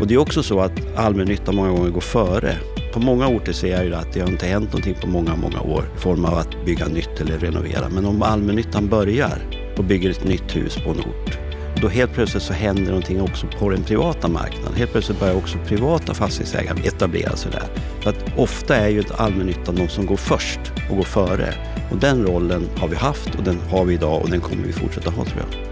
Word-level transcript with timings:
Och 0.00 0.06
det 0.06 0.14
är 0.14 0.18
också 0.18 0.42
så 0.42 0.60
att 0.60 0.96
allmännyttan 0.96 1.56
många 1.56 1.70
gånger 1.70 1.90
går 1.90 2.00
före. 2.00 2.56
På 2.92 3.00
många 3.00 3.28
orter 3.28 3.52
ser 3.52 3.72
jag 3.72 3.84
ju 3.84 3.94
att 3.94 4.12
det 4.12 4.20
har 4.20 4.28
inte 4.28 4.46
hänt 4.46 4.64
någonting 4.64 4.94
på 5.00 5.06
många, 5.06 5.36
många 5.36 5.60
år 5.60 5.84
i 5.96 6.00
form 6.00 6.24
av 6.24 6.34
att 6.34 6.64
bygga 6.66 6.86
nytt 6.86 7.20
eller 7.20 7.38
renovera. 7.38 7.88
Men 7.88 8.06
om 8.06 8.22
allmännyttan 8.22 8.88
börjar 8.88 9.38
och 9.76 9.84
bygger 9.84 10.10
ett 10.10 10.24
nytt 10.24 10.56
hus 10.56 10.76
på 10.84 10.90
en 10.90 11.00
ort 11.00 11.38
då 11.80 11.88
helt 11.88 12.12
plötsligt 12.12 12.42
så 12.42 12.52
händer 12.52 12.86
någonting 12.86 13.22
också 13.22 13.46
på 13.58 13.70
den 13.70 13.82
privata 13.82 14.28
marknaden. 14.28 14.74
Helt 14.76 14.92
plötsligt 14.92 15.20
börjar 15.20 15.34
också 15.34 15.58
privata 15.66 16.14
fastighetsägare 16.14 16.88
etablera 16.88 17.36
sig 17.36 17.52
där. 17.52 17.68
För 18.00 18.10
att 18.10 18.38
ofta 18.38 18.76
är 18.76 18.88
ju 18.88 19.00
ett 19.00 19.20
allmännyttan 19.20 19.74
de 19.74 19.88
som 19.88 20.06
går 20.06 20.16
först 20.16 20.60
och 20.90 20.96
går 20.96 21.04
före. 21.04 21.54
Och 21.90 21.96
den 21.96 22.26
rollen 22.26 22.68
har 22.76 22.88
vi 22.88 22.96
haft 22.96 23.34
och 23.34 23.42
den 23.42 23.58
har 23.70 23.84
vi 23.84 23.94
idag 23.94 24.22
och 24.22 24.30
den 24.30 24.40
kommer 24.40 24.62
vi 24.62 24.72
fortsätta 24.72 25.10
ha 25.10 25.24
tror 25.24 25.44
jag. 25.50 25.65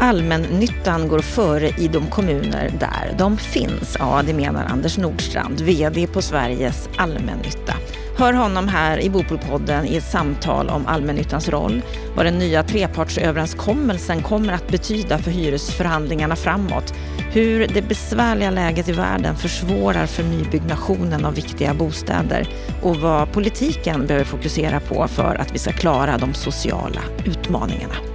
Allmännyttan 0.00 1.08
går 1.08 1.18
före 1.18 1.68
i 1.68 1.88
de 1.88 2.06
kommuner 2.06 2.70
där 2.80 3.14
de 3.18 3.36
finns. 3.36 3.96
Ja, 3.98 4.22
det 4.26 4.34
menar 4.34 4.64
Anders 4.64 4.98
Nordstrand, 4.98 5.60
VD 5.60 6.06
på 6.06 6.22
Sveriges 6.22 6.88
allmännytta. 6.96 7.74
Hör 8.16 8.32
honom 8.32 8.68
här 8.68 9.00
i 9.00 9.10
Bopolpodden 9.10 9.86
i 9.86 9.96
ett 9.96 10.04
samtal 10.04 10.68
om 10.68 10.86
allmännyttans 10.86 11.48
roll, 11.48 11.82
vad 12.16 12.26
den 12.26 12.38
nya 12.38 12.62
trepartsöverenskommelsen 12.62 14.22
kommer 14.22 14.52
att 14.52 14.68
betyda 14.68 15.18
för 15.18 15.30
hyresförhandlingarna 15.30 16.36
framåt, 16.36 16.94
hur 17.32 17.66
det 17.74 17.82
besvärliga 17.82 18.50
läget 18.50 18.88
i 18.88 18.92
världen 18.92 19.36
försvårar 19.36 20.06
för 20.06 20.22
nybyggnationen 20.22 21.24
av 21.24 21.34
viktiga 21.34 21.74
bostäder 21.74 22.48
och 22.82 22.96
vad 22.96 23.32
politiken 23.32 24.06
behöver 24.06 24.24
fokusera 24.24 24.80
på 24.80 25.08
för 25.08 25.34
att 25.34 25.54
vi 25.54 25.58
ska 25.58 25.72
klara 25.72 26.18
de 26.18 26.34
sociala 26.34 27.00
utmaningarna. 27.24 28.07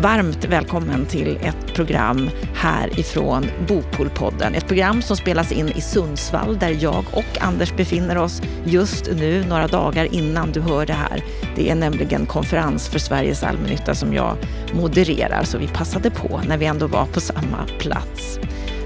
Varmt 0.00 0.44
välkommen 0.44 1.06
till 1.06 1.38
ett 1.42 1.74
program 1.74 2.30
härifrån 2.54 3.46
Bopolpodden. 3.68 4.54
Ett 4.54 4.66
program 4.66 5.02
som 5.02 5.16
spelas 5.16 5.52
in 5.52 5.68
i 5.68 5.80
Sundsvall 5.80 6.58
där 6.58 6.76
jag 6.80 7.04
och 7.12 7.38
Anders 7.40 7.76
befinner 7.76 8.18
oss 8.18 8.42
just 8.64 9.10
nu, 9.16 9.44
några 9.44 9.66
dagar 9.66 10.14
innan 10.14 10.52
du 10.52 10.60
hör 10.60 10.86
det 10.86 10.92
här. 10.92 11.24
Det 11.56 11.70
är 11.70 11.74
nämligen 11.74 12.26
konferens 12.26 12.88
för 12.88 12.98
Sveriges 12.98 13.42
allmännytta 13.42 13.94
som 13.94 14.14
jag 14.14 14.36
modererar, 14.74 15.44
så 15.44 15.58
vi 15.58 15.68
passade 15.68 16.10
på 16.10 16.40
när 16.48 16.58
vi 16.58 16.66
ändå 16.66 16.86
var 16.86 17.06
på 17.06 17.20
samma 17.20 17.66
plats. 17.78 18.38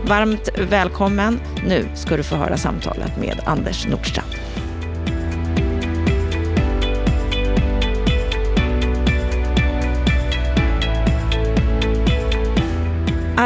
Varmt 0.09 0.49
välkommen. 0.71 1.41
Nu 1.67 1.85
ska 1.95 2.17
du 2.17 2.23
få 2.23 2.37
höra 2.37 2.57
samtalet 2.57 3.21
med 3.21 3.41
Anders 3.45 3.87
Nordstrand. 3.87 4.46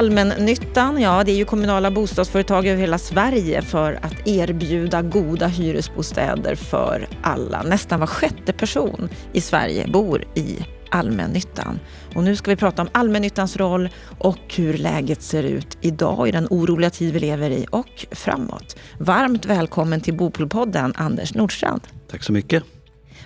Allmännyttan, 0.00 1.00
ja 1.00 1.24
det 1.24 1.32
är 1.32 1.36
ju 1.36 1.44
kommunala 1.44 1.90
bostadsföretag 1.90 2.66
över 2.66 2.80
hela 2.80 2.98
Sverige 2.98 3.62
för 3.62 3.98
att 4.02 4.26
erbjuda 4.26 5.02
goda 5.02 5.46
hyresbostäder 5.46 6.54
för 6.54 7.08
alla. 7.22 7.62
Nästan 7.62 8.00
var 8.00 8.06
sjätte 8.06 8.52
person 8.52 9.08
i 9.32 9.40
Sverige 9.40 9.88
bor 9.88 10.24
i 10.34 10.58
allmännyttan. 10.90 11.80
Och 12.14 12.24
nu 12.24 12.36
ska 12.36 12.50
vi 12.50 12.56
prata 12.56 12.82
om 12.82 12.88
allmännyttans 12.92 13.56
roll 13.56 13.88
och 14.18 14.54
hur 14.56 14.74
läget 14.74 15.22
ser 15.22 15.42
ut 15.42 15.78
idag 15.80 16.28
i 16.28 16.32
den 16.32 16.46
oroliga 16.50 16.90
tid 16.90 17.12
vi 17.12 17.20
lever 17.20 17.50
i 17.50 17.66
och 17.70 18.06
framåt. 18.10 18.76
Varmt 18.98 19.46
välkommen 19.46 20.00
till 20.00 20.14
Bopolpodden, 20.14 20.92
Anders 20.96 21.34
Nordstrand. 21.34 21.82
Tack 22.10 22.22
så 22.22 22.32
mycket. 22.32 22.64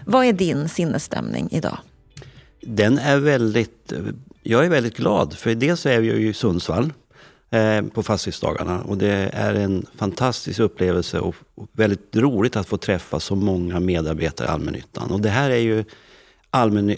Vad 0.05 0.27
är 0.27 0.33
din 0.33 0.69
sinnesstämning 0.69 1.49
idag? 1.51 1.79
Den 2.61 2.99
är 2.99 3.19
väldigt 3.19 3.93
jag 4.47 4.65
är 4.65 4.69
väldigt 4.69 4.97
glad, 4.97 5.35
för 5.35 5.55
dels 5.55 5.81
så 5.81 5.89
är 5.89 6.01
vi 6.01 6.07
ju 6.07 6.29
i 6.29 6.33
Sundsvall 6.33 6.93
eh, 7.51 7.83
på 7.83 8.03
fastighetsdagarna 8.03 8.83
och 8.83 8.99
det 8.99 9.31
är 9.33 9.55
en 9.55 9.87
fantastisk 9.97 10.61
upplevelse 10.61 11.21
och, 11.21 11.35
och 11.55 11.69
väldigt 11.73 12.17
roligt 12.17 12.57
att 12.57 12.69
få 12.69 12.77
träffa 12.77 13.21
så 13.21 13.35
många 13.35 13.81
medarbetare 13.81 14.49
i 14.49 14.51
allmännyttan. 14.51 15.11
Och 15.11 15.21
det 15.21 15.29
här 15.29 15.51
är 15.51 15.59
ju 15.59 15.85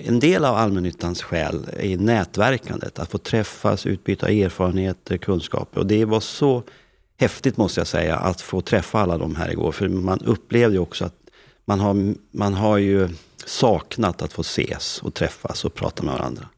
en 0.07 0.21
del 0.21 0.45
av 0.45 0.57
allmännyttans 0.57 1.23
själ 1.23 1.67
i 1.81 1.97
nätverkandet. 1.97 2.99
Att 2.99 3.11
få 3.11 3.19
träffas, 3.19 3.87
utbyta 3.87 4.29
erfarenheter, 4.29 5.17
kunskaper. 5.17 5.81
Och 5.81 5.87
det 5.87 6.05
var 6.05 6.21
så 6.21 6.63
häftigt 7.19 7.57
måste 7.57 7.81
jag 7.81 7.87
säga 7.87 8.17
att 8.17 8.41
få 8.41 8.61
träffa 8.61 9.01
alla 9.01 9.19
de 9.19 9.37
här 9.37 9.51
igår. 9.51 9.73
För 9.73 9.89
man 9.89 10.21
upplevde 10.25 10.77
ju 10.77 10.81
också 10.81 11.05
att 11.05 11.15
man 11.65 11.81
har, 11.81 12.15
man 12.31 12.55
har 12.55 12.79
ju 12.79 13.09
saknat 13.47 14.23
att 14.23 14.33
få 14.33 14.41
ses 14.41 15.03
och 15.03 15.15
träffas 15.15 15.65
och 15.65 15.75
prata 15.75 16.03
med 16.03 16.15
varandra. 16.15 16.49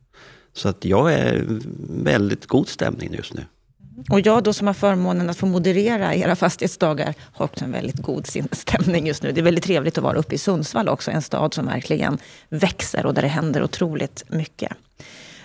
Så 0.59 0.69
att 0.69 0.85
jag 0.85 1.13
är 1.13 1.45
väldigt 1.89 2.47
god 2.47 2.69
stämning 2.69 3.15
just 3.15 3.35
nu. 3.35 3.45
Och 4.11 4.21
jag 4.21 4.45
då 4.45 4.53
som 4.53 4.67
har 4.67 4.75
förmånen 4.75 5.31
att 5.31 5.37
få 5.37 5.47
moderera 5.47 6.15
era 6.15 6.37
fastighetsdagar 6.37 7.15
har 7.33 7.45
också 7.45 7.65
en 7.65 7.73
väldigt 7.73 8.03
god 8.03 8.27
stämning 8.53 9.07
just 9.07 9.23
nu. 9.23 9.33
Det 9.33 9.41
är 9.41 9.43
väldigt 9.43 9.65
trevligt 9.65 9.99
att 9.99 10.05
vara 10.05 10.19
uppe 10.19 10.35
i 10.35 10.39
Sundsvall 10.39 10.89
också, 10.89 11.11
en 11.11 11.23
stad 11.23 11.55
som 11.55 11.67
verkligen 11.67 12.19
växer 12.49 13.07
och 13.07 13.15
där 13.15 13.23
det 13.23 13.29
händer 13.29 13.63
otroligt 13.63 14.25
mycket. 14.29 14.73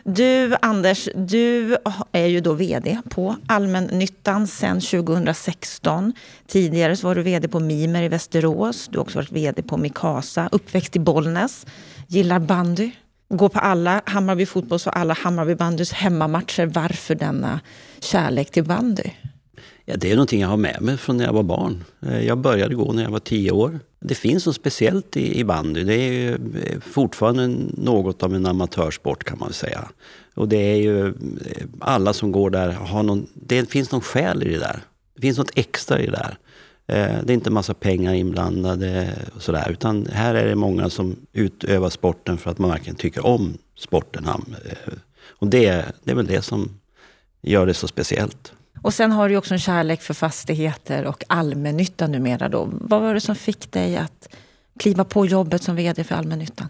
Du 0.03 0.55
Anders, 0.61 1.09
du 1.15 1.77
är 2.11 2.25
ju 2.25 2.39
då 2.39 2.53
VD 2.53 3.01
på 3.09 3.35
Allmännyttan 3.47 4.47
sedan 4.47 4.81
2016. 4.81 6.13
Tidigare 6.47 6.95
så 6.95 7.07
var 7.07 7.15
du 7.15 7.21
VD 7.21 7.47
på 7.47 7.59
Mimer 7.59 8.03
i 8.03 8.07
Västerås. 8.07 8.87
Du 8.87 8.97
har 8.97 9.03
också 9.03 9.19
varit 9.19 9.31
VD 9.31 9.61
på 9.61 9.77
Mikasa, 9.77 10.49
uppväxt 10.51 10.95
i 10.95 10.99
Bollnäs. 10.99 11.65
Gillar 12.07 12.39
bandy, 12.39 12.91
gå 13.37 13.49
på 13.49 13.59
alla 13.59 14.01
Hammarby 14.05 14.45
fotbolls 14.45 14.87
och 14.87 14.97
alla 14.97 15.13
Hammarby 15.13 15.55
bandys 15.55 15.91
hemmamatcher. 15.91 16.65
Varför 16.65 17.15
denna 17.15 17.59
kärlek 17.99 18.51
till 18.51 18.63
bandy? 18.63 19.11
Ja, 19.85 19.95
det 19.97 20.11
är 20.11 20.15
någonting 20.15 20.41
jag 20.41 20.47
har 20.47 20.57
med 20.57 20.81
mig 20.81 20.97
från 20.97 21.17
när 21.17 21.25
jag 21.25 21.33
var 21.33 21.43
barn. 21.43 21.83
Eh, 22.01 22.25
jag 22.25 22.37
började 22.37 22.75
gå 22.75 22.93
när 22.93 23.03
jag 23.03 23.11
var 23.11 23.19
tio 23.19 23.51
år. 23.51 23.79
Det 23.99 24.15
finns 24.15 24.45
något 24.45 24.55
speciellt 24.55 25.17
i, 25.17 25.39
i 25.39 25.43
bandy. 25.43 25.83
Det 25.83 25.95
är 25.95 26.31
eh, 26.31 26.79
fortfarande 26.79 27.47
något 27.73 28.23
av 28.23 28.35
en 28.35 28.45
amatörsport 28.45 29.23
kan 29.23 29.39
man 29.39 29.53
säga. 29.53 29.89
Och 30.35 30.47
det 30.47 30.57
är 30.57 30.75
ju 30.75 31.07
eh, 31.07 31.13
alla 31.79 32.13
som 32.13 32.31
går 32.31 32.49
där 32.49 32.71
har 32.71 33.03
någon, 33.03 33.27
det 33.33 33.71
finns 33.71 33.91
någon 33.91 34.01
själ 34.01 34.43
i 34.43 34.49
det 34.53 34.59
där. 34.59 34.79
Det 35.15 35.21
finns 35.21 35.37
något 35.37 35.51
extra 35.55 35.99
i 35.99 36.05
det 36.05 36.11
där. 36.11 36.37
Eh, 36.87 37.23
det 37.23 37.31
är 37.31 37.35
inte 37.35 37.51
massa 37.51 37.73
pengar 37.73 38.13
inblandade 38.13 39.13
och 39.35 39.41
sådär. 39.41 39.71
Utan 39.71 40.05
här 40.05 40.35
är 40.35 40.47
det 40.47 40.55
många 40.55 40.89
som 40.89 41.15
utövar 41.33 41.89
sporten 41.89 42.37
för 42.37 42.51
att 42.51 42.57
man 42.57 42.69
verkligen 42.69 42.95
tycker 42.95 43.25
om 43.25 43.57
sporten. 43.77 44.25
Eh, 44.25 44.93
och 45.29 45.47
det, 45.47 45.85
det 46.03 46.11
är 46.11 46.15
väl 46.15 46.27
det 46.27 46.41
som 46.41 46.79
gör 47.41 47.65
det 47.65 47.73
så 47.73 47.87
speciellt. 47.87 48.53
Och 48.81 48.93
sen 48.93 49.11
har 49.11 49.29
du 49.29 49.37
också 49.37 49.53
en 49.53 49.59
kärlek 49.59 50.01
för 50.01 50.13
fastigheter 50.13 51.05
och 51.05 51.23
allmännyttan 51.27 52.11
numera. 52.11 52.49
Då. 52.49 52.69
Vad 52.71 53.01
var 53.01 53.13
det 53.13 53.21
som 53.21 53.35
fick 53.35 53.71
dig 53.71 53.97
att 53.97 54.35
kliva 54.79 55.03
på 55.03 55.25
jobbet 55.25 55.63
som 55.63 55.75
VD 55.75 56.03
för 56.03 56.15
allmännyttan? 56.15 56.67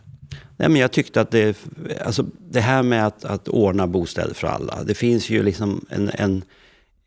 Nej, 0.58 0.70
men 0.70 0.82
jag 0.82 0.92
tyckte 0.92 1.22
att 1.22 1.32
det, 1.32 1.58
alltså 2.06 2.26
det 2.50 2.62
här 2.62 2.84
med 2.84 3.08
att, 3.08 3.26
att 3.26 3.48
ordna 3.48 3.88
bostäder 3.88 4.34
för 4.34 4.48
alla. 4.48 4.84
Det 4.84 4.94
finns 4.94 5.30
ju 5.30 5.44
liksom 5.44 5.86
en, 5.90 6.12
en 6.14 6.44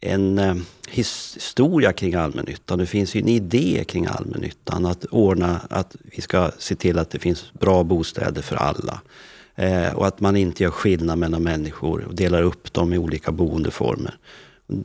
en 0.00 0.38
eh, 0.38 0.54
historia 0.88 1.92
kring 1.92 2.14
allmännyttan. 2.14 2.78
Det 2.78 2.86
finns 2.86 3.14
ju 3.14 3.20
en 3.20 3.28
idé 3.28 3.84
kring 3.88 4.06
allmännyttan. 4.06 4.86
Att 4.86 5.04
ordna, 5.04 5.60
att 5.70 5.96
vi 6.02 6.22
ska 6.22 6.50
se 6.58 6.74
till 6.74 6.98
att 6.98 7.10
det 7.10 7.18
finns 7.18 7.52
bra 7.52 7.84
bostäder 7.84 8.42
för 8.42 8.56
alla. 8.56 9.00
Eh, 9.54 9.94
och 9.94 10.06
att 10.06 10.20
man 10.20 10.36
inte 10.36 10.62
gör 10.62 10.70
skillnad 10.70 11.18
mellan 11.18 11.42
människor 11.42 12.04
och 12.04 12.14
delar 12.14 12.42
upp 12.42 12.72
dem 12.72 12.92
i 12.92 12.98
olika 12.98 13.32
boendeformer. 13.32 14.18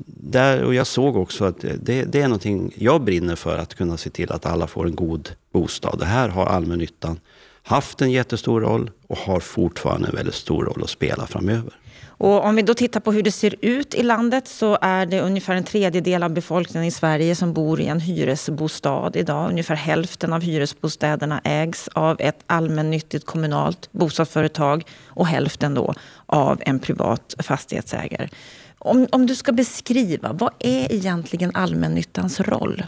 Där, 0.06 0.64
och 0.64 0.74
jag 0.74 0.88
såg 0.88 1.18
också 1.18 1.46
att 1.46 1.62
det, 1.62 2.04
det 2.04 2.22
är 2.22 2.28
någonting 2.28 2.74
jag 2.76 3.04
brinner 3.04 3.36
för, 3.36 3.58
att 3.58 3.76
kunna 3.76 3.98
se 3.98 4.10
till 4.10 4.32
att 4.32 4.46
alla 4.46 4.68
får 4.68 4.86
en 4.86 4.96
god 4.96 5.30
bostad. 5.54 6.00
Det 6.00 6.06
här 6.06 6.30
har 6.30 6.46
allmännyttan 6.46 7.20
haft 7.64 8.02
en 8.02 8.12
jättestor 8.12 8.62
roll 8.62 8.92
och 9.08 9.18
har 9.18 9.40
fortfarande 9.40 10.08
en 10.08 10.16
väldigt 10.16 10.36
stor 10.36 10.66
roll 10.66 10.84
att 10.84 10.90
spela 10.90 11.28
framöver. 11.28 11.74
Och 12.22 12.46
om 12.46 12.56
vi 12.56 12.62
då 12.62 12.74
tittar 12.74 13.00
på 13.00 13.12
hur 13.12 13.24
det 13.24 13.32
ser 13.32 13.56
ut 13.62 13.96
i 13.96 14.04
landet 14.04 14.48
så 14.48 14.78
är 14.82 15.06
det 15.06 15.22
ungefär 15.22 15.56
en 15.56 15.64
tredjedel 15.64 16.24
av 16.24 16.34
befolkningen 16.34 16.88
i 16.88 16.92
Sverige 16.92 17.36
som 17.36 17.54
bor 17.54 17.82
i 17.82 17.88
en 17.88 18.00
hyresbostad 18.00 19.12
idag. 19.14 19.50
Ungefär 19.50 19.76
hälften 19.76 20.34
av 20.34 20.42
hyresbostäderna 20.42 21.42
ägs 21.44 21.88
av 21.88 22.18
ett 22.20 22.40
allmännyttigt 22.48 23.26
kommunalt 23.26 23.90
bostadsföretag 23.92 24.84
och 25.08 25.28
hälften 25.28 25.74
då 25.74 25.94
av 26.26 26.62
en 26.66 26.80
privat 26.80 27.36
fastighetsägare. 27.40 28.30
Om, 28.78 29.08
om 29.12 29.26
du 29.26 29.36
ska 29.36 29.52
beskriva, 29.52 30.34
vad 30.34 30.54
är 30.60 30.92
egentligen 30.92 31.52
allmännyttans 31.56 32.40
roll? 32.40 32.84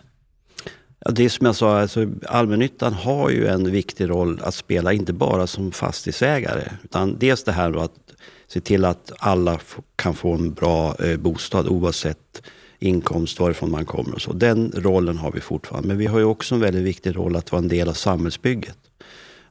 Ja, 1.05 1.11
det 1.11 1.25
är 1.25 1.29
som 1.29 1.45
jag 1.45 1.55
sa, 1.55 1.79
alltså, 1.79 2.07
allmännyttan 2.27 2.94
har 2.94 3.29
ju 3.29 3.47
en 3.47 3.71
viktig 3.71 4.09
roll 4.09 4.39
att 4.44 4.55
spela, 4.55 4.94
inte 4.94 5.13
bara 5.13 5.47
som 5.47 5.71
fastighetsägare. 5.71 6.63
Utan 6.83 7.17
dels 7.19 7.44
det 7.44 7.51
här 7.51 7.71
då 7.71 7.79
att 7.79 7.94
se 8.47 8.61
till 8.61 8.85
att 8.85 9.11
alla 9.19 9.59
kan 9.95 10.13
få 10.13 10.33
en 10.33 10.53
bra 10.53 10.95
eh, 10.95 11.17
bostad 11.17 11.67
oavsett 11.67 12.41
inkomst, 12.79 13.39
varifrån 13.39 13.71
man 13.71 13.85
kommer 13.85 14.15
och 14.15 14.21
så. 14.21 14.33
Den 14.33 14.71
rollen 14.75 15.17
har 15.17 15.31
vi 15.31 15.39
fortfarande. 15.39 15.88
Men 15.88 15.97
vi 15.97 16.05
har 16.05 16.19
ju 16.19 16.25
också 16.25 16.55
en 16.55 16.61
väldigt 16.61 16.83
viktig 16.83 17.15
roll 17.15 17.35
att 17.35 17.51
vara 17.51 17.61
en 17.61 17.67
del 17.67 17.89
av 17.89 17.94
samhällsbygget. 17.94 18.77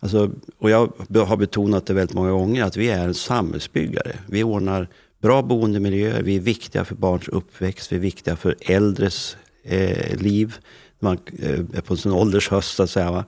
Alltså, 0.00 0.30
och 0.58 0.70
jag 0.70 0.92
har 1.26 1.36
betonat 1.36 1.86
det 1.86 1.94
väldigt 1.94 2.16
många 2.16 2.30
gånger 2.30 2.64
att 2.64 2.76
vi 2.76 2.90
är 2.90 3.04
en 3.04 3.14
samhällsbyggare. 3.14 4.16
Vi 4.26 4.42
ordnar 4.42 4.88
bra 5.22 5.42
boendemiljöer, 5.42 6.22
vi 6.22 6.36
är 6.36 6.40
viktiga 6.40 6.84
för 6.84 6.94
barns 6.94 7.28
uppväxt, 7.28 7.92
vi 7.92 7.96
är 7.96 8.00
viktiga 8.00 8.36
för 8.36 8.56
äldres 8.60 9.36
eh, 9.64 10.16
liv. 10.16 10.56
Man 11.02 11.18
eh, 11.38 11.60
är 11.74 11.80
på 11.80 11.96
sin 11.96 12.12
ålders 12.12 12.48
höst, 12.48 12.76
så 12.76 12.82
att 12.82 12.90
säga. 12.90 13.24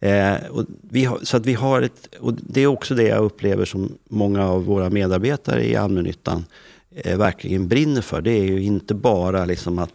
Eh, 0.00 0.46
och 0.50 0.64
vi 0.90 1.04
har, 1.04 1.18
så 1.22 1.36
att 1.36 1.46
vi 1.46 1.54
har 1.54 1.82
ett, 1.82 2.08
och 2.20 2.34
det 2.34 2.60
är 2.60 2.66
också 2.66 2.94
det 2.94 3.02
jag 3.02 3.24
upplever 3.24 3.64
som 3.64 3.92
många 4.08 4.48
av 4.48 4.64
våra 4.64 4.90
medarbetare 4.90 5.66
i 5.66 5.76
allmännyttan 5.76 6.44
eh, 6.90 7.18
verkligen 7.18 7.68
brinner 7.68 8.02
för. 8.02 8.20
Det 8.20 8.30
är 8.30 8.44
ju 8.44 8.62
inte 8.62 8.94
bara 8.94 9.44
liksom 9.44 9.78
att 9.78 9.92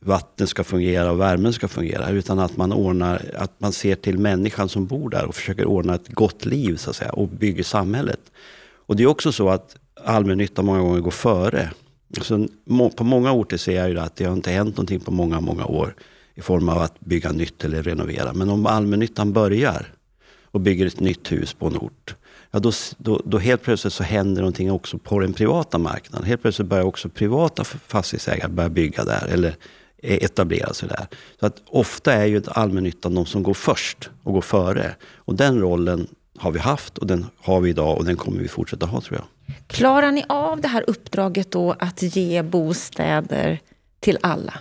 vatten 0.00 0.46
ska 0.46 0.64
fungera 0.64 1.10
och 1.10 1.20
värmen 1.20 1.52
ska 1.52 1.68
fungera. 1.68 2.10
Utan 2.10 2.38
att 2.38 2.56
man, 2.56 2.72
ordnar, 2.72 3.22
att 3.36 3.60
man 3.60 3.72
ser 3.72 3.94
till 3.94 4.18
människan 4.18 4.68
som 4.68 4.86
bor 4.86 5.10
där 5.10 5.24
och 5.24 5.34
försöker 5.34 5.64
ordna 5.64 5.94
ett 5.94 6.08
gott 6.08 6.44
liv 6.44 6.76
så 6.76 6.90
att 6.90 6.96
säga, 6.96 7.12
och 7.12 7.28
bygger 7.28 7.62
samhället. 7.62 8.20
Och 8.86 8.96
det 8.96 9.02
är 9.02 9.06
också 9.06 9.32
så 9.32 9.48
att 9.48 9.76
allmännyttan 10.04 10.64
många 10.64 10.80
gånger 10.80 11.00
går 11.00 11.10
före. 11.10 11.70
Så 12.20 12.48
på 12.96 13.04
många 13.04 13.32
orter 13.32 13.56
ser 13.56 13.76
jag 13.76 13.90
ju 13.90 13.98
att 13.98 14.16
det 14.16 14.24
har 14.24 14.32
inte 14.32 14.50
hänt 14.50 14.76
någonting 14.76 15.00
på 15.00 15.10
många, 15.10 15.40
många 15.40 15.66
år 15.66 15.94
i 16.34 16.40
form 16.40 16.68
av 16.68 16.78
att 16.78 17.00
bygga 17.00 17.32
nytt 17.32 17.64
eller 17.64 17.82
renovera. 17.82 18.32
Men 18.32 18.50
om 18.50 18.66
allmännyttan 18.66 19.32
börjar 19.32 19.94
och 20.44 20.60
bygger 20.60 20.86
ett 20.86 21.00
nytt 21.00 21.32
hus 21.32 21.54
på 21.54 21.66
en 21.66 21.76
ort, 21.76 22.14
ja 22.50 22.58
då, 22.58 22.72
då, 22.98 23.22
då, 23.24 23.38
helt 23.38 23.62
plötsligt 23.62 23.92
så 23.92 24.02
händer 24.02 24.42
någonting 24.42 24.70
också 24.70 24.98
på 24.98 25.18
den 25.18 25.32
privata 25.32 25.78
marknaden. 25.78 26.26
Helt 26.26 26.42
plötsligt 26.42 26.68
börjar 26.68 26.84
också 26.84 27.08
privata 27.08 27.64
fastighetsägare 27.64 28.48
börja 28.48 28.68
bygga 28.68 29.04
där 29.04 29.26
eller 29.26 29.56
e- 30.02 30.24
etablera 30.24 30.74
sig 30.74 30.88
där. 30.88 31.06
Så 31.40 31.46
att 31.46 31.62
ofta 31.66 32.12
är 32.12 32.24
ju 32.24 32.42
allmännyttan 32.46 33.14
de 33.14 33.26
som 33.26 33.42
går 33.42 33.54
först 33.54 34.10
och 34.22 34.32
går 34.32 34.40
före. 34.40 34.94
Och 35.16 35.34
den 35.34 35.60
rollen 35.60 36.06
har 36.38 36.50
vi 36.50 36.58
haft 36.58 36.98
och 36.98 37.06
den 37.06 37.26
har 37.38 37.60
vi 37.60 37.70
idag 37.70 37.98
och 37.98 38.04
den 38.04 38.16
kommer 38.16 38.38
vi 38.38 38.48
fortsätta 38.48 38.86
ha 38.86 39.00
tror 39.00 39.18
jag. 39.18 39.56
Klarar 39.66 40.12
ni 40.12 40.24
av 40.28 40.60
det 40.60 40.68
här 40.68 40.84
uppdraget 40.86 41.50
då 41.50 41.74
att 41.78 42.02
ge 42.02 42.42
bostäder 42.42 43.60
till 44.00 44.18
alla? 44.20 44.54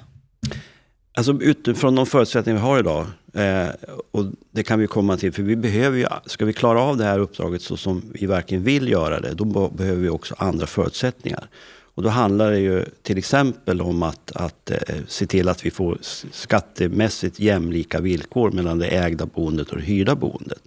Alltså 1.16 1.34
utifrån 1.42 1.96
de 1.96 2.06
förutsättningar 2.06 2.60
vi 2.60 2.66
har 2.66 2.80
idag, 2.80 3.06
eh, 3.34 3.70
och 4.12 4.26
det 4.52 4.64
kan 4.64 4.80
vi 4.80 4.88
komma 4.88 5.18
till, 5.18 5.34
för 5.34 5.44
vi 5.44 5.56
behöver 5.56 5.98
ju, 5.98 6.06
ska 6.26 6.46
vi 6.46 6.54
klara 6.54 6.82
av 6.82 6.98
det 6.98 7.04
här 7.04 7.20
uppdraget 7.20 7.62
så 7.62 7.78
som 7.78 8.02
vi 8.14 8.26
verkligen 8.26 8.64
vill 8.64 8.88
göra 8.90 9.20
det, 9.20 9.34
då 9.34 9.70
behöver 9.70 10.02
vi 10.02 10.10
också 10.10 10.36
andra 10.38 10.68
förutsättningar. 10.68 11.48
Och 11.96 12.04
då 12.04 12.10
handlar 12.10 12.52
det 12.52 12.60
ju 12.60 12.86
till 13.02 13.18
exempel 13.18 13.82
om 13.82 14.04
att, 14.04 14.32
att 14.36 14.72
eh, 14.72 14.78
se 15.08 15.26
till 15.26 15.50
att 15.50 15.66
vi 15.66 15.72
får 15.72 15.98
skattemässigt 16.32 17.40
jämlika 17.40 18.02
villkor 18.02 18.52
mellan 18.52 18.80
det 18.80 18.88
ägda 18.88 19.26
boendet 19.26 19.70
och 19.70 19.78
det 19.78 19.84
hyrda 19.84 20.16
boendet. 20.16 20.62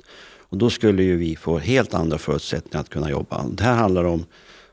Och 0.48 0.56
då 0.56 0.70
skulle 0.70 1.02
ju 1.02 1.16
vi 1.16 1.36
få 1.36 1.58
helt 1.58 1.94
andra 1.94 2.18
förutsättningar 2.18 2.80
att 2.80 2.88
kunna 2.88 3.10
jobba. 3.10 3.44
Det 3.48 3.64
här 3.64 3.74
handlar 3.74 4.04
om 4.04 4.24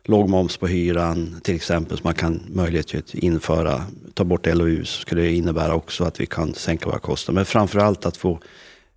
låg 0.04 0.30
moms 0.30 0.58
på 0.58 0.68
hyran 0.68 1.40
till 1.44 1.56
exempel, 1.56 1.98
som 1.98 2.08
man 2.08 2.14
kan 2.14 2.42
möjlighet 2.48 2.96
att 2.96 3.14
införa. 3.14 3.84
Ta 4.14 4.24
bort 4.24 4.46
LOU 4.46 4.86
skulle 4.86 5.22
det 5.22 5.34
innebära 5.34 5.74
också 5.74 6.04
att 6.04 6.20
vi 6.20 6.26
kan 6.26 6.54
sänka 6.54 6.90
våra 6.90 7.00
kostnader. 7.00 7.36
Men 7.36 7.46
framförallt 7.46 8.06
att 8.06 8.18
få 8.18 8.40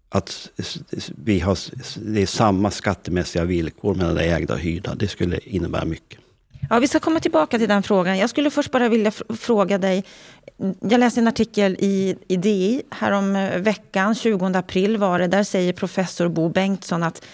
att 0.09 0.51
vi 1.25 1.41
har, 1.41 1.59
det 2.13 2.23
är 2.23 2.27
samma 2.27 2.71
skattemässiga 2.71 3.45
villkor 3.45 3.95
mellan 3.95 4.15
det 4.15 4.25
ägda 4.25 4.55
och 4.55 4.61
hyrda. 4.61 4.95
Det 4.95 5.09
skulle 5.09 5.39
innebära 5.39 5.85
mycket. 5.85 6.21
Ja, 6.71 6.79
vi 6.79 6.89
ska 6.89 7.01
komma 7.01 7.21
tillbaka 7.21 7.59
till 7.59 7.69
den 7.69 7.83
frågan. 7.83 8.19
Jag 8.19 8.31
skulle 8.31 8.51
först 8.51 8.71
bara 8.71 8.89
vilja 8.89 9.11
fråga 9.39 9.79
dig. 9.79 10.05
Jag 10.81 11.01
läste 11.01 11.21
en 11.21 11.29
artikel 11.29 11.77
i, 11.79 12.17
i 12.29 12.37
DI 12.37 12.83
härom 12.91 13.37
eh, 13.37 13.59
veckan, 13.59 14.15
20 14.15 14.47
april 14.47 14.97
var 14.97 15.19
det. 15.19 15.27
Där 15.27 15.45
säger 15.45 15.73
professor 15.73 16.29
Bo 16.29 16.49
Bengtsson 16.49 17.03
att 17.03 17.25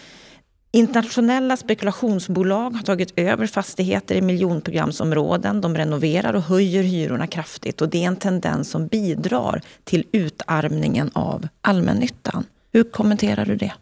internationella 0.73 1.57
spekulationsbolag 1.57 2.71
har 2.71 2.83
tagit 2.83 3.13
över 3.17 3.47
fastigheter 3.47 4.15
i 4.15 4.21
miljonprogramsområden. 4.21 5.61
De 5.61 5.77
renoverar 5.77 6.35
och 6.35 6.43
höjer 6.43 6.83
hyrorna 6.83 7.27
kraftigt 7.27 7.81
och 7.81 7.89
det 7.89 8.05
är 8.05 8.09
en 8.09 8.17
tendens 8.17 8.71
som 8.71 8.87
bidrar 8.87 9.63
till 9.85 10.07
utarmningen 10.13 11.11
av 11.13 11.49
allmännyttan. 11.61 12.45
Hur 12.73 12.85
kommenterar 12.85 13.47
du 13.47 13.57
det? 13.57 13.73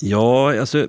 Ja, 0.00 0.60
alltså 0.60 0.88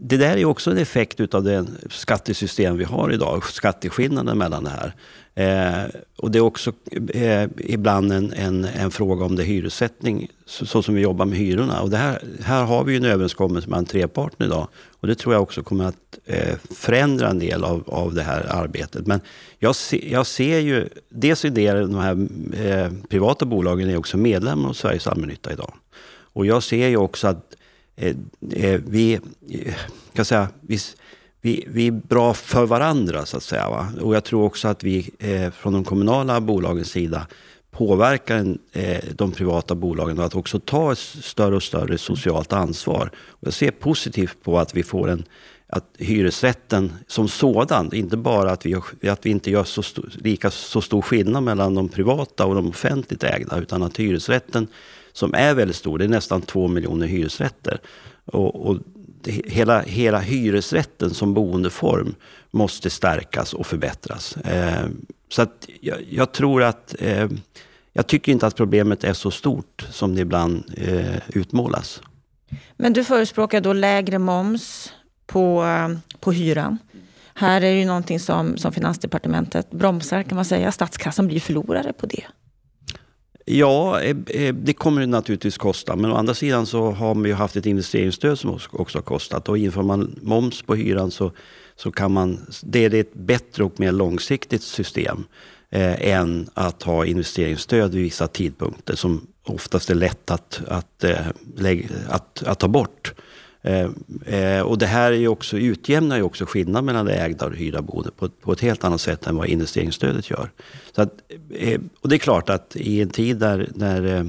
det 0.00 0.16
där 0.16 0.36
är 0.36 0.44
också 0.44 0.70
en 0.70 0.78
effekt 0.78 1.34
av 1.34 1.44
det 1.44 1.66
skattesystem 1.90 2.76
vi 2.76 2.84
har 2.84 3.12
idag, 3.12 3.44
skatteskillnaden 3.44 4.38
mellan 4.38 4.64
det 4.64 4.70
här. 4.70 4.94
Eh, 5.34 5.90
och 6.16 6.30
det 6.30 6.38
är 6.38 6.42
också 6.42 6.72
eh, 7.14 7.48
ibland 7.58 8.12
en, 8.12 8.32
en, 8.32 8.64
en, 8.64 8.90
fråga 8.90 9.24
om 9.24 9.36
det 9.36 9.42
hyressättning, 9.42 10.28
så, 10.46 10.66
så, 10.66 10.82
som 10.82 10.94
vi 10.94 11.00
jobbar 11.00 11.24
med 11.24 11.38
hyrorna. 11.38 11.80
Och 11.80 11.90
det 11.90 11.96
här, 11.96 12.22
här 12.42 12.64
har 12.64 12.84
vi 12.84 12.96
en 12.96 13.04
överenskommelse 13.04 13.68
mellan 13.68 13.84
treparten 13.84 14.46
idag. 14.46 14.68
Och 15.00 15.06
det 15.06 15.14
tror 15.14 15.34
jag 15.34 15.42
också 15.42 15.62
kommer 15.62 15.84
att 15.84 16.18
eh, 16.26 16.56
förändra 16.70 17.28
en 17.28 17.38
del 17.38 17.64
av, 17.64 17.84
av 17.86 18.14
det 18.14 18.22
här 18.22 18.46
arbetet. 18.48 19.06
Men 19.06 19.20
jag, 19.58 19.76
se, 19.76 20.12
jag 20.12 20.26
ser 20.26 20.58
ju, 20.58 20.88
dels 21.08 21.44
är 21.44 21.50
det 21.50 21.72
de 21.72 21.94
här 21.94 22.26
eh, 22.66 22.92
privata 23.08 23.46
bolagen 23.46 23.90
är 23.90 23.96
också 23.96 24.16
medlemmar 24.16 24.68
av 24.68 24.72
Sveriges 24.72 25.06
allmännytta 25.06 25.52
idag. 25.52 25.74
Och 26.32 26.46
jag 26.46 26.62
ser 26.62 26.88
ju 26.88 26.96
också 26.96 27.28
att 27.28 27.54
Eh, 28.00 28.16
eh, 28.52 28.80
vi, 28.86 29.20
eh, 29.50 29.74
kan 30.12 30.24
säga, 30.24 30.48
vi, 30.60 30.78
vi, 31.40 31.64
vi 31.68 31.86
är 31.86 31.90
bra 31.90 32.34
för 32.34 32.66
varandra 32.66 33.26
så 33.26 33.36
att 33.36 33.42
säga. 33.42 33.70
Va? 33.70 33.88
Och 34.00 34.16
jag 34.16 34.24
tror 34.24 34.44
också 34.44 34.68
att 34.68 34.84
vi 34.84 35.10
från 35.52 35.72
de 35.72 35.84
kommunala 35.84 36.40
bolagens 36.40 36.90
sida 36.90 37.26
påverkar 37.70 38.56
de 39.14 39.32
privata 39.32 39.74
bolagen 39.74 40.20
att 40.20 40.34
också 40.34 40.58
ta 40.58 40.92
ett 40.92 40.98
större 40.98 41.56
och 41.56 41.62
större 41.62 41.98
socialt 41.98 42.52
ansvar. 42.52 43.10
Och 43.16 43.46
jag 43.46 43.54
ser 43.54 43.70
positivt 43.70 44.42
på 44.42 44.58
att 44.58 44.74
vi 44.74 44.82
får 44.82 45.08
en 45.08 45.24
att 45.70 45.84
hyresrätten 45.98 46.92
som 47.06 47.28
sådan, 47.28 47.94
inte 47.94 48.16
bara 48.16 48.50
att 48.50 48.66
vi, 48.66 48.74
att 49.08 49.26
vi 49.26 49.30
inte 49.30 49.50
gör 49.50 49.64
så 49.64 49.82
stor, 49.82 50.10
lika 50.14 50.50
så 50.50 50.80
stor 50.80 51.02
skillnad 51.02 51.42
mellan 51.42 51.74
de 51.74 51.88
privata 51.88 52.46
och 52.46 52.54
de 52.54 52.68
offentligt 52.68 53.24
ägda, 53.24 53.58
utan 53.58 53.82
att 53.82 53.96
hyresrätten 53.96 54.66
som 55.18 55.34
är 55.34 55.54
väldigt 55.54 55.76
stor. 55.76 55.98
Det 55.98 56.04
är 56.04 56.08
nästan 56.08 56.42
två 56.42 56.68
miljoner 56.68 57.06
hyresrätter. 57.06 57.80
Och, 58.24 58.66
och 58.66 58.76
det, 59.22 59.32
hela, 59.46 59.80
hela 59.80 60.18
hyresrätten 60.18 61.14
som 61.14 61.34
boendeform 61.34 62.14
måste 62.50 62.90
stärkas 62.90 63.54
och 63.54 63.66
förbättras. 63.66 64.36
Eh, 64.36 64.86
så 65.28 65.42
att 65.42 65.68
jag, 65.80 65.96
jag 66.10 66.32
tror 66.32 66.62
att 66.62 66.94
eh, 66.98 67.28
jag 67.92 68.06
tycker 68.06 68.32
inte 68.32 68.46
att 68.46 68.56
problemet 68.56 69.04
är 69.04 69.12
så 69.12 69.30
stort 69.30 69.86
som 69.90 70.14
det 70.14 70.20
ibland 70.20 70.64
eh, 70.76 71.16
utmålas. 71.28 72.02
Men 72.76 72.92
du 72.92 73.04
förespråkar 73.04 73.60
då 73.60 73.72
lägre 73.72 74.18
moms 74.18 74.92
på, 75.26 75.66
på 76.20 76.32
hyran. 76.32 76.78
Här 77.34 77.56
är 77.56 77.60
det 77.60 77.78
ju 77.78 77.84
någonting 77.84 78.20
som, 78.20 78.56
som 78.56 78.72
Finansdepartementet 78.72 79.70
bromsar 79.70 80.22
kan 80.22 80.36
man 80.36 80.44
säga. 80.44 80.72
Statskassan 80.72 81.26
blir 81.26 81.40
förlorare 81.40 81.92
på 81.92 82.06
det. 82.06 82.24
Ja, 83.50 84.00
eh, 84.00 84.16
eh, 84.26 84.54
det 84.54 84.72
kommer 84.72 85.00
det 85.00 85.06
naturligtvis 85.06 85.58
kosta. 85.58 85.96
Men 85.96 86.10
å 86.10 86.14
andra 86.14 86.34
sidan 86.34 86.66
så 86.66 86.90
har 86.90 87.14
man 87.14 87.24
ju 87.24 87.34
haft 87.34 87.56
ett 87.56 87.66
investeringsstöd 87.66 88.38
som 88.38 88.58
också 88.70 88.98
har 88.98 89.02
kostat. 89.02 89.48
Och 89.48 89.58
inför 89.58 89.82
man 89.82 90.18
moms 90.22 90.62
på 90.62 90.74
hyran 90.74 91.10
så, 91.10 91.32
så 91.76 91.92
kan 91.92 92.12
man... 92.12 92.46
Det 92.62 92.84
är 92.84 92.94
ett 92.94 93.14
bättre 93.14 93.64
och 93.64 93.80
mer 93.80 93.92
långsiktigt 93.92 94.62
system 94.62 95.24
eh, 95.70 96.10
än 96.12 96.48
att 96.54 96.82
ha 96.82 97.06
investeringsstöd 97.06 97.94
vid 97.94 98.02
vissa 98.02 98.28
tidpunkter 98.28 98.96
som 98.96 99.26
oftast 99.44 99.90
är 99.90 99.94
lätt 99.94 100.30
att, 100.30 100.60
att, 100.68 101.04
eh, 101.04 101.26
att, 102.08 102.42
att 102.42 102.58
ta 102.58 102.68
bort. 102.68 103.14
Eh, 103.68 103.90
eh, 104.26 104.62
och 104.62 104.78
det 104.78 104.86
här 104.86 105.12
är 105.12 105.16
ju 105.16 105.28
också, 105.28 105.58
utjämnar 105.58 106.16
ju 106.16 106.22
också 106.22 106.46
skillnaden 106.46 106.84
mellan 106.84 107.06
det 107.06 107.14
ägda 107.14 107.44
och 107.44 107.50
det 107.50 107.56
hyrda 107.56 107.82
boendet 107.82 108.16
på, 108.16 108.28
på, 108.28 108.52
ett 108.52 108.60
helt 108.60 108.84
annat 108.84 109.00
sätt 109.00 109.26
än 109.26 109.36
vad 109.36 109.46
investeringsstödet 109.46 110.30
gör. 110.30 110.50
Så 110.94 111.02
att, 111.02 111.12
eh, 111.50 111.80
och 112.00 112.08
det 112.08 112.16
är 112.16 112.18
klart 112.18 112.50
att 112.50 112.76
i 112.76 113.00
en 113.00 113.10
tid 113.10 113.36
där, 113.36 113.68
där 113.74 114.16
eh, 114.16 114.24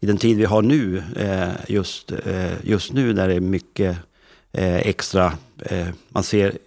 i 0.00 0.06
den 0.06 0.16
tid 0.16 0.36
vi 0.36 0.44
har 0.44 0.62
nu, 0.62 1.02
eh, 1.16 1.48
just, 1.68 2.12
just 2.62 2.92
nu 2.92 3.14
när 3.14 3.28
det 3.28 3.34
är 3.34 3.40
mycket 3.40 3.96
extra, 4.52 5.32
man 6.08 6.22
ser 6.22 6.58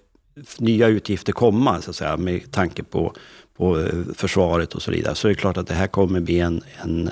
nya 0.58 0.88
utgifter 0.88 1.34
komma 1.34 1.82
så 1.82 1.90
att 1.90 1.96
säga 1.96 2.18
med 2.18 2.52
tanke 2.52 2.84
på, 2.84 3.14
på 3.58 3.88
försvaret 4.16 4.76
och 4.76 4.82
så 4.82 4.92
vidare. 4.92 5.16
Så 5.16 5.28
är 5.28 5.30
det 5.30 5.36
klart 5.36 5.58
att 5.58 5.68
det 5.68 5.74
här 5.74 5.88
kommer 5.88 6.20
bli 6.20 6.40
en 6.40 6.62
en 6.84 7.10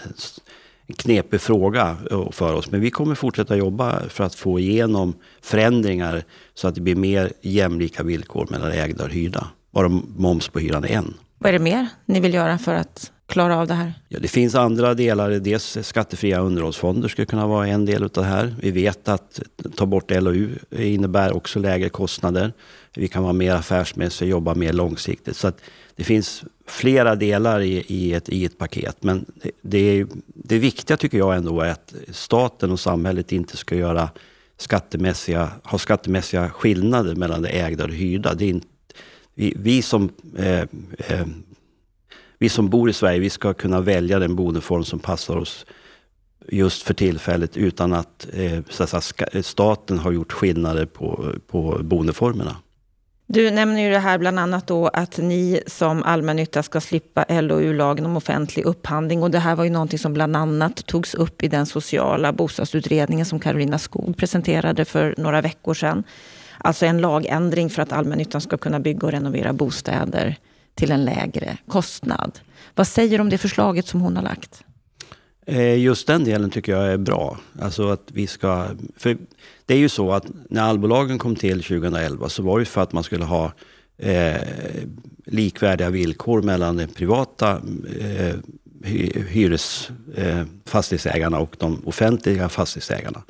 knepig 0.98 1.42
fråga 1.42 1.98
eh, 2.12 2.32
för 2.32 2.54
oss. 2.54 2.72
Men 2.72 2.82
vi 2.82 2.92
kommer 2.92 3.16
fortsätta 3.16 3.56
jobba 3.56 4.00
för 4.10 4.24
att 4.24 4.36
få 4.36 4.60
igenom 4.60 5.14
förändringar 5.42 6.24
så 6.54 6.68
att 6.68 6.76
det 6.76 6.82
blir 6.82 6.96
mer 6.96 7.32
jämlika 7.42 8.04
villkor 8.04 8.48
mellan 8.50 8.72
ägda 8.72 9.04
och 9.04 9.10
hyrda. 9.10 9.48
Bara 9.72 9.90
moms 10.18 10.48
på 10.48 10.60
hyran 10.60 10.84
är 10.84 10.88
en. 10.88 11.14
Vad 11.38 11.50
är 11.50 11.54
det 11.54 11.64
mer 11.64 11.88
ni 12.06 12.20
vill 12.20 12.34
göra 12.34 12.58
för 12.58 12.74
att 12.74 13.12
klara 13.34 13.58
av 13.58 13.68
det 13.68 13.74
här? 13.74 13.94
Ja, 14.10 14.20
det 14.20 14.28
finns 14.28 14.56
andra 14.56 14.94
delar. 14.94 15.32
Dels 15.32 15.78
skattefria 15.82 16.40
underhållsfonder 16.40 17.08
skulle 17.08 17.26
kunna 17.26 17.48
vara 17.48 17.68
en 17.68 17.86
del 17.86 18.04
av 18.04 18.10
det 18.10 18.24
här. 18.24 18.56
Vi 18.60 18.72
vet 18.72 19.08
att 19.08 19.40
ta 19.76 19.86
bort 19.86 20.12
LOU 20.12 20.50
innebär 20.72 21.36
också 21.36 21.60
lägre 21.60 21.90
kostnader. 21.90 22.54
Vi 22.96 23.08
kan 23.08 23.24
vara 23.24 23.34
mer 23.34 23.56
affärsmässiga, 23.56 24.30
jobba 24.30 24.56
mer 24.56 24.74
långsiktigt. 24.74 25.38
Så 25.38 25.52
det 25.96 26.04
finns 26.04 26.44
flera 26.68 27.16
delar 27.16 27.62
i, 27.62 27.86
i, 27.88 28.14
ett, 28.14 28.30
i 28.30 28.46
ett 28.46 28.58
paket. 28.58 28.98
Men 29.00 29.26
det, 29.36 29.52
det, 29.62 30.06
det 30.28 30.60
viktiga 30.60 30.98
tycker 30.98 31.18
jag 31.18 31.36
ändå 31.36 31.62
är 31.62 31.70
att 31.70 31.94
staten 32.12 32.72
och 32.72 32.80
samhället 32.80 33.32
inte 33.32 33.58
ska 33.58 33.76
göra 33.76 34.10
skattemässiga, 34.58 35.52
ha 35.64 35.78
skattemässiga 35.78 36.50
skillnader 36.50 37.16
mellan 37.16 37.42
det 37.42 37.50
ägda 37.50 37.84
och 37.84 37.90
det 37.90 37.96
hyrda. 37.96 38.34
Det 38.34 38.50
är, 38.50 38.62
vi, 39.34 39.54
vi 39.58 39.82
som 39.82 40.10
eh, 40.38 40.62
eh, 40.98 41.28
vi 42.44 42.50
som 42.50 42.70
bor 42.70 42.90
i 42.90 42.94
Sverige, 42.94 43.20
vi 43.20 43.30
ska 43.30 43.54
kunna 43.54 43.82
välja 43.82 44.20
den 44.20 44.36
boendeform 44.36 44.84
som 44.84 45.00
passar 45.00 45.38
oss 45.38 45.66
just 46.48 46.84
för 46.84 46.94
tillfället 46.94 47.58
utan 47.58 47.94
att, 47.94 48.28
eh, 48.34 48.60
så 48.70 48.84
att 48.84 48.90
säga, 48.90 49.44
staten 49.44 50.00
har 50.00 50.12
gjort 50.12 50.32
skillnader 50.32 50.86
på, 50.86 51.34
på 51.48 51.80
boendeformerna. 51.84 52.56
Du 53.28 53.52
nämner 53.52 53.82
ju 53.82 53.90
det 53.90 54.00
här 54.00 54.18
bland 54.18 54.40
annat 54.40 54.68
då 54.68 54.88
att 54.88 55.18
ni 55.18 55.62
som 55.68 56.04
allmännytta 56.04 56.64
ska 56.64 56.82
slippa 56.82 57.26
LOU, 57.30 57.74
lagen 57.74 58.06
om 58.06 58.18
offentlig 58.18 58.66
upphandling. 58.66 59.24
Och 59.24 59.32
det 59.32 59.40
här 59.40 59.56
var 59.56 59.64
ju 59.64 59.70
någonting 59.70 60.00
som 60.00 60.14
bland 60.14 60.36
annat 60.36 60.86
togs 60.86 61.14
upp 61.16 61.44
i 61.44 61.48
den 61.48 61.66
sociala 61.66 62.34
bostadsutredningen 62.34 63.26
som 63.26 63.40
Karolina 63.40 63.80
Skog 63.80 64.18
presenterade 64.18 64.86
för 64.86 65.16
några 65.18 65.42
veckor 65.42 65.74
sedan. 65.74 66.04
Alltså 66.58 66.86
en 66.86 67.02
lagändring 67.02 67.70
för 67.70 67.82
att 67.82 67.92
allmännyttan 67.92 68.42
ska 68.42 68.58
kunna 68.58 68.80
bygga 68.80 69.08
och 69.08 69.12
renovera 69.12 69.54
bostäder 69.54 70.38
till 70.76 70.92
en 70.92 71.06
lägre 71.06 71.58
kostnad. 71.68 72.40
Vad 72.76 72.88
säger 72.88 73.18
du 73.18 73.22
om 73.22 73.30
det 73.30 73.38
förslaget 73.38 73.88
som 73.88 74.02
hon 74.02 74.16
har 74.16 74.24
lagt? 74.24 74.64
Eh, 75.46 75.80
just 75.80 76.08
den 76.08 76.24
delen 76.24 76.50
tycker 76.50 76.72
jag 76.72 76.94
är 76.94 76.98
bra. 76.98 77.38
Alltså 77.62 77.90
att 77.90 78.10
vi 78.14 78.28
ska, 78.28 78.68
för 78.98 79.18
det 79.66 79.74
är 79.74 79.78
ju 79.78 79.90
så 79.90 80.12
att 80.12 80.26
när 80.50 80.62
allbolagen 80.62 81.18
kom 81.18 81.36
till 81.36 81.64
2011 81.64 82.30
så 82.30 82.44
var 82.44 82.60
det 82.60 82.66
för 82.66 82.82
att 82.82 82.94
man 82.94 83.04
skulle 83.04 83.26
ha 83.26 83.52
eh, 83.98 84.42
likvärdiga 85.26 85.90
villkor 85.90 86.42
mellan 86.42 86.78
de 86.78 86.88
privata 86.88 87.62
eh, 88.00 88.36
hyresfastighetsägarna 89.28 91.38
eh, 91.38 91.44
och 91.44 91.56
de 91.60 91.82
offentliga 91.86 92.50
fastighetsägarna. 92.50 93.24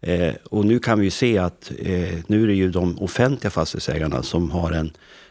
Eh, 0.00 0.34
och 0.44 0.64
nu 0.64 0.78
kan 0.78 1.00
vi 1.00 1.10
se 1.10 1.38
att 1.38 1.72
eh, 1.78 2.18
nu 2.26 2.42
är 2.42 2.46
det 2.46 2.54
ju 2.54 2.70
de 2.70 2.98
offentliga 2.98 3.50
fastighetsägarna 3.50 4.22
som 4.22 4.50
har 4.50 4.72
en, 4.72 4.90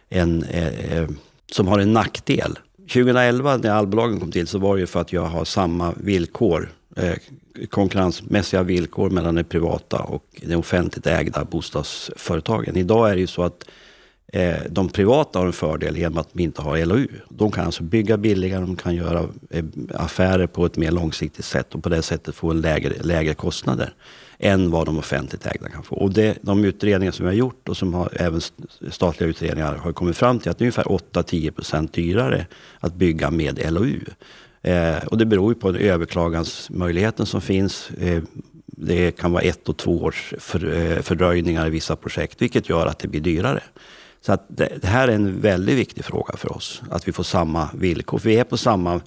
en 0.10 0.44
eh, 0.44 0.98
eh 0.98 1.10
som 1.52 1.68
har 1.68 1.80
en 1.80 1.94
nackdel 1.94 2.60
2011 2.78 3.58
när 3.58 3.70
allbolagen 3.70 4.20
kom 4.20 4.32
till 4.32 4.48
så 4.48 4.58
var 4.60 4.76
det 4.76 4.80
ju 4.80 4.88
för 4.88 5.02
att 5.02 5.14
jag 5.14 5.26
har 5.26 5.46
samma 5.46 5.94
villkor, 5.98 6.70
eh, 6.96 7.14
konkurrensmässiga 7.70 8.64
villkor 8.64 9.10
mellan 9.10 9.36
det 9.36 9.44
privata 9.44 10.00
och 10.00 10.26
de 10.42 10.56
offentligt 10.56 11.08
ägda 11.08 11.46
bostadsföretagen. 11.46 12.78
Idag 12.78 13.10
är 13.10 13.16
det 13.16 13.22
ju 13.22 13.28
så 13.28 13.44
att 13.44 13.66
Eh, 14.36 14.56
de 14.70 14.90
privata 14.90 15.40
har 15.40 15.46
en 15.46 15.54
fördel 15.54 15.98
genom 15.98 16.18
att 16.18 16.34
de 16.34 16.44
inte 16.44 16.62
har 16.62 16.86
LOU. 16.86 17.08
De 17.30 17.52
kan 17.52 17.66
alltså 17.66 17.84
bygga 17.84 18.18
billigare, 18.18 18.62
de 18.62 18.76
kan 18.76 18.96
göra 18.96 19.30
eh, 19.50 19.66
affärer 19.94 20.48
på 20.48 20.66
ett 20.66 20.78
mer 20.78 20.92
långsiktigt 20.92 21.46
sätt 21.46 21.76
och 21.76 21.84
på 21.84 21.90
det 21.90 22.02
sättet 22.02 22.36
få 22.36 22.52
en 22.52 22.62
lägre, 22.62 22.94
lägre 23.02 23.34
kostnader 23.34 23.94
än 24.40 24.72
vad 24.72 24.86
de 24.86 24.98
offentligt 24.98 25.46
ägda 25.46 25.70
kan 25.70 25.84
få. 25.84 25.96
Och 25.96 26.14
det, 26.14 26.38
de 26.42 26.66
utredningar 26.66 27.12
som 27.12 27.26
vi 27.26 27.32
har 27.32 27.38
gjort 27.38 27.70
och 27.70 27.78
som 27.78 27.94
har, 27.94 28.10
även 28.14 28.42
statliga 28.92 29.30
utredningar 29.30 29.76
har 29.76 29.94
kommit 29.94 30.18
fram 30.18 30.40
till 30.40 30.52
att 30.52 30.58
det 30.58 30.64
är 30.64 30.66
ungefär 30.66 30.84
8-10% 30.84 31.92
dyrare 31.92 32.48
att 32.80 32.94
bygga 32.94 33.32
med 33.32 33.72
LOU. 33.74 34.00
Eh, 34.62 35.06
och 35.06 35.18
det 35.18 35.26
beror 35.26 35.54
ju 35.54 35.60
på 35.60 35.72
den 35.72 35.82
överklagansmöjligheten 35.82 37.26
som 37.26 37.42
finns. 37.42 37.90
Eh, 37.90 38.24
det 38.66 39.12
kan 39.12 39.32
vara 39.32 39.44
ett 39.44 39.70
och 39.70 39.78
två 39.78 40.04
års 40.04 40.34
för, 40.40 40.74
eh, 40.74 41.02
fördröjningar 41.02 41.68
i 41.68 41.70
vissa 41.70 41.96
projekt, 41.96 42.42
vilket 42.42 42.70
gör 42.70 42.88
att 42.88 43.00
det 43.00 43.08
blir 43.08 43.22
dyrare. 43.22 43.64
Så 44.26 44.34
att 44.34 44.46
det, 44.48 44.78
det, 44.82 44.88
här 44.88 45.08
är 45.08 45.12
en 45.12 45.42
väldigt 45.42 45.78
viktig 45.78 46.06
fråga 46.06 46.38
för 46.38 46.58
oss, 46.58 46.82
att 46.90 47.08
vi 47.08 47.12
får 47.12 47.24
samma 47.24 47.70
villkor. 47.74 48.20
För 48.20 48.30
vi 48.30 48.38
är 48.38 48.44
på 48.44 48.58
samma 48.58 49.02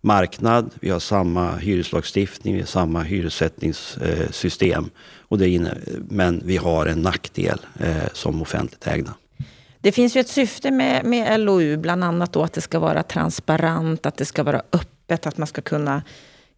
marknad, 0.00 0.70
vi 0.80 0.90
har 0.90 1.00
samma 1.00 1.56
hyreslagstiftning, 1.56 2.54
vi 2.54 2.60
har 2.60 2.66
samma 2.66 3.02
hyressättningssystem. 3.02 4.90
Och 5.18 5.38
det 5.38 5.48
inne, 5.48 5.78
men 6.08 6.42
vi 6.44 6.56
har 6.56 6.86
en 6.86 7.02
nackdel 7.02 7.58
eh, 7.80 8.08
som 8.12 8.42
offentligt 8.42 8.86
ägda. 8.86 9.14
Det 9.80 9.92
finns 9.92 10.16
ju 10.16 10.20
ett 10.20 10.28
syfte 10.28 10.70
med, 10.70 11.04
med 11.04 11.40
LOU, 11.40 11.76
bland 11.76 12.04
annat 12.04 12.32
då 12.32 12.42
att 12.42 12.52
det 12.52 12.60
ska 12.60 12.78
vara 12.78 13.02
transparent, 13.02 14.06
att 14.06 14.16
det 14.16 14.24
ska 14.24 14.42
vara 14.42 14.62
öppet, 14.72 15.26
att 15.26 15.38
man 15.38 15.46
ska 15.46 15.62
kunna 15.62 16.02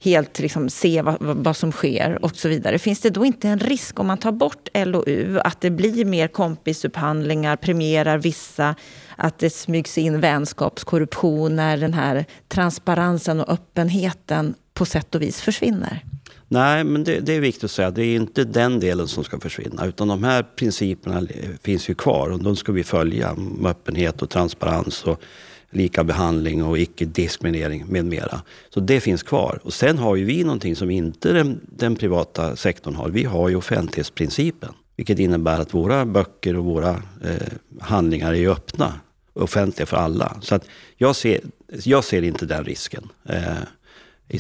helt 0.05 0.39
liksom 0.39 0.69
se 0.69 1.03
vad, 1.03 1.17
vad, 1.21 1.57
som 1.57 1.73
sker 1.73 2.25
och 2.25 2.37
så 2.37 2.49
vidare. 2.49 2.79
Finns 2.79 3.01
det 3.01 3.11
då 3.11 3.25
inte 3.25 3.49
en 3.49 3.59
risk 3.59 4.01
om 4.01 4.07
man 4.07 4.19
tar 4.19 4.33
bort 4.33 4.69
LOU 4.75 5.39
att 5.45 5.61
det 5.61 5.71
blir 5.71 6.05
mer 6.05 6.29
kompisupphandlingar, 6.29 7.57
premierar 7.57 8.19
vissa, 8.19 8.75
att 9.17 9.39
det 9.39 9.51
smygs 9.51 9.99
in 9.99 10.21
vänskapskorruption 10.21 11.57
när 11.57 11.77
den 11.77 11.95
här 11.95 12.25
transparensen 12.49 13.41
och 13.41 13.49
öppenheten 13.49 14.55
på 14.75 14.85
sätt 14.85 15.15
och 15.15 15.23
vis 15.23 15.41
försvinner? 15.41 16.05
Nej, 16.49 16.85
men 16.85 17.05
det, 17.05 17.21
det, 17.21 17.33
är 17.33 17.41
viktigt 17.41 17.65
att 17.65 17.71
säga. 17.71 17.91
Det 17.91 18.05
är 18.05 18.17
inte 18.17 18.45
den 18.45 18.81
delen 18.81 19.09
som 19.09 19.25
ska 19.25 19.41
försvinna. 19.41 19.87
Utan 19.87 20.09
de 20.09 20.25
här 20.25 20.43
principerna 20.43 21.23
finns 21.63 21.89
ju 21.89 21.95
kvar 21.95 22.31
och 22.31 22.43
de 22.43 22.57
ska 22.57 22.73
vi 22.73 22.85
följa. 22.85 23.35
Med 23.35 23.71
öppenhet 23.71 24.23
och 24.23 24.31
transparens 24.31 25.05
och 25.05 25.23
lika 25.71 26.05
behandling 26.05 26.65
och 26.65 26.79
icke-diskriminering 26.79 27.85
med 27.87 28.05
mera. 28.05 28.43
Så 28.75 28.81
det 28.81 29.01
finns 29.01 29.23
kvar. 29.23 29.61
Och 29.63 29.73
sen 29.73 29.99
har 29.99 30.17
ju 30.17 30.25
vi 30.25 30.45
någonting 30.45 30.77
som 30.77 30.91
inte 30.91 31.33
den, 31.33 31.61
den 31.67 31.97
privata 31.97 32.57
sektorn 32.57 32.95
har. 32.95 33.09
Vi 33.09 33.25
har 33.25 33.49
ju 33.49 33.57
offentlighetsprincipen. 33.57 34.73
Vilket 34.97 35.19
innebär 35.19 35.61
att 35.61 35.75
våra 35.75 36.07
böcker 36.07 36.57
och 36.57 36.65
våra 36.65 36.91
eh, 37.25 37.53
handlingar 37.81 38.35
är 38.35 38.49
öppna. 38.49 38.93
Offentliga 39.33 39.87
för 39.87 39.97
alla. 39.97 40.37
Så 40.41 40.55
att 40.55 40.69
jag 40.97 41.17
ser, 41.17 41.41
jag 41.85 42.05
ser 42.05 42.23
inte 42.23 42.47
den 42.47 42.65
risken. 42.65 43.09
Eh, 43.29 43.59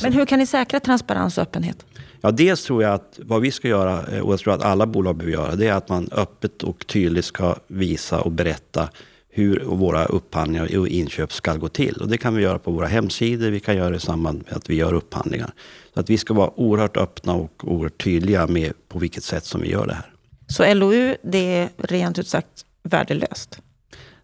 men 0.02 0.12
hur 0.12 0.26
kan 0.26 0.38
ni 0.38 0.46
säkra 0.46 0.80
transparens 0.80 1.38
och 1.38 1.42
öppenhet? 1.42 1.86
Ja, 2.20 2.30
dels 2.30 2.64
tror 2.64 2.82
jag 2.82 2.94
att 2.94 3.20
vad 3.22 3.40
vi 3.40 3.50
ska 3.50 3.68
göra, 3.68 4.06
eh, 4.06 4.20
och 4.20 4.32
jag 4.32 4.40
tror 4.40 4.54
att 4.54 4.62
alla 4.62 4.86
bolag 4.86 5.16
behöver 5.16 5.32
göra, 5.32 5.56
det 5.56 5.66
är 5.66 5.72
att 5.72 5.88
man 5.88 6.08
öppet 6.12 6.62
och 6.62 6.86
tydligt 6.86 7.24
ska 7.24 7.56
visa 7.66 8.20
och 8.20 8.32
berätta 8.32 8.88
hur 9.28 9.60
våra 9.64 10.04
upphandlingar 10.04 10.78
och 10.78 10.88
inköp 10.88 11.32
ska 11.32 11.54
gå 11.54 11.68
till. 11.68 11.96
Och 11.96 12.08
det 12.08 12.18
kan 12.18 12.34
vi 12.34 12.42
göra 12.42 12.58
på 12.58 12.70
våra 12.70 12.86
hemsidor, 12.86 13.50
vi 13.50 13.60
kan 13.60 13.76
göra 13.76 13.90
det 13.90 13.96
i 13.96 14.00
samband 14.00 14.44
med 14.46 14.56
att 14.56 14.70
vi 14.70 14.74
gör 14.74 14.92
upphandlingar. 14.92 15.52
Så 15.94 16.00
att 16.00 16.10
vi 16.10 16.18
ska 16.18 16.34
vara 16.34 16.60
oerhört 16.60 16.96
öppna 16.96 17.34
och 17.34 17.64
oerhört 17.68 18.04
tydliga 18.04 18.46
med 18.46 18.72
på 18.88 18.98
vilket 18.98 19.24
sätt 19.24 19.44
som 19.44 19.60
vi 19.60 19.70
gör 19.70 19.86
det 19.86 19.94
här. 19.94 20.12
Så 20.46 20.74
LOU, 20.74 21.16
det 21.22 21.56
är 21.56 21.68
rent 21.78 22.18
ut 22.18 22.28
sagt 22.28 22.64
värdelöst? 22.82 23.58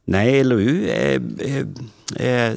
Nej, 0.05 0.45
LOU 0.45 0.89
är, 0.89 1.23
är, 1.39 1.67
är 2.17 2.57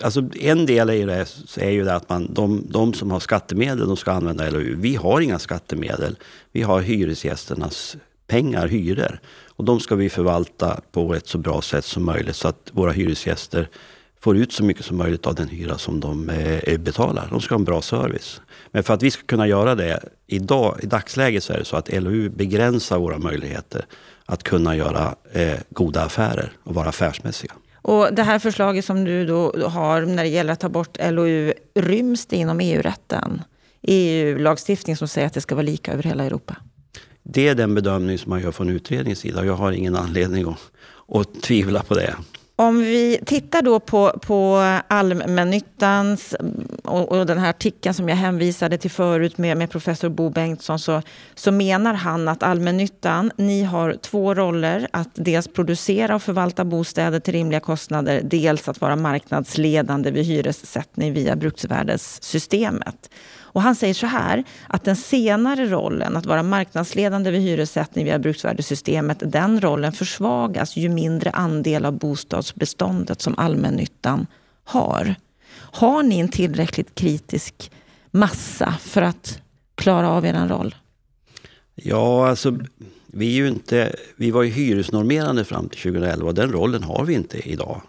alltså 0.00 0.22
en 0.40 0.66
del 0.66 0.90
i 0.90 1.04
det, 1.04 1.26
är 1.56 1.70
ju 1.70 1.84
det 1.84 1.94
att 1.94 2.08
man, 2.08 2.34
de, 2.34 2.66
de 2.68 2.94
som 2.94 3.10
har 3.10 3.20
skattemedel 3.20 3.86
de 3.86 3.96
ska 3.96 4.12
använda 4.12 4.50
LOU. 4.50 4.76
Vi 4.78 4.96
har 4.96 5.20
inga 5.20 5.38
skattemedel. 5.38 6.16
Vi 6.52 6.62
har 6.62 6.80
hyresgästernas 6.80 7.96
pengar, 8.26 8.68
hyror. 8.68 9.20
Och 9.56 9.64
de 9.64 9.80
ska 9.80 9.94
vi 9.94 10.10
förvalta 10.10 10.80
på 10.92 11.14
ett 11.14 11.26
så 11.26 11.38
bra 11.38 11.62
sätt 11.62 11.84
som 11.84 12.04
möjligt 12.04 12.36
så 12.36 12.48
att 12.48 12.70
våra 12.72 12.92
hyresgäster 12.92 13.68
får 14.20 14.36
ut 14.36 14.52
så 14.52 14.64
mycket 14.64 14.84
som 14.84 14.96
möjligt 14.96 15.26
av 15.26 15.34
den 15.34 15.48
hyra 15.48 15.78
som 15.78 16.00
de 16.00 16.30
eh, 16.30 16.58
eh 16.58 16.78
betalar. 16.78 17.28
De 17.30 17.40
ska 17.40 17.54
ha 17.54 17.58
en 17.58 17.64
bra 17.64 17.82
service. 17.82 18.40
Men 18.70 18.82
för 18.82 18.94
att 18.94 19.02
vi 19.02 19.10
ska 19.10 19.22
kunna 19.22 19.46
göra 19.46 19.74
det, 19.74 20.00
idag, 20.26 20.78
i 20.82 20.86
dagsläget 20.86 21.44
så 21.44 21.52
är 21.52 21.58
det 21.58 21.64
så 21.64 21.76
att 21.76 21.92
LOU 21.92 22.28
begränsar 22.28 22.98
våra 22.98 23.18
möjligheter 23.18 23.86
att 24.26 24.42
kunna 24.42 24.76
göra 24.76 25.14
eh, 25.32 25.58
goda 25.70 26.02
affärer 26.02 26.52
och 26.62 26.74
vara 26.74 26.88
affärsmässiga. 26.88 27.52
Och 27.84 28.14
det 28.14 28.22
här 28.22 28.38
förslaget 28.38 28.84
som 28.84 29.04
du 29.04 29.26
då 29.26 29.68
har 29.68 30.02
när 30.02 30.22
det 30.22 30.28
gäller 30.28 30.52
att 30.52 30.60
ta 30.60 30.68
bort 30.68 30.96
LOU, 31.10 31.52
ryms 31.74 32.26
det 32.26 32.36
inom 32.36 32.60
EU-rätten? 32.60 33.42
EU-lagstiftning 33.82 34.96
som 34.96 35.08
säger 35.08 35.26
att 35.26 35.34
det 35.34 35.40
ska 35.40 35.54
vara 35.54 35.62
lika 35.62 35.92
över 35.92 36.02
hela 36.02 36.24
Europa? 36.24 36.56
Det 37.22 37.48
är 37.48 37.54
den 37.54 37.74
bedömning 37.74 38.18
som 38.18 38.30
man 38.30 38.40
gör 38.40 38.52
från 38.52 38.70
utredningens 38.70 39.18
sida. 39.18 39.44
Jag 39.44 39.54
har 39.54 39.72
ingen 39.72 39.96
anledning 39.96 40.48
att, 40.48 40.58
att 41.18 41.42
tvivla 41.42 41.82
på 41.82 41.94
det. 41.94 42.14
Om 42.56 42.78
vi 42.78 43.20
tittar 43.26 43.62
då 43.62 43.80
på, 43.80 44.18
på 44.22 44.56
allmännyttans 44.88 46.34
och, 46.84 47.12
och, 47.12 47.26
den 47.26 47.38
här 47.38 47.50
artikeln 47.50 47.94
som 47.94 48.08
jag 48.08 48.16
hänvisade 48.16 48.78
till 48.78 48.90
förut 48.90 49.38
med, 49.38 49.56
med 49.56 49.70
professor 49.70 50.08
Bo 50.08 50.30
Bengtsson 50.30 50.78
så, 50.78 51.02
så 51.34 51.52
menar 51.52 51.94
han 51.94 52.28
att 52.28 52.42
allmännyttan, 52.42 53.30
ni 53.36 53.62
har 53.62 53.94
två 53.94 54.34
roller. 54.34 54.88
Att 54.90 55.08
dels 55.14 55.48
producera 55.48 56.14
och 56.14 56.22
förvalta 56.22 56.64
bostäder 56.64 57.20
till 57.20 57.34
rimliga 57.34 57.60
kostnader. 57.60 58.20
Dels 58.24 58.68
att 58.68 58.80
vara 58.80 58.96
marknadsledande 58.96 60.10
vid 60.10 60.24
hyressättning 60.24 61.12
via 61.12 61.36
bruksvärdessystemet. 61.36 63.10
Och 63.54 63.62
han 63.62 63.74
säger 63.74 63.94
så 63.94 64.06
här, 64.06 64.44
att 64.66 64.84
den 64.84 64.96
senare 64.96 65.66
rollen, 65.66 66.16
att 66.16 66.26
vara 66.26 66.42
marknadsledande 66.42 67.30
vid 67.30 67.40
hyressättning 67.40 68.04
via 68.04 68.18
bruksvärdessystemet, 68.18 69.22
den 69.32 69.60
rollen 69.60 69.92
försvagas 69.92 70.76
ju 70.76 70.88
mindre 70.88 71.30
andel 71.30 71.84
av 71.84 71.98
bostadsbeståndet 71.98 73.20
som 73.20 73.34
allmännyttan 73.38 74.26
har. 74.64 75.14
Har 75.74 76.02
ni 76.02 76.18
en 76.18 76.28
tillräckligt 76.28 76.94
kritisk 76.94 77.70
massa 78.10 78.74
för 78.80 79.02
att 79.02 79.38
klara 79.74 80.10
av 80.10 80.26
er 80.26 80.48
roll? 80.48 80.74
Ja, 81.74 82.28
alltså 82.28 82.58
vi, 83.06 83.26
är 83.26 83.32
ju 83.32 83.48
inte, 83.48 83.96
vi 84.16 84.30
var 84.30 84.42
ju 84.42 84.50
hyresnormerande 84.50 85.44
fram 85.44 85.68
till 85.68 85.80
2011 85.80 86.26
och 86.26 86.34
den 86.34 86.52
rollen 86.52 86.82
har 86.82 87.04
vi 87.04 87.14
inte 87.14 87.48
idag. 87.48 87.82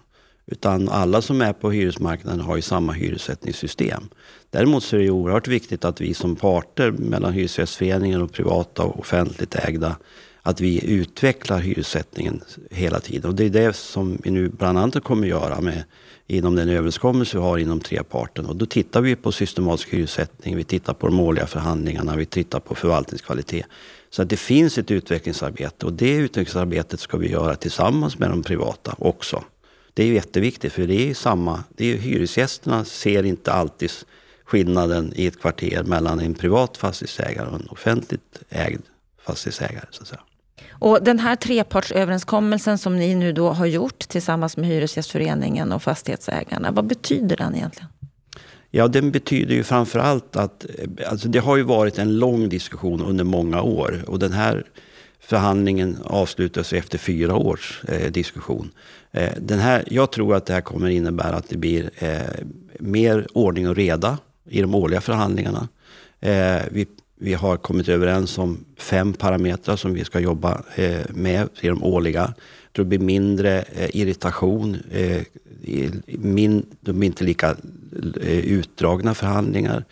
Utan 0.45 0.89
alla 0.89 1.21
som 1.21 1.41
är 1.41 1.53
på 1.53 1.71
hyresmarknaden 1.71 2.39
har 2.39 2.55
ju 2.55 2.61
samma 2.61 2.93
hyressättningssystem. 2.93 4.03
Däremot 4.49 4.83
så 4.83 4.95
är 4.95 4.99
det 4.99 5.09
oerhört 5.09 5.47
viktigt 5.47 5.85
att 5.85 6.01
vi 6.01 6.13
som 6.13 6.35
parter 6.35 6.91
mellan 6.91 7.33
Hyresgästföreningen 7.33 8.21
och 8.21 8.31
privata 8.31 8.83
och 8.83 8.99
offentligt 8.99 9.55
ägda 9.55 9.95
att 10.41 10.61
vi 10.61 10.85
utvecklar 10.85 11.59
hyressättningen 11.59 12.41
hela 12.71 12.99
tiden. 12.99 13.29
Och 13.29 13.35
det 13.35 13.45
är 13.45 13.49
det 13.49 13.75
som 13.75 14.17
vi 14.23 14.31
nu 14.31 14.49
bland 14.49 14.77
annat 14.77 15.03
kommer 15.03 15.27
göra 15.27 15.61
med, 15.61 15.83
inom 16.27 16.55
den 16.55 16.69
överenskommelse 16.69 17.37
vi 17.37 17.43
har 17.43 17.57
inom 17.57 17.79
treparten. 17.79 18.45
Och 18.45 18.55
då 18.55 18.65
tittar 18.65 19.01
vi 19.01 19.15
på 19.15 19.31
systematisk 19.31 19.93
hyressättning, 19.93 20.55
vi 20.55 20.63
tittar 20.63 20.93
på 20.93 21.07
de 21.07 21.19
årliga 21.19 21.47
förhandlingarna, 21.47 22.15
vi 22.15 22.25
tittar 22.25 22.59
på 22.59 22.75
förvaltningskvalitet. 22.75 23.65
Så 24.09 24.21
att 24.21 24.29
det 24.29 24.37
finns 24.37 24.77
ett 24.77 24.91
utvecklingsarbete 24.91 25.85
och 25.85 25.93
det 25.93 26.15
utvecklingsarbetet 26.15 26.99
ska 26.99 27.17
vi 27.17 27.31
göra 27.31 27.55
tillsammans 27.55 28.19
med 28.19 28.29
de 28.29 28.43
privata 28.43 28.95
också. 28.97 29.43
Det 29.93 30.03
är 30.03 30.07
jätteviktigt 30.07 30.73
för 30.73 30.87
det 30.87 31.09
är 31.09 31.13
samma, 31.13 31.63
det 31.69 31.93
är 31.93 31.97
hyresgästerna 31.97 32.85
ser 32.85 33.23
inte 33.23 33.51
alltid 33.53 33.91
skillnaden 34.45 35.13
i 35.15 35.25
ett 35.25 35.39
kvarter 35.39 35.83
mellan 35.83 36.19
en 36.19 36.33
privat 36.33 36.77
fastighetsägare 36.77 37.47
och 37.47 37.55
en 37.55 37.67
offentligt 37.67 38.43
ägd 38.49 38.81
fastighetsägare. 39.25 39.85
Så 39.91 40.01
att 40.01 40.07
säga. 40.07 40.21
Och 40.69 41.03
den 41.03 41.19
här 41.19 41.35
trepartsöverenskommelsen 41.35 42.77
som 42.77 42.97
ni 42.97 43.15
nu 43.15 43.31
då 43.31 43.49
har 43.49 43.65
gjort 43.65 43.99
tillsammans 43.99 44.57
med 44.57 44.69
Hyresgästföreningen 44.69 45.71
och 45.71 45.83
fastighetsägarna, 45.83 46.71
vad 46.71 46.85
betyder 46.85 47.37
den 47.37 47.55
egentligen? 47.55 47.89
Ja, 48.71 48.87
den 48.87 49.11
betyder 49.11 49.55
ju 49.55 49.63
framför 49.63 49.99
allt 49.99 50.35
att 50.35 50.65
eh, 50.65 51.09
alltså 51.11 51.27
det 51.27 51.39
har 51.39 51.57
ju 51.57 51.63
varit 51.63 51.97
en 51.97 52.19
lång 52.19 52.49
diskussion 52.49 53.01
under 53.01 53.23
många 53.23 53.61
år 53.61 54.03
och 54.07 54.19
den 54.19 54.31
här 54.31 54.65
förhandlingen 55.19 55.97
avslutas 56.03 56.73
efter 56.73 56.97
fyra 56.97 57.35
års 57.35 57.83
eh, 57.87 58.11
diskussion. 58.11 58.71
Eh, 59.11 59.31
den 59.37 59.59
här, 59.59 59.83
jag 59.87 60.11
tror 60.11 60.35
att 60.35 60.45
det 60.45 60.53
här 60.53 60.61
kommer 60.61 60.89
innebära 60.89 61.35
att 61.35 61.49
det 61.49 61.57
blir 61.57 61.89
eh, 61.97 62.21
mer 62.79 63.27
ordning 63.33 63.69
och 63.69 63.75
reda 63.75 64.17
i 64.49 64.61
de 64.61 64.75
årliga 64.75 65.01
förhandlingarna. 65.01 65.67
Eh, 66.19 66.61
vi, 66.71 66.87
vi 67.17 67.33
har 67.33 67.57
kommit 67.57 67.89
överens 67.89 68.37
om 68.37 68.65
fem 68.77 69.13
parametrar 69.13 69.75
som 69.75 69.93
vi 69.93 70.05
ska 70.05 70.19
jobba 70.19 70.63
eh, 70.75 71.01
med 71.09 71.49
i 71.61 71.67
de 71.67 71.83
årliga. 71.83 72.33
Det 72.71 72.83
blir 72.83 72.99
mindre 72.99 73.61
eh, 73.61 73.95
irritation, 73.95 74.77
eh, 74.91 75.21
min, 76.05 76.65
de 76.81 76.93
blir 76.93 77.05
inte 77.07 77.23
lika 77.23 77.55
utdragna 78.43 79.13
förhandlingar. 79.13 79.85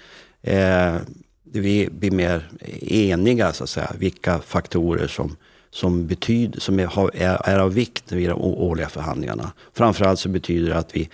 vi 1.43 1.89
blir 1.91 2.11
mer 2.11 2.49
eniga, 2.81 3.53
så 3.53 3.63
att 3.63 3.69
säga, 3.69 3.91
vilka 3.97 4.39
faktorer 4.39 5.07
som, 5.07 5.35
som, 5.69 6.07
betyder, 6.07 6.59
som 6.59 6.79
är, 6.79 7.15
är, 7.49 7.59
av 7.59 7.73
vikt 7.73 8.11
i 8.11 8.25
de 8.25 8.41
årliga 8.41 8.89
förhandlingarna. 8.89 9.51
Framförallt 9.73 10.19
så 10.19 10.29
betyder 10.29 10.69
det 10.69 10.77
att 10.77 10.95
vi 10.95 11.09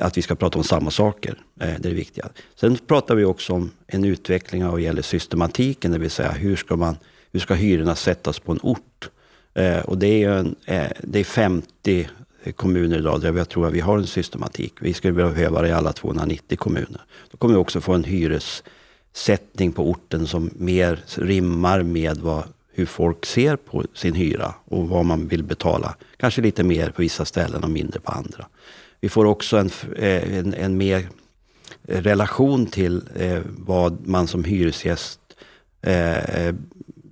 att 0.00 0.18
vi 0.18 0.22
ska 0.22 0.34
prata 0.34 0.58
om 0.58 0.64
samma 0.64 0.90
saker. 0.90 1.30
Eh, 1.60 1.66
det 1.66 1.74
är 1.74 1.78
det 1.78 1.90
viktiga. 1.90 2.28
Sen 2.54 2.78
pratar 2.86 3.14
vi 3.14 3.24
också 3.24 3.52
om 3.52 3.70
en 3.86 4.04
utveckling 4.04 4.66
vad 4.66 4.80
gäller 4.80 5.02
systematiken, 5.02 5.92
det 5.92 5.98
vill 5.98 6.10
säga 6.10 6.30
hur 6.30 6.56
ska, 6.56 6.76
man, 6.76 6.96
hur 7.32 7.40
ska 7.40 7.54
hyrorna 7.54 7.94
sättas 7.94 8.38
på 8.38 8.52
en 8.52 8.60
ort? 8.62 9.10
Eh, 9.54 9.78
och 9.78 9.98
det 9.98 10.24
är, 10.24 10.30
en, 10.30 10.56
eh, 10.64 10.90
det 11.02 11.20
är 11.20 11.24
50 11.24 12.08
kommuner 12.56 12.98
idag 12.98 13.20
där 13.20 13.32
jag 13.32 13.48
tror 13.48 13.66
att 13.66 13.72
vi 13.72 13.80
har 13.80 13.98
en 13.98 14.06
systematik. 14.06 14.74
Vi 14.80 14.94
skulle 14.94 15.12
behöva 15.12 15.62
det 15.62 15.68
i 15.68 15.72
alla 15.72 15.92
290 15.92 16.58
kommuner. 16.58 17.00
Då 17.30 17.36
kommer 17.36 17.54
vi 17.54 17.60
också 17.60 17.80
få 17.80 17.92
en 17.92 18.04
hyressättning 18.04 19.72
på 19.72 19.90
orten 19.90 20.26
som 20.26 20.50
mer 20.56 21.04
rimmar 21.14 21.82
med 21.82 22.18
vad, 22.18 22.44
hur 22.72 22.86
folk 22.86 23.26
ser 23.26 23.56
på 23.56 23.84
sin 23.94 24.14
hyra 24.14 24.54
och 24.64 24.88
vad 24.88 25.04
man 25.04 25.28
vill 25.28 25.42
betala. 25.42 25.96
Kanske 26.16 26.42
lite 26.42 26.62
mer 26.62 26.90
på 26.90 27.02
vissa 27.02 27.24
ställen 27.24 27.64
och 27.64 27.70
mindre 27.70 28.00
på 28.00 28.12
andra. 28.12 28.46
Vi 29.00 29.08
får 29.08 29.24
också 29.24 29.56
en, 29.56 29.70
eh, 29.96 30.38
en, 30.38 30.54
en 30.54 30.76
mer 30.76 31.08
relation 31.82 32.66
till 32.66 33.02
eh, 33.16 33.40
vad 33.46 34.06
man 34.06 34.26
som 34.26 34.44
hyresgäst 34.44 35.20
eh, 35.82 36.46
eh, 36.46 36.54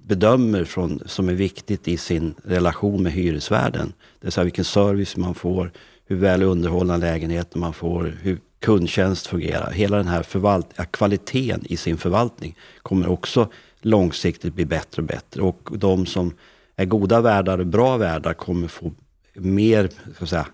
bedömer 0.06 0.64
från, 0.64 1.02
som 1.06 1.28
är 1.28 1.34
viktigt 1.34 1.88
i 1.88 1.96
sin 1.96 2.34
relation 2.44 3.02
med 3.02 3.12
hyresvärden. 3.12 3.92
Det 4.20 4.26
vill 4.26 4.32
säga 4.32 4.44
vilken 4.44 4.64
service 4.64 5.16
man 5.16 5.34
får, 5.34 5.72
hur 6.06 6.16
väl 6.16 6.42
underhållna 6.42 6.96
lägenheter 6.96 7.58
man 7.58 7.72
får, 7.72 8.16
hur 8.22 8.38
kundtjänst 8.60 9.26
fungerar. 9.26 9.70
Hela 9.70 9.96
den 9.96 10.08
här 10.08 10.22
förvalt 10.22 10.66
kvaliteten 10.90 11.64
i 11.64 11.76
sin 11.76 11.96
förvaltning 11.96 12.56
kommer 12.82 13.08
också 13.08 13.48
långsiktigt 13.80 14.54
bli 14.54 14.64
bättre 14.64 15.02
och 15.02 15.08
bättre. 15.08 15.42
Och 15.42 15.68
de 15.72 16.06
som 16.06 16.34
är 16.76 16.84
goda 16.84 17.20
värdar 17.20 17.58
och 17.58 17.66
bra 17.66 17.96
värdar 17.96 18.34
kommer 18.34 18.68
få 18.68 18.92
mer 19.34 19.90
ska 20.14 20.26
säga, 20.26 20.46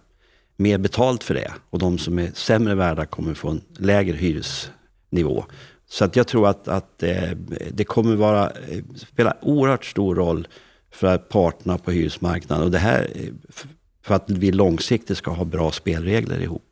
mer 0.56 0.78
betalt 0.78 1.24
för 1.24 1.34
det. 1.34 1.52
Och 1.70 1.78
de 1.78 1.98
som 1.98 2.18
är 2.18 2.30
sämre 2.34 2.74
värda 2.74 3.06
kommer 3.06 3.34
få 3.34 3.48
en 3.48 3.60
lägre 3.76 4.16
hyresnivå. 4.16 5.44
Så 5.88 6.04
att 6.04 6.16
jag 6.16 6.26
tror 6.26 6.48
att, 6.48 6.68
att 6.68 7.02
eh, 7.02 7.30
det 7.70 7.84
kommer 7.84 8.16
vara, 8.16 8.50
eh, 8.50 8.84
spela 8.96 9.36
oerhört 9.42 9.84
stor 9.84 10.14
roll 10.14 10.48
för 10.92 11.18
parterna 11.18 11.78
på 11.78 11.90
hyresmarknaden. 11.90 12.64
Och 12.64 12.70
det 12.70 12.78
här 12.78 13.10
eh, 13.14 13.22
för 14.04 14.14
att 14.14 14.30
vi 14.30 14.52
långsiktigt 14.52 15.18
ska 15.18 15.30
ha 15.30 15.44
bra 15.44 15.72
spelregler 15.72 16.40
ihop. 16.40 16.62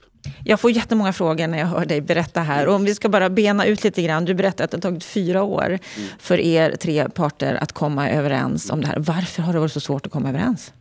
Jag 0.44 0.60
får 0.60 0.70
jättemånga 0.70 1.12
frågor 1.12 1.46
när 1.46 1.58
jag 1.58 1.66
hör 1.66 1.84
dig 1.84 2.00
berätta 2.00 2.40
här. 2.40 2.66
Och 2.66 2.74
om 2.74 2.84
vi 2.84 2.94
ska 2.94 3.08
bara 3.08 3.30
bena 3.30 3.66
ut 3.66 3.84
lite 3.84 4.02
grann. 4.02 4.24
Du 4.24 4.34
berättade 4.34 4.64
att 4.64 4.70
det 4.70 4.76
har 4.76 4.82
tagit 4.82 5.04
fyra 5.04 5.42
år 5.42 5.66
mm. 5.66 6.08
för 6.18 6.40
er 6.40 6.76
tre 6.76 7.08
parter 7.08 7.54
att 7.54 7.72
komma 7.72 8.10
överens 8.10 8.70
om 8.70 8.80
det 8.80 8.86
här. 8.86 8.98
Varför 8.98 9.42
har 9.42 9.52
det 9.52 9.58
varit 9.58 9.72
så 9.72 9.80
svårt 9.80 10.06
att 10.06 10.12
komma 10.12 10.28
överens? 10.28 10.72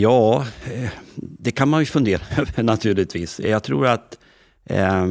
Ja, 0.00 0.46
eh, 0.64 0.90
det 1.16 1.50
kan 1.50 1.68
man 1.68 1.80
ju 1.80 1.86
fundera 1.86 2.20
över 2.38 2.62
naturligtvis. 2.62 3.40
Jag 3.40 3.62
tror 3.62 3.86
att 3.86 4.18
eh, 4.64 5.06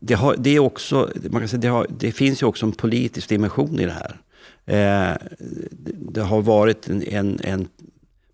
det, 0.00 0.14
har, 0.14 0.36
det, 0.38 0.50
är 0.50 0.58
också, 0.58 1.10
man 1.30 1.40
kan 1.40 1.48
säga, 1.48 1.60
det, 1.60 1.68
har, 1.68 1.86
det, 1.98 2.12
finns 2.12 2.42
ju 2.42 2.46
också 2.46 2.66
en 2.66 2.72
politisk 2.72 3.28
dimension 3.28 3.80
i 3.80 3.86
det 3.86 3.92
här. 3.92 4.20
Eh, 4.66 5.16
det 6.12 6.20
har 6.20 6.42
varit 6.42 6.88
en, 6.88 7.02
en, 7.02 7.40
en, 7.42 7.68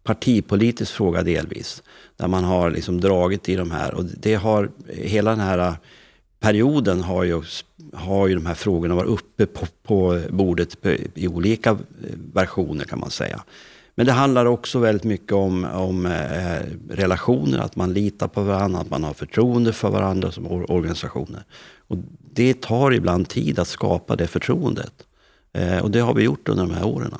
partipolitisk 0.03 0.93
fråga 0.93 1.23
delvis. 1.23 1.83
Där 2.17 2.29
man 2.29 2.45
har 2.45 2.71
liksom 2.71 3.01
dragit 3.01 3.49
i 3.49 3.57
de 3.57 3.71
här. 3.71 3.95
Och 3.95 4.05
det 4.05 4.35
har, 4.35 4.71
hela 4.89 5.31
den 5.31 5.41
här 5.41 5.59
eh, 5.59 5.75
perioden 6.41 7.03
har 7.03 7.25
ju, 7.25 7.43
har 7.93 8.27
ju 8.27 8.35
de 8.35 8.47
här 8.47 8.55
frågorna 8.55 8.95
varit 8.95 9.11
uppe 9.11 9.47
på, 9.47 9.67
på 9.83 10.23
bordet 10.31 10.87
i 11.15 11.29
olika 11.29 11.71
eh, 11.71 11.77
versioner 12.33 12.85
kan 12.85 13.01
man 13.01 13.11
säga. 13.11 13.43
Men 13.99 14.07
det 14.07 14.13
handlar 14.13 14.47
också 14.47 14.79
väldigt 14.79 15.05
mycket 15.05 15.33
om, 15.33 15.65
om 15.65 16.07
eh, 16.07 16.93
relationer, 16.95 17.59
att 17.59 17.77
man 17.77 17.93
litar 17.93 18.29
på 18.29 18.43
varandra, 18.43 18.81
att 18.81 18.91
man 18.91 19.05
har 19.05 19.15
förtroende 19.15 19.73
för 19.73 19.91
varandra 19.91 20.33
som 20.33 20.47
organisationer. 20.47 21.45
Och 21.89 21.97
det 22.33 22.61
tar 22.61 22.93
ibland 22.93 23.29
tid 23.29 23.59
att 23.59 23.69
skapa 23.69 24.17
det 24.17 24.27
förtroendet. 24.27 24.93
Eh, 25.53 25.79
och 25.79 25.91
det 25.91 26.01
har 26.01 26.15
vi 26.15 26.23
gjort 26.23 26.49
under 26.49 26.67
de 26.67 26.75
här 26.75 26.87
åren. 26.87 27.15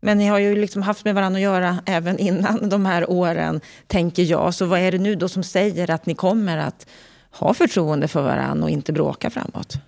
Men 0.00 0.18
ni 0.18 0.26
har 0.26 0.38
ju 0.38 0.56
liksom 0.56 0.82
haft 0.82 1.04
med 1.04 1.14
varandra 1.14 1.38
att 1.38 1.42
göra 1.42 1.78
även 1.86 2.18
innan 2.18 2.68
de 2.68 2.86
här 2.86 3.10
åren, 3.10 3.60
tänker 3.86 4.22
jag. 4.22 4.54
Så 4.54 4.66
vad 4.66 4.80
är 4.80 4.92
det 4.92 4.98
nu 4.98 5.14
då 5.14 5.28
som 5.28 5.42
säger 5.42 5.90
att 5.90 6.06
ni 6.06 6.14
kommer 6.14 6.56
att 6.56 6.86
ha 7.30 7.54
förtroende 7.54 8.08
för 8.08 8.22
varandra 8.22 8.64
och 8.64 8.70
inte 8.70 8.92
bråka 8.92 9.30
framåt? 9.30 9.78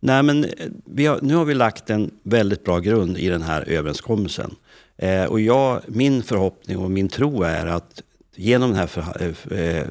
Nej, 0.00 0.22
men 0.22 0.44
eh, 0.44 1.10
har, 1.10 1.18
nu 1.22 1.34
har 1.34 1.44
vi 1.44 1.54
lagt 1.54 1.90
en 1.90 2.10
väldigt 2.22 2.64
bra 2.64 2.78
grund 2.78 3.18
i 3.18 3.28
den 3.28 3.42
här 3.42 3.68
överenskommelsen. 3.68 4.54
Eh, 5.02 5.24
och 5.24 5.40
jag, 5.40 5.80
min 5.86 6.22
förhoppning 6.22 6.78
och 6.78 6.90
min 6.90 7.08
tro 7.08 7.42
är 7.42 7.66
att 7.66 8.02
genom 8.36 8.70
den 8.70 8.78
här, 8.78 8.86
för, 8.86 9.02
eh, 9.52 9.58
eh, 9.58 9.86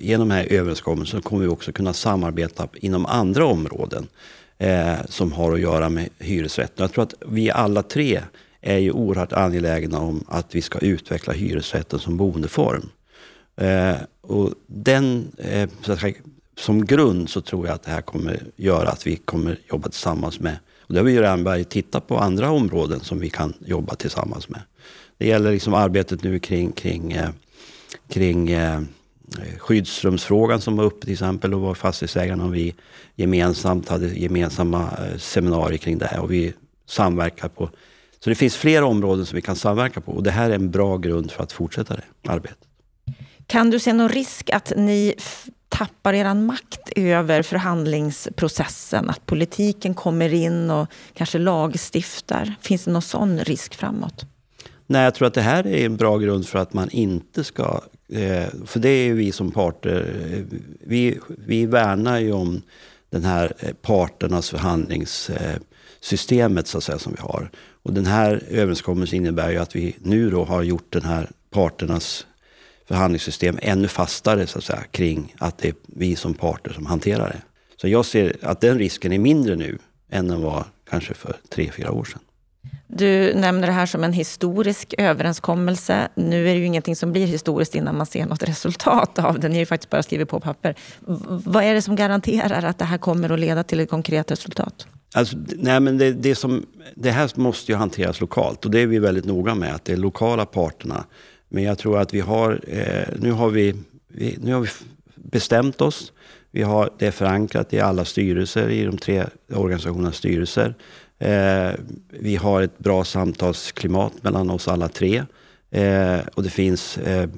genom 0.00 0.28
den 0.28 0.38
här 0.38 0.52
överenskommelsen 0.52 1.22
kommer 1.22 1.42
vi 1.42 1.48
också 1.48 1.72
kunna 1.72 1.92
samarbeta 1.92 2.68
inom 2.74 3.06
andra 3.06 3.46
områden 3.46 4.08
eh, 4.58 4.94
som 5.08 5.32
har 5.32 5.52
att 5.52 5.60
göra 5.60 5.88
med 5.88 6.08
hyresrätten. 6.18 6.82
Jag 6.82 6.92
tror 6.92 7.02
att 7.04 7.14
vi 7.26 7.50
alla 7.50 7.82
tre 7.82 8.20
är 8.60 8.78
ju 8.78 8.92
oerhört 8.92 9.32
angelägna 9.32 10.00
om 10.00 10.24
att 10.28 10.54
vi 10.54 10.62
ska 10.62 10.78
utveckla 10.78 11.32
hyresrätten 11.32 11.98
som 11.98 12.16
boendeform. 12.16 12.88
Eh, 13.56 13.96
och 14.20 14.50
den, 14.66 15.32
eh, 15.38 15.68
som 16.58 16.86
grund 16.86 17.30
så 17.30 17.40
tror 17.40 17.66
jag 17.66 17.74
att 17.74 17.82
det 17.82 17.90
här 17.90 18.02
kommer 18.02 18.42
göra 18.56 18.88
att 18.88 19.06
vi 19.06 19.16
kommer 19.16 19.58
jobba 19.70 19.88
tillsammans 19.88 20.40
med 20.40 20.56
och 20.92 20.94
det 20.94 21.00
har 21.00 21.04
vi 21.04 21.12
ju 21.12 21.22
redan 21.22 21.44
börjat 21.44 21.70
titta 21.70 22.00
på 22.00 22.18
andra 22.18 22.50
områden 22.50 23.00
som 23.00 23.20
vi 23.20 23.30
kan 23.30 23.54
jobba 23.66 23.94
tillsammans 23.94 24.48
med. 24.48 24.60
Det 25.18 25.26
gäller 25.26 25.52
liksom 25.52 25.74
arbetet 25.74 26.22
nu 26.22 26.38
kring, 26.38 26.72
kring, 26.72 27.12
eh, 27.12 27.28
kring 28.08 28.50
eh, 28.50 28.80
skyddsrumsfrågan 29.58 30.60
som 30.60 30.76
var 30.76 30.84
uppe 30.84 31.04
till 31.04 31.12
exempel 31.12 31.54
och 31.54 31.60
var 31.60 31.74
fastighetsägarna 31.74 32.44
och 32.44 32.54
vi 32.54 32.74
gemensamt 33.16 33.88
hade 33.88 34.06
gemensamma 34.06 34.82
eh, 34.82 35.18
seminarier 35.18 35.78
kring 35.78 35.98
det 35.98 36.06
här 36.06 36.20
och 36.20 36.32
vi 36.32 36.52
samverkar 36.86 37.48
på. 37.48 37.70
Så 38.20 38.30
det 38.30 38.36
finns 38.36 38.56
flera 38.56 38.86
områden 38.86 39.26
som 39.26 39.36
vi 39.36 39.42
kan 39.42 39.56
samverka 39.56 40.00
på 40.00 40.12
och 40.12 40.22
det 40.22 40.30
här 40.30 40.50
är 40.50 40.54
en 40.54 40.70
bra 40.70 40.96
grund 40.96 41.30
för 41.30 41.42
att 41.42 41.52
fortsätta 41.52 41.94
det 41.94 42.30
arbetet. 42.30 42.68
Kan 43.46 43.70
du 43.70 43.78
se 43.78 43.92
någon 43.92 44.08
risk 44.08 44.50
att 44.50 44.72
ni 44.76 45.14
tappar 45.72 46.14
er 46.14 46.34
makt 46.34 46.90
över 46.96 47.42
förhandlingsprocessen? 47.42 49.10
Att 49.10 49.26
politiken 49.26 49.94
kommer 49.94 50.34
in 50.34 50.70
och 50.70 50.88
kanske 51.14 51.38
lagstiftar? 51.38 52.54
Finns 52.60 52.84
det 52.84 52.90
någon 52.90 53.02
sån 53.02 53.38
risk 53.38 53.74
framåt? 53.74 54.26
Nej, 54.86 55.04
jag 55.04 55.14
tror 55.14 55.28
att 55.28 55.34
det 55.34 55.42
här 55.42 55.66
är 55.66 55.86
en 55.86 55.96
bra 55.96 56.18
grund 56.18 56.48
för 56.48 56.58
att 56.58 56.72
man 56.72 56.90
inte 56.90 57.44
ska... 57.44 57.80
Eh, 58.08 58.46
för 58.66 58.80
det 58.80 58.88
är 58.88 59.04
ju 59.04 59.14
vi 59.14 59.32
som 59.32 59.50
parter, 59.50 60.14
eh, 60.32 60.38
vi, 60.80 61.18
vi 61.28 61.66
värnar 61.66 62.18
ju 62.18 62.32
om 62.32 62.62
den 63.10 63.24
här 63.24 63.52
eh, 63.58 63.72
parternas 63.72 64.50
förhandlingssystemet 64.50 66.66
så 66.66 66.78
att 66.78 66.84
säga, 66.84 66.98
som 66.98 67.12
vi 67.12 67.20
har. 67.20 67.50
Och 67.82 67.92
den 67.92 68.06
här 68.06 68.42
överenskommelsen 68.50 69.16
innebär 69.16 69.50
ju 69.50 69.58
att 69.58 69.76
vi 69.76 69.96
nu 69.98 70.30
då 70.30 70.44
har 70.44 70.62
gjort 70.62 70.92
den 70.92 71.04
här 71.04 71.30
parternas 71.50 72.26
förhandlingssystem 72.88 73.58
ännu 73.62 73.88
fastare 73.88 74.46
så 74.46 74.58
att 74.58 74.64
säga, 74.64 74.82
kring 74.90 75.34
att 75.38 75.58
det 75.58 75.68
är 75.68 75.74
vi 75.86 76.16
som 76.16 76.34
parter 76.34 76.72
som 76.72 76.86
hanterar 76.86 77.28
det. 77.28 77.42
Så 77.80 77.88
jag 77.88 78.04
ser 78.04 78.36
att 78.42 78.60
den 78.60 78.78
risken 78.78 79.12
är 79.12 79.18
mindre 79.18 79.56
nu 79.56 79.78
än 80.10 80.28
den 80.28 80.42
var 80.42 80.64
kanske 80.90 81.14
för 81.14 81.36
tre, 81.48 81.70
fyra 81.76 81.92
år 81.92 82.04
sedan. 82.04 82.20
Du 82.86 83.34
nämner 83.34 83.66
det 83.66 83.72
här 83.72 83.86
som 83.86 84.04
en 84.04 84.12
historisk 84.12 84.94
överenskommelse. 84.98 86.08
Nu 86.14 86.48
är 86.48 86.52
det 86.52 86.58
ju 86.58 86.66
ingenting 86.66 86.96
som 86.96 87.12
blir 87.12 87.26
historiskt 87.26 87.74
innan 87.74 87.96
man 87.96 88.06
ser 88.06 88.26
något 88.26 88.42
resultat 88.48 89.18
av 89.18 89.40
den. 89.40 89.50
Ni 89.50 89.56
har 89.56 89.60
ju 89.60 89.66
faktiskt 89.66 89.90
bara 89.90 90.02
skrivit 90.02 90.28
på 90.28 90.40
papper. 90.40 90.74
Vad 91.46 91.64
är 91.64 91.74
det 91.74 91.82
som 91.82 91.96
garanterar 91.96 92.62
att 92.62 92.78
det 92.78 92.84
här 92.84 92.98
kommer 92.98 93.30
att 93.30 93.40
leda 93.40 93.64
till 93.64 93.80
ett 93.80 93.90
konkret 93.90 94.30
resultat? 94.30 94.86
Alltså, 95.14 95.36
nej 95.56 95.80
men 95.80 95.98
det, 95.98 96.12
det, 96.12 96.34
som, 96.34 96.66
det 96.94 97.10
här 97.10 97.30
måste 97.34 97.72
ju 97.72 97.78
hanteras 97.78 98.20
lokalt 98.20 98.64
och 98.64 98.70
det 98.70 98.80
är 98.80 98.86
vi 98.86 98.98
väldigt 98.98 99.24
noga 99.24 99.54
med. 99.54 99.74
Att 99.74 99.84
det 99.84 99.92
är 99.92 99.96
lokala 99.96 100.46
parterna. 100.46 101.04
Men 101.54 101.64
jag 101.64 101.78
tror 101.78 101.98
att 101.98 102.14
vi 102.14 102.20
har, 102.20 102.60
eh, 102.68 103.08
nu, 103.18 103.32
har 103.32 103.50
vi, 103.50 103.74
vi, 104.08 104.38
nu 104.40 104.54
har 104.54 104.60
vi 104.60 104.68
bestämt 105.14 105.80
oss. 105.80 106.12
Vi 106.50 106.62
har, 106.62 106.90
det 106.98 107.06
är 107.06 107.10
förankrat 107.10 107.72
i 107.72 107.80
alla 107.80 108.04
styrelser, 108.04 108.70
i 108.70 108.84
de 108.84 108.98
tre 108.98 109.24
organisationernas 109.54 110.16
styrelser. 110.16 110.74
Eh, 111.18 111.70
vi 112.10 112.36
har 112.36 112.62
ett 112.62 112.78
bra 112.78 113.04
samtalsklimat 113.04 114.12
mellan 114.22 114.50
oss 114.50 114.68
alla 114.68 114.88
tre. 114.88 115.22
Eh, 115.70 116.18
och 116.34 116.42
det 116.42 116.50
finns 116.50 116.98
eh, 116.98 117.28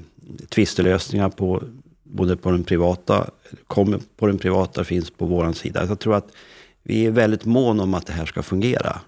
tvistelösningar 0.48 1.28
på 1.28 1.62
både 2.02 2.36
på 2.36 2.50
den 2.50 2.64
privata, 2.64 3.30
kommer 3.66 4.00
på 4.16 4.26
den 4.26 4.38
privata, 4.38 4.84
finns 4.84 5.10
på 5.10 5.26
vår 5.26 5.52
sida. 5.52 5.86
Jag 5.88 6.00
tror 6.00 6.14
att 6.14 6.28
vi 6.82 7.06
är 7.06 7.10
väldigt 7.10 7.44
mån 7.44 7.80
om 7.80 7.94
att 7.94 8.06
det 8.06 8.12
här 8.12 8.26
ska 8.26 8.42
fungera. 8.42 9.00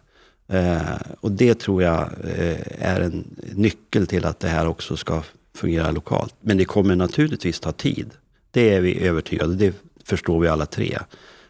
Eh, 0.49 0.81
och 1.21 1.33
det 1.33 1.55
tror 1.55 1.83
jag 1.83 2.11
eh, 2.25 2.57
är 2.79 3.01
en 3.01 3.25
nyckel 3.55 4.07
till 4.07 4.25
att 4.25 4.41
det 4.41 4.49
här 4.49 4.67
också 4.67 4.97
ska 4.97 5.23
fungera 5.55 5.91
lokalt. 5.91 6.35
Men 6.41 6.57
det 6.57 6.65
kommer 6.65 6.97
naturligtvis 6.97 7.61
ta 7.61 7.73
tid. 7.73 8.11
Det 8.51 8.75
är 8.75 8.81
vi 8.81 9.07
övertygade 9.07 9.55
Det 9.55 9.75
förstår 10.05 10.41
vi 10.41 10.49
alla 10.49 10.67
tre. 10.67 10.99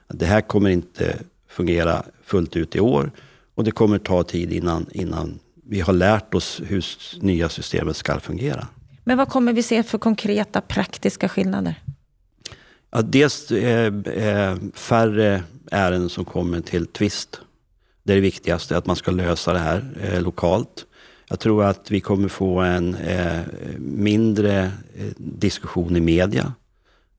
Det 0.08 0.26
här 0.26 0.40
kommer 0.40 0.70
inte 0.70 1.18
fungera 1.48 2.02
fullt 2.24 2.56
ut 2.56 2.76
i 2.76 2.80
år. 2.80 3.10
Och 3.54 3.64
det 3.64 3.70
kommer 3.70 3.98
ta 3.98 4.22
tid 4.22 4.52
innan, 4.52 4.86
innan 4.92 5.38
vi 5.64 5.80
har 5.80 5.92
lärt 5.92 6.34
oss 6.34 6.60
hur 6.66 6.84
nya 7.20 7.48
systemet 7.48 7.96
ska 7.96 8.20
fungera. 8.20 8.66
Men 9.04 9.18
vad 9.18 9.28
kommer 9.28 9.52
vi 9.52 9.62
se 9.62 9.82
för 9.82 9.98
konkreta 9.98 10.60
praktiska 10.60 11.28
skillnader? 11.28 11.82
Ja, 12.90 13.02
dels 13.02 13.50
eh, 13.50 13.94
eh, 14.04 14.56
färre 14.74 15.42
ärenden 15.70 16.08
som 16.08 16.24
kommer 16.24 16.60
till 16.60 16.86
tvist. 16.86 17.40
Det 18.06 18.12
är 18.12 18.16
det 18.16 18.20
viktigaste, 18.20 18.76
att 18.76 18.86
man 18.86 18.96
ska 18.96 19.10
lösa 19.10 19.52
det 19.52 19.58
här 19.58 19.84
eh, 20.02 20.22
lokalt. 20.22 20.86
Jag 21.28 21.40
tror 21.40 21.64
att 21.64 21.90
vi 21.90 22.00
kommer 22.00 22.28
få 22.28 22.58
en 22.58 22.94
eh, 22.94 23.40
mindre 23.78 24.72
eh, 24.96 25.06
diskussion 25.16 25.96
i 25.96 26.00
media 26.00 26.52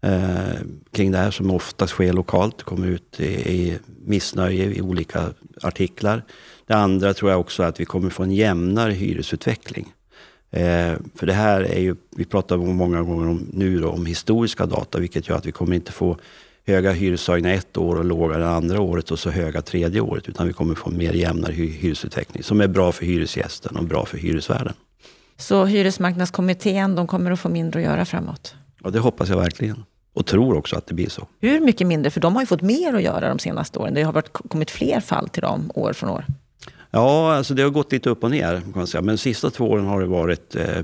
eh, 0.01 0.59
kring 0.91 1.11
det 1.11 1.17
här 1.17 1.31
som 1.31 1.51
oftast 1.51 1.93
sker 1.93 2.13
lokalt. 2.13 2.57
Det 2.57 2.63
kommer 2.63 2.87
ut 2.87 3.19
i, 3.19 3.25
i 3.25 3.79
missnöje 4.05 4.65
i 4.65 4.81
olika 4.81 5.33
artiklar. 5.61 6.23
Det 6.65 6.73
andra 6.73 7.13
tror 7.13 7.31
jag 7.31 7.39
också 7.39 7.63
att 7.63 7.79
vi 7.79 7.85
kommer 7.85 8.09
få 8.09 8.23
en 8.23 8.31
jämnare 8.31 8.91
hyresutveckling. 8.91 9.93
Eh, 10.51 10.93
för 11.15 11.25
det 11.25 11.33
här 11.33 11.61
är 11.61 11.79
ju, 11.79 11.95
vi 12.15 12.25
pratar 12.25 12.57
många 12.57 13.01
gånger 13.01 13.27
om, 13.27 13.47
nu 13.53 13.79
då, 13.79 13.89
om 13.89 14.05
historiska 14.05 14.65
data, 14.65 14.99
vilket 14.99 15.29
gör 15.29 15.35
att 15.35 15.45
vi 15.45 15.51
kommer 15.51 15.75
inte 15.75 15.91
få 15.91 16.17
höga 16.67 16.91
hyreshöjningar 16.91 17.55
ett 17.55 17.77
år 17.77 17.95
och 17.95 18.05
låga 18.05 18.37
det 18.37 18.49
andra 18.49 18.81
året 18.81 19.11
och 19.11 19.19
så 19.19 19.29
höga 19.29 19.61
tredje 19.61 20.01
året. 20.01 20.29
Utan 20.29 20.47
vi 20.47 20.53
kommer 20.53 20.75
få 20.75 20.89
mer 20.89 21.13
jämnare 21.13 21.53
hyresutveckling 21.53 22.43
som 22.43 22.61
är 22.61 22.67
bra 22.67 22.91
för 22.91 23.05
hyresgästen 23.05 23.75
och 23.77 23.83
bra 23.83 24.05
för 24.05 24.17
hyresvärden. 24.17 24.73
Så 25.37 25.65
hyresmarknadskommittén, 25.65 26.95
de 26.95 27.07
kommer 27.07 27.31
att 27.31 27.39
få 27.39 27.49
mindre 27.49 27.79
att 27.79 27.85
göra 27.85 28.05
framåt? 28.05 28.55
Ja, 28.83 28.89
det 28.89 28.99
hoppas 28.99 29.29
jag 29.29 29.37
verkligen. 29.37 29.83
Och 30.13 30.25
tror 30.25 30.57
också 30.57 30.75
att 30.75 30.87
det 30.87 30.93
blir 30.93 31.09
så. 31.09 31.27
Hur 31.41 31.59
mycket 31.59 31.87
mindre? 31.87 32.11
För 32.11 32.21
de 32.21 32.35
har 32.35 32.41
ju 32.41 32.45
fått 32.45 32.61
mer 32.61 32.93
att 32.93 33.03
göra 33.03 33.29
de 33.29 33.39
senaste 33.39 33.79
åren. 33.79 33.93
Det 33.93 34.03
har 34.03 34.13
varit, 34.13 34.33
kommit 34.33 34.71
fler 34.71 34.99
fall 34.99 35.29
till 35.29 35.41
dem 35.41 35.71
år 35.75 35.93
från 35.93 36.09
år. 36.09 36.25
Ja, 36.91 37.33
alltså 37.33 37.53
det 37.53 37.63
har 37.63 37.69
gått 37.69 37.91
lite 37.91 38.09
upp 38.09 38.23
och 38.23 38.31
ner. 38.31 38.61
Kan 38.61 38.71
man 38.75 38.87
säga. 38.87 39.01
Men 39.01 39.15
de 39.15 39.17
sista 39.17 39.49
två 39.49 39.69
åren 39.69 39.85
har 39.85 40.01
det 40.01 40.07
varit 40.07 40.55
eh, 40.55 40.83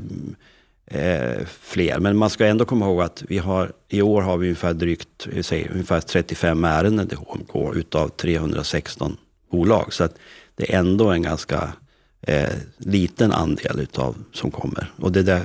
eh, 0.86 1.46
fler. 1.46 2.00
Men 2.00 2.18
man 2.18 2.30
ska 2.30 2.46
ändå 2.46 2.66
komma 2.66 2.86
ihåg 2.86 3.02
att 3.02 3.24
vi 3.28 3.38
har, 3.38 3.72
i 3.90 4.02
år 4.02 4.22
har 4.22 4.38
vi 4.38 4.48
ungefär 4.48 4.74
drygt 4.74 5.28
eh, 5.32 5.42
säger, 5.42 5.72
ungefär 5.72 6.00
35 6.00 6.64
ärenden 6.64 7.08
till 7.08 7.18
HMK 7.18 7.76
utav 7.76 8.10
316 8.10 9.18
bolag. 9.52 9.94
Så 9.94 10.04
att 10.04 10.16
det 10.56 10.74
är 10.74 10.80
ändå 10.80 11.12
en 11.12 11.22
ganska 11.22 11.74
eh, 12.22 12.50
liten 12.78 13.32
andel 13.32 13.80
utav 13.80 14.16
som 14.32 14.52
kommer. 14.52 14.92
Och 14.98 15.12
det, 15.12 15.24
där, 15.24 15.44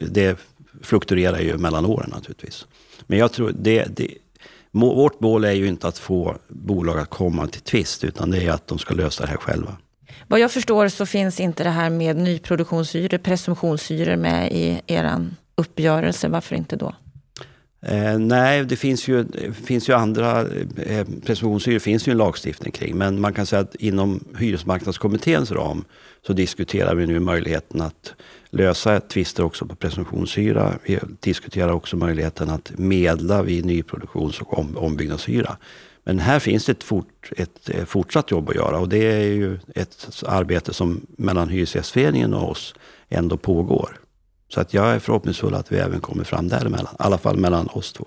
det 0.00 0.38
fluktuerar 0.82 1.40
ju 1.40 1.58
mellan 1.58 1.86
åren 1.86 2.10
naturligtvis. 2.10 2.66
Men 3.06 3.18
jag 3.18 3.32
tror 3.32 3.52
det, 3.58 3.96
det 3.96 4.14
vårt 4.70 5.20
mål 5.20 5.44
är 5.44 5.52
ju 5.52 5.68
inte 5.68 5.88
att 5.88 5.98
få 5.98 6.36
bolag 6.48 6.98
att 6.98 7.10
komma 7.10 7.46
till 7.46 7.60
tvist, 7.60 8.04
utan 8.04 8.30
det 8.30 8.46
är 8.46 8.50
att 8.50 8.66
de 8.66 8.78
ska 8.78 8.94
lösa 8.94 9.24
det 9.24 9.30
här 9.30 9.36
själva. 9.36 9.76
Vad 10.28 10.40
jag 10.40 10.50
förstår 10.50 10.88
så 10.88 11.06
finns 11.06 11.40
inte 11.40 11.64
det 11.64 11.70
här 11.70 11.90
med 11.90 12.16
nyproduktionshyror, 12.16 13.18
presumtionshyror 13.18 14.16
med 14.16 14.52
i 14.52 14.80
er 14.86 15.26
uppgörelse. 15.54 16.28
Varför 16.28 16.56
inte 16.56 16.76
då? 16.76 16.94
Eh, 17.86 18.18
nej, 18.18 18.64
det 18.64 18.76
finns 18.76 19.08
ju, 19.08 19.26
finns 19.52 19.88
ju 19.88 19.92
andra, 19.92 20.40
eh, 20.76 21.06
presumtionshyror 21.26 21.78
finns 21.78 22.08
ju 22.08 22.10
en 22.10 22.18
lagstiftning 22.18 22.72
kring. 22.72 22.98
Men 22.98 23.20
man 23.20 23.32
kan 23.32 23.46
säga 23.46 23.60
att 23.60 23.74
inom 23.74 24.24
hyresmarknadskommitténs 24.38 25.52
ram 25.52 25.84
så 26.26 26.32
diskuterar 26.32 26.94
vi 26.94 27.06
nu 27.06 27.20
möjligheten 27.20 27.80
att 27.80 28.14
lösa 28.50 29.00
tvister 29.00 29.44
också 29.44 29.66
på 29.66 29.74
presumtionshyra. 29.74 30.72
Vi 30.84 30.98
diskuterar 31.20 31.72
också 31.72 31.96
möjligheten 31.96 32.50
att 32.50 32.72
medla 32.78 33.42
vid 33.42 33.64
nyproduktions 33.64 34.40
och 34.40 34.58
om, 34.58 34.76
ombyggnadshyra. 34.76 35.56
Men 36.04 36.18
här 36.18 36.38
finns 36.38 36.66
det 36.66 36.72
ett, 36.72 36.84
fort, 36.84 37.30
ett 37.36 37.70
eh, 37.70 37.84
fortsatt 37.84 38.30
jobb 38.30 38.48
att 38.48 38.54
göra 38.54 38.78
och 38.78 38.88
det 38.88 39.12
är 39.12 39.26
ju 39.26 39.58
ett 39.74 40.22
arbete 40.26 40.74
som 40.74 41.06
mellan 41.16 41.48
Hyresgästföreningen 41.48 42.34
och 42.34 42.50
oss 42.50 42.74
ändå 43.08 43.36
pågår. 43.36 43.98
Så 44.48 44.60
att 44.60 44.74
jag 44.74 44.86
är 44.86 44.98
förhoppningsfull 44.98 45.54
att 45.54 45.72
vi 45.72 45.76
även 45.76 46.00
kommer 46.00 46.24
fram 46.24 46.48
däremellan, 46.48 46.94
i 46.94 47.02
alla 47.02 47.18
fall 47.18 47.36
mellan 47.36 47.68
oss 47.68 47.92
två. 47.92 48.06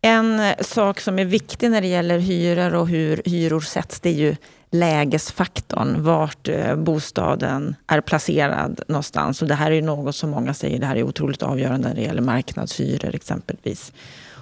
En 0.00 0.40
eh, 0.40 0.54
sak 0.60 1.00
som 1.00 1.18
är 1.18 1.24
viktig 1.24 1.70
när 1.70 1.80
det 1.80 1.86
gäller 1.86 2.18
hyror 2.18 2.74
och 2.74 2.88
hur 2.88 3.22
hyror 3.24 3.60
sätts, 3.60 4.00
det 4.00 4.08
är 4.08 4.14
ju 4.14 4.36
lägesfaktorn, 4.70 6.02
vart 6.02 6.48
eh, 6.48 6.76
bostaden 6.76 7.76
är 7.86 8.00
placerad 8.00 8.80
någonstans. 8.88 9.42
Och 9.42 9.48
det 9.48 9.54
här 9.54 9.70
är 9.70 9.82
något 9.82 10.16
som 10.16 10.30
många 10.30 10.54
säger, 10.54 10.80
det 10.80 10.86
här 10.86 10.96
är 10.96 11.02
otroligt 11.02 11.42
avgörande 11.42 11.88
när 11.88 11.94
det 11.94 12.02
gäller 12.02 12.22
marknadshyror 12.22 13.14
exempelvis. 13.14 13.92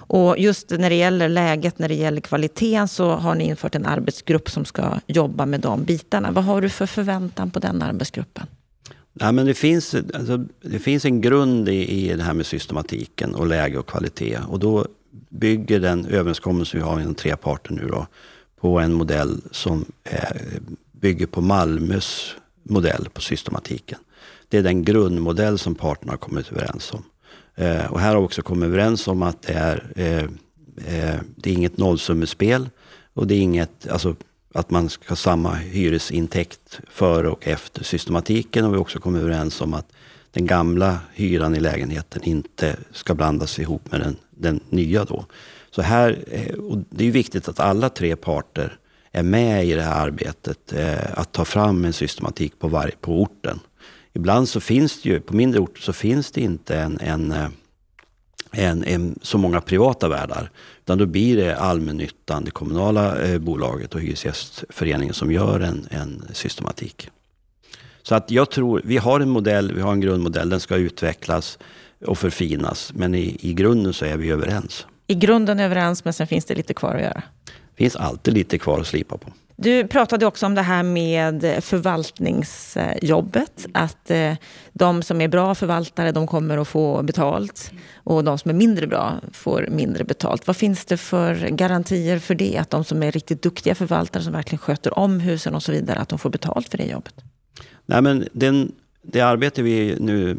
Och 0.07 0.39
just 0.39 0.69
när 0.69 0.89
det 0.89 0.95
gäller 0.95 1.29
läget, 1.29 1.79
när 1.79 1.87
det 1.87 1.95
gäller 1.95 2.21
kvaliteten 2.21 2.87
så 2.87 3.09
har 3.09 3.35
ni 3.35 3.43
infört 3.43 3.75
en 3.75 3.85
arbetsgrupp 3.85 4.49
som 4.49 4.65
ska 4.65 4.99
jobba 5.07 5.45
med 5.45 5.59
de 5.59 5.83
bitarna. 5.83 6.31
Vad 6.31 6.43
har 6.43 6.61
du 6.61 6.69
för 6.69 6.85
förväntan 6.85 7.51
på 7.51 7.59
den 7.59 7.81
arbetsgruppen? 7.81 8.47
Nej, 9.13 9.33
men 9.33 9.45
det, 9.45 9.53
finns, 9.53 9.95
alltså, 9.95 10.45
det 10.61 10.79
finns 10.79 11.05
en 11.05 11.21
grund 11.21 11.69
i, 11.69 11.91
i 11.91 12.13
det 12.13 12.23
här 12.23 12.33
med 12.33 12.45
systematiken 12.45 13.35
och 13.35 13.47
läge 13.47 13.77
och 13.77 13.87
kvalitet. 13.87 14.39
Och 14.47 14.59
då 14.59 14.85
bygger 15.29 15.79
den 15.79 16.05
överenskommelse 16.05 16.77
vi 16.77 16.83
har 16.83 16.99
inom 16.99 17.15
tre 17.15 17.35
parter 17.35 17.73
nu 17.73 17.87
då, 17.87 18.07
på 18.61 18.79
en 18.79 18.93
modell 18.93 19.41
som 19.51 19.85
är, 20.03 20.41
bygger 20.91 21.25
på 21.25 21.41
Malmös 21.41 22.35
modell 22.63 23.07
på 23.13 23.21
systematiken. 23.21 23.99
Det 24.49 24.57
är 24.57 24.63
den 24.63 24.83
grundmodell 24.83 25.59
som 25.59 25.75
parterna 25.75 26.11
har 26.11 26.17
kommit 26.17 26.51
överens 26.51 26.93
om. 26.93 27.03
Eh, 27.55 27.85
och 27.85 27.99
här 27.99 28.13
har 28.13 28.21
vi 28.21 28.27
också 28.27 28.41
kommit 28.41 28.67
överens 28.67 29.07
om 29.07 29.23
att 29.23 29.41
det 29.41 29.53
är, 29.53 29.91
eh, 29.95 30.23
eh, 30.95 31.19
det 31.35 31.49
är 31.49 31.53
inget 31.53 31.77
nollsummespel 31.77 32.69
och 33.13 33.27
det 33.27 33.35
är 33.35 33.39
inget, 33.39 33.87
alltså 33.87 34.15
att 34.53 34.69
man 34.69 34.89
ska 34.89 35.09
ha 35.09 35.15
samma 35.15 35.53
hyresintäkt 35.53 36.79
före 36.89 37.29
och 37.29 37.47
efter 37.47 37.83
systematiken. 37.83 38.65
Och 38.65 38.71
vi 38.71 38.75
har 38.75 38.81
också 38.81 38.99
kommit 38.99 39.21
överens 39.21 39.61
om 39.61 39.73
att 39.73 39.91
den 40.31 40.45
gamla 40.45 40.99
hyran 41.13 41.55
i 41.55 41.59
lägenheten 41.59 42.23
inte 42.23 42.75
ska 42.91 43.15
blandas 43.15 43.59
ihop 43.59 43.91
med 43.91 43.99
den, 43.99 44.15
den 44.29 44.59
nya 44.69 45.05
då. 45.05 45.25
Så 45.71 45.81
här, 45.81 46.23
eh, 46.31 46.55
och 46.55 46.77
det 46.89 47.07
är 47.07 47.11
viktigt 47.11 47.47
att 47.47 47.59
alla 47.59 47.89
tre 47.89 48.15
parter 48.15 48.77
är 49.11 49.23
med 49.23 49.65
i 49.65 49.73
det 49.73 49.81
här 49.81 50.07
arbetet. 50.07 50.73
Eh, 50.73 51.19
att 51.19 51.31
ta 51.31 51.45
fram 51.45 51.85
en 51.85 51.93
systematik 51.93 52.59
på, 52.59 52.67
var, 52.67 52.91
på 53.01 53.21
orten. 53.21 53.59
Ibland 54.15 54.49
så 54.49 54.59
finns 54.59 55.01
det 55.01 55.09
ju, 55.09 55.19
på 55.19 55.35
mindre 55.35 55.59
orter 55.59 55.81
så 55.81 55.93
finns 55.93 56.31
det 56.31 56.41
inte 56.41 56.79
en, 56.79 56.99
en, 56.99 57.31
eh, 57.31 57.47
en, 58.51 58.83
en 58.83 59.19
så 59.21 59.37
många 59.37 59.61
privata 59.61 60.09
värdar. 60.09 60.49
Utan 60.79 60.97
då 60.97 61.05
blir 61.05 61.37
det 61.37 61.57
allmännyttan, 61.57 62.45
det 62.45 62.51
kommunala 62.51 63.21
eh, 63.21 63.39
bolaget 63.39 63.95
och 63.95 64.01
Hyresgästföreningen 64.01 65.13
som 65.13 65.31
gör 65.31 65.59
en, 65.59 65.87
en 65.91 66.23
systematik. 66.33 67.09
Så 68.03 68.15
att 68.15 68.31
jag 68.31 68.51
tror, 68.51 68.81
vi 68.83 68.97
har 68.97 69.19
en 69.19 69.29
modell, 69.29 69.73
vi 69.73 69.81
har 69.81 69.91
en 69.91 70.01
grundmodell, 70.01 70.49
den 70.49 70.59
ska 70.59 70.75
utvecklas 70.75 71.59
och 72.05 72.17
förfinas. 72.17 72.93
Men 72.95 73.15
i, 73.15 73.37
i 73.39 73.53
grunden 73.53 73.93
så 73.93 74.05
är 74.05 74.17
vi 74.17 74.29
överens. 74.29 74.85
I 75.07 75.15
grunden 75.15 75.59
överens, 75.59 76.05
men 76.05 76.13
sen 76.13 76.27
finns 76.27 76.45
det 76.45 76.55
lite 76.55 76.73
kvar 76.73 76.95
att 76.95 77.01
göra? 77.01 77.23
Det 77.45 77.77
finns 77.77 77.95
alltid 77.95 78.33
lite 78.33 78.57
kvar 78.57 78.79
att 78.79 78.87
slipa 78.87 79.17
på. 79.17 79.33
Du 79.57 79.87
pratade 79.87 80.25
också 80.25 80.45
om 80.45 80.55
det 80.55 80.61
här 80.61 80.83
med 80.83 81.63
förvaltningsjobbet. 81.63 83.65
Att 83.73 84.11
eh, 84.11 84.33
de 84.73 85.03
som 85.03 85.21
är 85.21 85.27
bra 85.27 85.55
förvaltare 85.55 86.11
de 86.11 86.27
kommer 86.27 86.57
att 86.57 86.67
få 86.67 87.03
betalt 87.03 87.71
och 88.03 88.23
de 88.23 88.37
som 88.37 88.51
är 88.51 88.55
mindre 88.55 88.87
bra 88.87 89.13
får 89.31 89.67
mindre 89.71 90.03
betalt. 90.03 90.47
Vad 90.47 90.55
finns 90.55 90.85
det 90.85 90.97
för 90.97 91.35
garantier 91.35 92.19
för 92.19 92.35
det? 92.35 92.57
Att 92.57 92.69
de 92.69 92.83
som 92.83 93.03
är 93.03 93.11
riktigt 93.11 93.41
duktiga 93.41 93.75
förvaltare 93.75 94.23
som 94.23 94.33
verkligen 94.33 94.59
sköter 94.59 94.99
om 94.99 95.19
husen 95.19 95.55
och 95.55 95.63
så 95.63 95.71
vidare, 95.71 95.99
att 95.99 96.09
de 96.09 96.19
får 96.19 96.29
betalt 96.29 96.69
för 96.69 96.77
det 96.77 96.85
jobbet? 96.85 97.13
Nej, 97.85 98.01
men 98.01 98.27
den, 98.31 98.71
det 99.01 99.21
arbete 99.21 99.61
vi 99.61 99.97
nu 99.99 100.31
eh, 100.31 100.37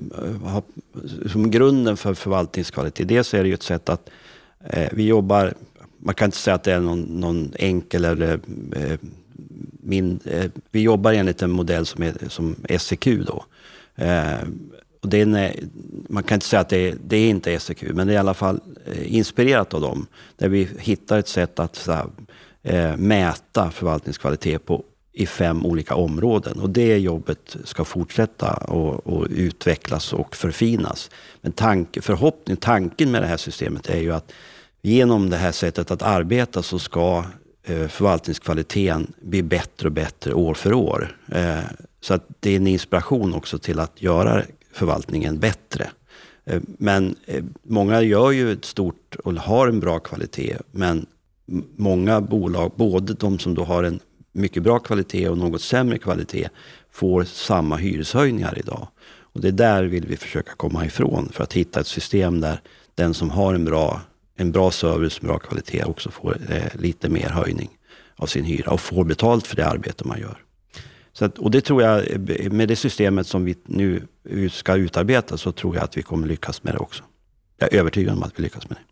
har 0.49 0.63
som 1.33 1.51
grunden 1.51 1.97
för 1.97 2.15
förvaltningskvalitet, 2.15 3.09
dels 3.09 3.35
är 3.35 3.43
det 3.43 3.49
ju 3.49 3.55
ett 3.55 3.63
sätt 3.63 3.89
att 3.89 4.11
eh, 4.65 4.89
vi 4.93 5.07
jobbar 5.07 5.55
man 5.99 6.15
kan 6.15 6.27
inte 6.27 6.37
säga 6.37 6.55
att 6.55 6.65
det 6.65 6.73
är 6.73 6.81
någon, 6.81 7.03
någon 7.03 7.53
enkel 7.59 8.05
eller 8.05 8.41
eh, 8.77 8.99
min, 9.81 10.21
eh, 10.25 10.51
vi 10.71 10.81
jobbar 10.81 11.13
enligt 11.13 11.43
en 11.43 11.51
modell 11.51 11.87
som, 11.87 12.03
är, 12.03 12.15
som 12.29 12.57
SEQ 12.79 13.05
då. 13.05 13.45
Eh, 13.95 14.39
och 15.03 15.09
det 15.09 15.21
är, 15.21 15.55
man 16.09 16.23
kan 16.23 16.37
inte 16.37 16.47
säga 16.47 16.61
att 16.61 16.69
det 16.69 16.89
är, 16.89 16.97
det 17.05 17.17
är 17.17 17.31
inte 17.31 17.59
SEQ, 17.59 17.83
men 17.83 18.07
det 18.07 18.13
är 18.13 18.15
i 18.15 18.19
alla 18.19 18.35
fall 18.35 18.61
eh, 18.87 19.15
inspirerat 19.17 19.75
av 19.75 19.81
dem. 19.81 20.07
Där 20.37 20.49
vi 20.49 20.69
hittar 20.79 21.19
ett 21.19 21.29
sätt 21.29 21.59
att 21.59 21.77
så 21.77 21.93
här, 21.93 22.07
eh, 22.63 22.97
mäta 22.97 23.71
förvaltningskvalitet 23.71 24.67
på, 24.67 24.85
i 25.13 25.27
fem 25.27 25.67
olika 25.67 25.95
områden. 25.95 26.61
Och 26.61 26.71
det 26.71 26.99
jobbet 26.99 27.57
ska 27.65 27.85
fortsätta 27.85 28.53
och, 28.55 29.07
och 29.07 29.27
utvecklas 29.31 30.13
och 30.13 30.37
förfinas. 30.37 31.11
Men 31.41 31.53
tank, 31.53 31.99
förhoppning, 32.01 32.57
tanken 32.57 33.11
med 33.11 33.23
det 33.23 33.27
här 33.27 33.37
systemet 33.37 33.91
är 33.91 34.01
ju 34.01 34.13
att 34.13 34.33
genom 34.87 35.31
det 35.31 35.37
här 35.37 35.53
sättet 35.53 35.91
att 35.91 36.03
arbeta 36.03 36.63
så 36.63 36.79
ska 36.79 37.25
eh, 37.65 37.89
förvaltningskvaliteten 37.89 39.13
bli 39.21 39.43
bättre 39.43 39.89
och 39.89 39.93
bättre 39.93 40.35
år 40.35 40.55
för 40.55 40.73
år. 40.73 41.17
Eh, 41.33 41.59
så 42.01 42.15
att 42.15 42.27
det 42.41 42.51
är 42.51 42.57
en 42.57 42.67
inspiration 42.67 43.35
också 43.35 43.59
till 43.59 43.81
att 43.81 44.03
göra 44.03 44.43
förvaltningen 44.73 45.39
bättre. 45.39 45.91
Eh, 46.45 46.63
men 46.79 47.17
många 47.63 48.03
gör 48.03 48.31
ju 48.31 48.53
ett 48.53 48.65
stort 48.65 49.17
och 49.25 49.33
har 49.33 49.69
en 49.69 49.81
bra 49.81 49.99
kvalitet. 49.99 50.57
Men 50.71 51.07
många 51.77 52.21
bolag, 52.21 52.73
både 52.77 53.15
de 53.15 53.39
som 53.39 53.55
då 53.55 53.65
har 53.65 53.83
en 53.83 54.01
mycket 54.33 54.63
bra 54.63 54.79
kvalitet 54.79 55.29
och 55.29 55.39
något 55.39 55.63
sämre 55.63 55.99
kvalitet, 55.99 56.49
får 56.91 57.25
samma 57.25 57.77
hyreshöjningar 57.77 58.59
idag. 58.59 58.89
Och 59.21 59.41
det 59.41 59.51
där 59.51 59.85
vill 59.85 60.07
vi 60.07 60.17
försöka 60.17 60.53
komma 60.57 60.87
ifrån 60.87 61.29
för 61.33 61.43
att 61.45 61.53
hitta 61.53 61.81
ett 61.81 61.87
system 61.87 62.41
där 62.41 62.61
den 62.95 63.15
som 63.15 63.31
har 63.31 63.55
en 63.55 63.65
bra 63.65 64.01
en 64.37 64.53
bra 64.53 64.71
service, 64.71 65.21
bra 65.21 65.39
kvalitet 65.39 65.85
också 65.85 66.11
får 66.11 66.39
eh, 66.51 66.81
lite 66.81 67.09
mer 67.09 67.29
höjning 67.29 67.71
av 68.17 68.27
sin 68.27 68.45
hyra 68.45 68.73
och 68.73 68.81
får 68.81 69.05
betalt 69.05 69.47
för 69.47 69.57
det 69.57 69.67
arbete 69.67 70.07
man 70.07 70.21
gör. 70.21 70.39
Så 71.13 71.25
att, 71.25 71.39
och 71.39 71.51
det 71.51 71.61
tror 71.61 71.83
jag, 71.83 72.03
med 72.53 72.69
det 72.69 72.77
systemet 72.77 73.27
som 73.27 73.45
vi 73.45 73.57
nu 73.65 74.07
ska 74.53 74.75
utarbeta, 74.75 75.37
så 75.37 75.53
tror 75.53 75.75
jag 75.75 75.85
att 75.85 75.97
vi 75.97 76.03
kommer 76.03 76.27
lyckas 76.27 76.63
med 76.63 76.75
det 76.75 76.79
också. 76.79 77.05
Jag 77.59 77.73
är 77.73 77.79
övertygad 77.79 78.17
om 78.17 78.23
att 78.23 78.39
vi 78.39 78.43
lyckas 78.43 78.69
med 78.69 78.79
det. 78.79 78.83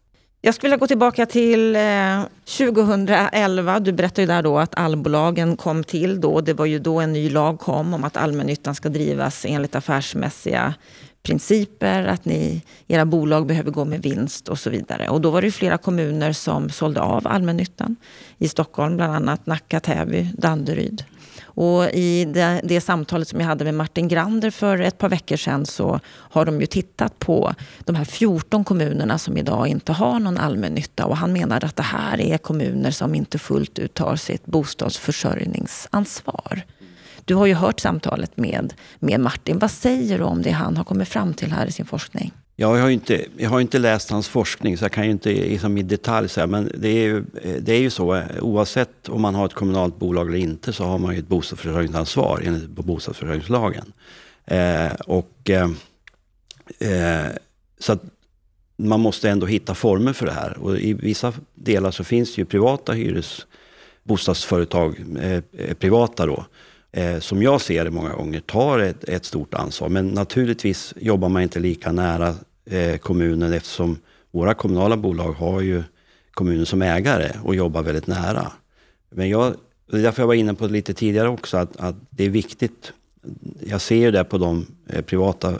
Jag 0.40 0.54
skulle 0.54 0.68
vilja 0.68 0.80
gå 0.80 0.87
tillbaka 0.87 1.26
till 1.26 1.76
eh, 1.76 2.22
2011. 2.59 3.80
Du 3.80 3.92
berättade 3.92 4.22
ju 4.22 4.26
där 4.26 4.42
då 4.42 4.59
att 4.59 4.74
allbolagen 4.74 5.57
kom 5.57 5.85
till 5.85 6.20
då. 6.20 6.40
Det 6.40 6.52
var 6.52 6.66
ju 6.66 6.78
då 6.78 7.00
en 7.00 7.12
ny 7.12 7.30
lag 7.30 7.61
kom 7.61 7.94
om 7.94 8.04
att 8.04 8.16
allmännyttan 8.16 8.74
ska 8.74 8.88
drivas 8.88 9.44
enligt 9.48 9.74
affärsmässiga 9.74 10.74
principer, 11.24 12.04
att 12.04 12.24
ni, 12.24 12.62
era 12.88 13.04
bolag 13.04 13.46
behöver 13.46 13.70
gå 13.70 13.84
med 13.84 14.02
vinst 14.02 14.48
och 14.48 14.58
så 14.58 14.70
vidare. 14.70 15.08
Och 15.08 15.20
då 15.20 15.30
var 15.30 15.42
det 15.42 15.50
flera 15.50 15.78
kommuner 15.78 16.32
som 16.32 16.70
sålde 16.70 17.00
av 17.00 17.26
allmännyttan. 17.26 17.96
I 18.38 18.48
Stockholm 18.48 18.96
bland 18.96 19.14
annat 19.14 19.46
Nacka, 19.46 19.80
Täby, 19.80 20.28
Danderyd. 20.38 21.04
Och 21.44 21.90
i 21.90 22.24
det, 22.24 22.60
det, 22.64 22.80
samtalet 22.80 23.28
som 23.28 23.40
jag 23.40 23.46
hade 23.46 23.64
med 23.64 23.74
Martin 23.74 24.08
Grander 24.08 24.50
för 24.50 24.78
ett 24.78 24.98
par 24.98 25.08
veckor 25.08 25.37
sedan 25.37 25.66
så 25.66 26.00
har 26.06 26.44
de 26.44 26.60
ju 26.60 26.66
tittat 26.66 27.18
på 27.18 27.54
de 27.84 27.96
här 27.96 28.04
14 28.04 28.64
kommunerna 28.64 29.18
som 29.18 29.37
idag 29.37 29.68
inte 29.68 29.92
har 29.92 30.20
någon 30.20 30.38
allmännytta. 30.38 31.06
Och 31.06 31.16
han 31.16 31.32
menar 31.32 31.64
att 31.64 31.76
det 31.76 31.82
här 31.82 32.20
är 32.20 32.38
kommuner 32.38 32.90
som 32.90 33.14
inte 33.14 33.38
fullt 33.38 33.78
ut 33.78 33.94
tar 33.94 34.16
sitt 34.16 34.46
bostadsförsörjningsansvar. 34.46 36.64
Du 37.24 37.34
har 37.34 37.46
ju 37.46 37.54
hört 37.54 37.80
samtalet 37.80 38.37
med, 38.37 38.74
med 38.98 39.20
Martin. 39.20 39.58
Vad 39.58 39.70
säger 39.70 40.18
du 40.18 40.24
om 40.24 40.42
det 40.42 40.50
han 40.50 40.76
har 40.76 40.84
kommit 40.84 41.08
fram 41.08 41.34
till 41.34 41.52
här 41.52 41.66
i 41.66 41.72
sin 41.72 41.87
forskning? 41.87 42.32
Ja, 42.56 42.76
jag, 42.76 42.82
har 42.82 42.90
inte, 42.90 43.24
jag 43.37 43.50
har 43.50 43.60
inte 43.60 43.78
läst 43.78 44.10
hans 44.10 44.28
forskning 44.28 44.78
så 44.78 44.84
jag 44.84 44.92
kan 44.92 45.04
ju 45.04 45.10
inte 45.10 45.28
liksom 45.28 45.78
i 45.78 45.82
detalj 45.82 46.28
säga. 46.28 46.46
Men 46.46 46.70
det 46.74 46.88
är, 46.88 47.04
ju, 47.04 47.24
det 47.60 47.72
är 47.72 47.80
ju 47.80 47.90
så, 47.90 48.22
oavsett 48.40 49.08
om 49.08 49.22
man 49.22 49.34
har 49.34 49.46
ett 49.46 49.54
kommunalt 49.54 49.98
bolag 49.98 50.28
eller 50.28 50.38
inte 50.38 50.72
så 50.72 50.84
har 50.84 50.98
man 50.98 51.14
ju 51.14 51.18
ett 51.18 51.28
bostadsförsörjningsansvar 51.28 52.42
enligt 52.44 52.68
bostadsförsörjningslagen. 52.68 53.92
Eh, 54.44 54.92
och, 55.06 55.50
eh, 55.50 55.70
eh, 56.78 57.26
så 57.78 57.92
att 57.92 58.02
man 58.76 59.00
måste 59.00 59.30
ändå 59.30 59.46
hitta 59.46 59.74
former 59.74 60.12
för 60.12 60.26
det 60.26 60.32
här. 60.32 60.58
Och 60.58 60.78
i 60.78 60.92
vissa 60.92 61.32
delar 61.54 61.90
så 61.90 62.04
finns 62.04 62.34
det 62.34 62.40
ju 62.40 62.44
privata 62.44 62.92
hyresbostadsföretag, 62.92 65.04
eh, 65.18 65.32
eh, 65.32 65.42
privata 65.74 66.26
då, 66.26 66.44
eh, 66.94 67.18
som 67.18 67.42
jag 67.42 67.61
ser 67.61 67.85
det 67.85 67.90
många 67.90 68.12
gånger, 68.12 68.40
tar 68.40 68.78
ett, 68.78 69.04
ett, 69.04 69.24
stort 69.24 69.54
ansvar. 69.54 69.88
Men 69.88 70.09
naturligtvis 70.09 70.94
jobbar 70.96 71.28
man 71.28 71.42
inte 71.42 71.61
lika 71.61 71.92
nära 71.92 72.35
eh, 72.64 72.96
kommunen 72.96 73.52
eftersom 73.52 73.98
våra 74.30 74.54
kommunala 74.54 74.96
bolag 74.96 75.33
har 75.33 75.61
ju 75.61 75.83
kommunen 76.30 76.66
som 76.66 76.83
ägare 76.83 77.30
och 77.42 77.54
jobbar 77.54 77.83
väldigt 77.83 78.07
nära. 78.07 78.52
Men 79.11 79.28
jag, 79.28 79.54
det 79.90 79.96
är 79.96 80.02
därför 80.02 80.22
jag 80.22 80.26
var 80.26 80.35
inne 80.35 80.54
på 80.54 80.66
det 80.66 80.72
lite 80.72 80.94
tidigare 80.94 81.28
också, 81.28 81.57
att, 81.57 81.76
att 81.76 81.96
det 82.11 82.24
är 82.24 82.30
viktigt. 82.30 82.92
Jag 83.61 83.80
ser 83.80 84.12
det 84.12 84.24
på 84.24 84.38
de 84.38 84.66
eh, 84.87 85.02
privata 85.02 85.50
eh, 85.50 85.59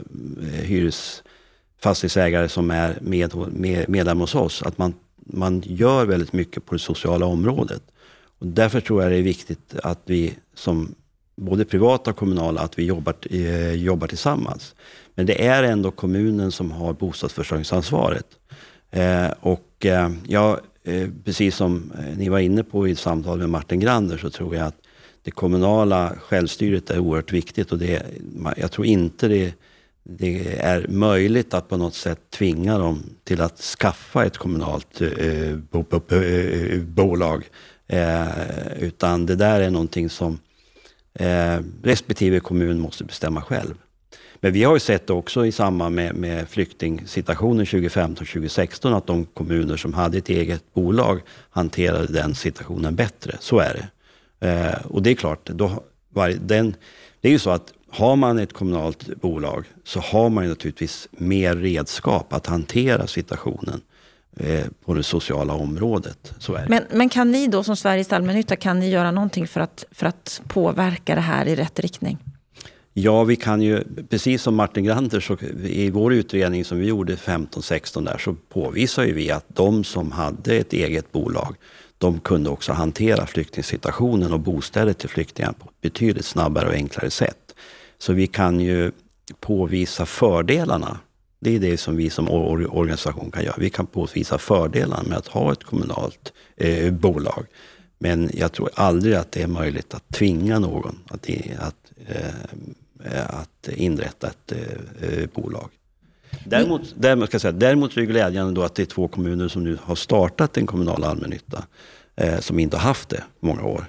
hyresfastighetsägare 0.63 2.49
som 2.49 2.71
är 2.71 2.99
med, 3.01 3.35
med, 3.53 3.89
medlem 3.89 4.21
hos 4.21 4.35
oss, 4.35 4.63
att 4.63 4.79
man, 4.79 4.95
man 5.17 5.63
gör 5.67 6.07
väldigt 6.07 6.33
mycket 6.33 6.67
på 6.67 6.75
det 6.75 6.79
sociala 6.79 7.27
området. 7.27 7.83
Och 8.39 8.47
därför 8.47 8.81
tror 8.81 9.03
jag 9.03 9.13
det 9.13 9.19
är 9.19 9.23
viktigt 9.23 9.75
att 9.83 10.01
vi 10.05 10.35
som 10.55 10.95
både 11.37 11.65
privata 11.65 12.11
och 12.11 12.17
kommunala, 12.17 12.61
att 12.61 12.79
vi 12.79 12.85
jobbar, 12.85 13.15
eh, 13.31 13.73
jobbar 13.73 14.07
tillsammans. 14.07 14.75
Men 15.15 15.27
det 15.27 15.47
är 15.47 15.63
ändå 15.63 15.91
kommunen 15.91 16.53
som 16.53 16.71
har 16.71 16.93
bostadsförsörjningsansvaret. 16.93 18.27
Eh, 18.91 19.31
och 19.41 19.87
eh, 19.87 20.11
ja, 20.27 20.61
eh, 20.85 21.09
precis 21.25 21.57
som 21.57 21.93
eh, 21.99 22.19
ni 22.19 22.29
var 22.29 22.39
inne 22.39 22.65
på 22.65 22.89
i 22.89 22.95
samtal 22.95 23.39
med 23.39 23.51
Martin 23.51 23.81
Grander 23.81 24.19
så 24.19 24.31
tror 24.31 24.57
jag 24.57 24.67
att 24.67 24.77
det 25.23 25.31
kommunala 25.31 26.17
självstyret 26.21 26.91
är 26.91 26.99
oerhört 26.99 27.33
viktigt 27.33 27.73
och 27.73 27.79
det, 27.79 28.03
jag 28.57 28.73
tror 28.73 28.87
inte 28.87 29.29
det, 29.29 29.55
det 30.03 30.59
är 30.59 30.87
möjligt 30.89 31.55
att 31.55 31.69
på 31.69 31.77
något 31.77 31.95
sätt 31.95 32.21
tvinga 32.31 32.79
dem 32.79 33.03
till 33.25 33.41
att 33.41 33.59
skaffa 33.59 34.25
ett 34.25 34.37
kommunalt 34.37 35.01
eh, 35.01 35.09
eh 35.09 35.57
bo, 35.57 35.83
bo, 35.83 36.01
bo, 36.09 36.17
bolag. 36.87 37.45
utan 38.79 39.27
det 39.27 39.37
där 39.37 39.61
är 39.61 39.71
någonting 39.71 40.11
som 40.11 40.39
Eh, 41.19 41.61
respektive 41.83 42.41
kommun 42.41 42.81
måste 42.81 43.05
bestämma 43.05 43.43
själv. 43.43 43.75
Men 44.37 44.53
vi 44.53 44.65
har 44.65 44.75
ju 44.75 44.81
sett 44.81 45.11
också 45.11 45.47
i 45.47 45.53
samband 45.53 45.95
med, 45.95 46.15
med 46.15 46.49
flyktingsituationen 46.49 47.67
2015-2016 47.67 48.97
att 48.97 49.07
de 49.07 49.25
kommuner 49.25 49.77
som 49.77 49.95
hade 49.95 50.19
ett 50.19 50.29
eget 50.29 50.75
bolag 50.75 51.21
hanterade 51.51 52.13
den 52.13 52.35
situationen 52.35 52.95
bättre. 52.95 53.37
Så 53.41 53.59
är 53.59 53.75
det. 53.75 53.89
Eh, 54.49 54.87
och 54.87 55.03
det 55.03 55.11
är 55.11 55.15
klart, 55.15 55.47
då, 55.47 55.83
var, 56.09 56.29
den, 56.29 56.75
det 57.21 57.29
är 57.29 57.33
ju 57.33 57.39
så 57.39 57.51
att 57.51 57.73
har 57.89 58.17
man 58.17 58.39
ett 58.39 58.53
kommunalt 58.53 59.17
bolag 59.21 59.65
så 59.85 60.01
har 60.01 60.29
man 60.29 60.45
ju 60.45 60.51
naturligtvis 60.51 61.09
mer 61.11 61.57
redskap 61.57 62.33
att 62.33 62.47
hantera 62.47 63.07
situationen 63.07 63.81
Eh, 64.37 64.65
på 64.85 64.95
det 64.95 65.03
sociala 65.03 65.53
området. 65.53 66.35
Så 66.39 66.55
är 66.55 66.67
men, 66.69 66.83
men 66.91 67.09
kan 67.09 67.31
ni 67.31 67.47
då 67.47 67.65
som 67.65 67.77
Sveriges 67.77 68.13
allmännytta, 68.13 68.57
kan 68.57 68.81
ni 68.81 68.91
göra 68.91 69.11
någonting 69.11 69.47
för 69.47 69.61
att, 69.61 69.85
för 69.91 70.07
att 70.07 70.43
påverka 70.49 71.15
det 71.15 71.21
här 71.21 71.47
i 71.47 71.57
rätt 71.57 71.81
riktning? 71.81 72.19
Ja, 72.93 73.25
vi 73.25 73.37
kan 73.37 73.63
ju, 73.63 73.85
precis 74.11 74.43
som 74.43 74.55
Martin 74.55 74.85
Grander, 74.85 75.21
så 75.21 75.37
i 75.65 75.91
vår 75.91 76.15
utredning 76.15 76.65
som 76.65 76.79
vi 76.79 76.87
gjorde 76.87 77.15
15-16 77.15 78.05
där, 78.05 78.19
så 78.19 78.35
påvisar 78.49 79.05
ju 79.05 79.13
vi 79.13 79.31
att 79.31 79.45
de 79.49 79.85
som 79.85 80.13
hade 80.13 80.55
ett 80.57 80.73
eget 80.73 81.13
bolag, 81.13 81.57
de 81.99 82.21
kunde 82.21 82.51
också 82.51 82.73
hantera 82.73 83.27
flyktingsituationen 83.27 84.33
och 84.33 84.41
bostäder 84.41 84.93
till 84.93 85.09
flyktingar 85.09 85.53
på 85.53 85.69
ett 85.69 85.81
betydligt 85.81 86.25
snabbare 86.25 86.69
och 86.69 86.75
enklare 86.75 87.11
sätt. 87.11 87.55
Så 87.99 88.13
vi 88.13 88.27
kan 88.27 88.61
ju 88.61 88.93
påvisa 89.41 90.07
fördelarna 90.07 90.99
det 91.45 91.57
är 91.57 91.61
det 91.61 91.77
som 91.77 91.97
vi 91.97 92.11
som 92.11 92.31
organisation 92.31 93.31
kan 93.31 93.45
göra. 93.45 93.55
Vi 93.59 93.71
kan 93.71 93.87
påvisa 93.87 94.39
fördelarna 94.39 95.03
med 95.09 95.19
att 95.19 95.27
ha 95.27 95.53
ett 95.53 95.65
kommunalt 95.65 96.33
eh, 96.57 96.93
bolag. 96.93 97.47
Men 97.99 98.31
jag 98.35 98.53
tror 98.53 98.71
aldrig 98.75 99.15
att 99.15 99.33
det 99.33 99.43
är 99.43 99.47
möjligt 99.47 99.95
att 99.95 100.09
tvinga 100.09 100.59
någon 100.59 100.99
att, 101.09 101.29
att, 101.59 101.93
eh, 103.05 103.41
att 103.41 103.69
inrätta 103.69 104.27
ett 104.27 104.53
eh, 104.53 105.29
bolag. 105.35 105.69
Däremot, 106.45 106.95
däremot, 106.97 107.29
ska 107.29 107.35
jag 107.35 107.43
säga, 107.43 107.53
däremot 107.53 107.97
är 107.97 108.01
det 108.01 108.07
glädjande 108.07 108.53
då 108.53 108.63
att 108.63 108.75
det 108.75 108.83
är 108.83 108.87
två 108.87 109.09
kommuner 109.09 109.49
som 109.49 109.65
nu 109.65 109.79
har 109.83 109.95
startat 109.95 110.57
en 110.57 110.67
kommunal 110.67 111.05
allmännytta, 111.05 111.65
eh, 112.17 112.39
som 112.41 112.59
inte 112.59 112.77
har 112.77 112.83
haft 112.83 113.09
det 113.09 113.23
många 113.41 113.63
år. 113.63 113.87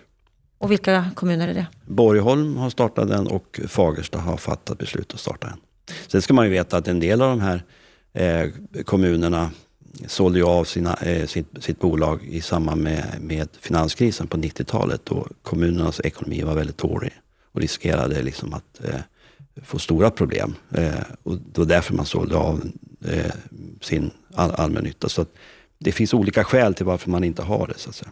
Och 0.57 0.71
vilka 0.71 1.05
kommuner 1.15 1.47
är 1.47 1.53
det? 1.53 1.67
Borgholm 1.85 2.57
har 2.57 2.69
startat 2.69 3.07
den 3.07 3.27
och 3.27 3.59
Fagersta 3.67 4.17
har 4.17 4.37
fattat 4.37 4.77
beslut 4.77 5.13
att 5.13 5.19
starta 5.19 5.47
den. 5.47 5.57
Sen 6.07 6.21
ska 6.21 6.33
man 6.33 6.45
ju 6.45 6.51
veta 6.51 6.77
att 6.77 6.87
en 6.87 6.99
del 6.99 7.21
av 7.21 7.29
de 7.29 7.41
här 7.41 7.63
eh, 8.13 8.49
kommunerna 8.83 9.51
sålde 10.07 10.39
ju 10.39 10.45
av 10.45 10.63
sina, 10.63 10.93
eh, 10.93 11.27
sitt, 11.27 11.47
sitt, 11.59 11.79
bolag 11.79 12.23
i 12.23 12.41
samband 12.41 12.81
med, 12.83 13.05
med 13.19 13.47
finanskrisen 13.61 14.27
på 14.27 14.37
90-talet 14.37 15.01
då 15.05 15.27
kommunernas 15.43 16.01
ekonomi 16.03 16.41
var 16.41 16.55
väldigt 16.55 16.77
dålig 16.77 17.13
och 17.51 17.61
riskerade 17.61 18.21
liksom 18.21 18.53
att 18.53 18.83
eh, 18.83 18.99
få 19.63 19.79
stora 19.79 20.11
problem. 20.11 20.55
Eh, 20.71 20.93
och 21.23 21.37
det 21.37 21.57
var 21.57 21.65
därför 21.65 21.93
man 21.93 22.05
sålde 22.05 22.35
av 22.35 22.71
eh, 23.05 23.31
sin 23.81 24.11
all, 24.33 24.51
allmännytta. 24.51 25.09
Så 25.09 25.25
det 25.77 25.91
finns 25.91 26.13
olika 26.13 26.43
skäl 26.43 26.73
till 26.73 26.85
varför 26.85 27.09
man 27.09 27.23
inte 27.23 27.41
har 27.41 27.67
det. 27.67 27.73
så 27.77 27.89
att 27.89 27.95
säga. 27.95 28.11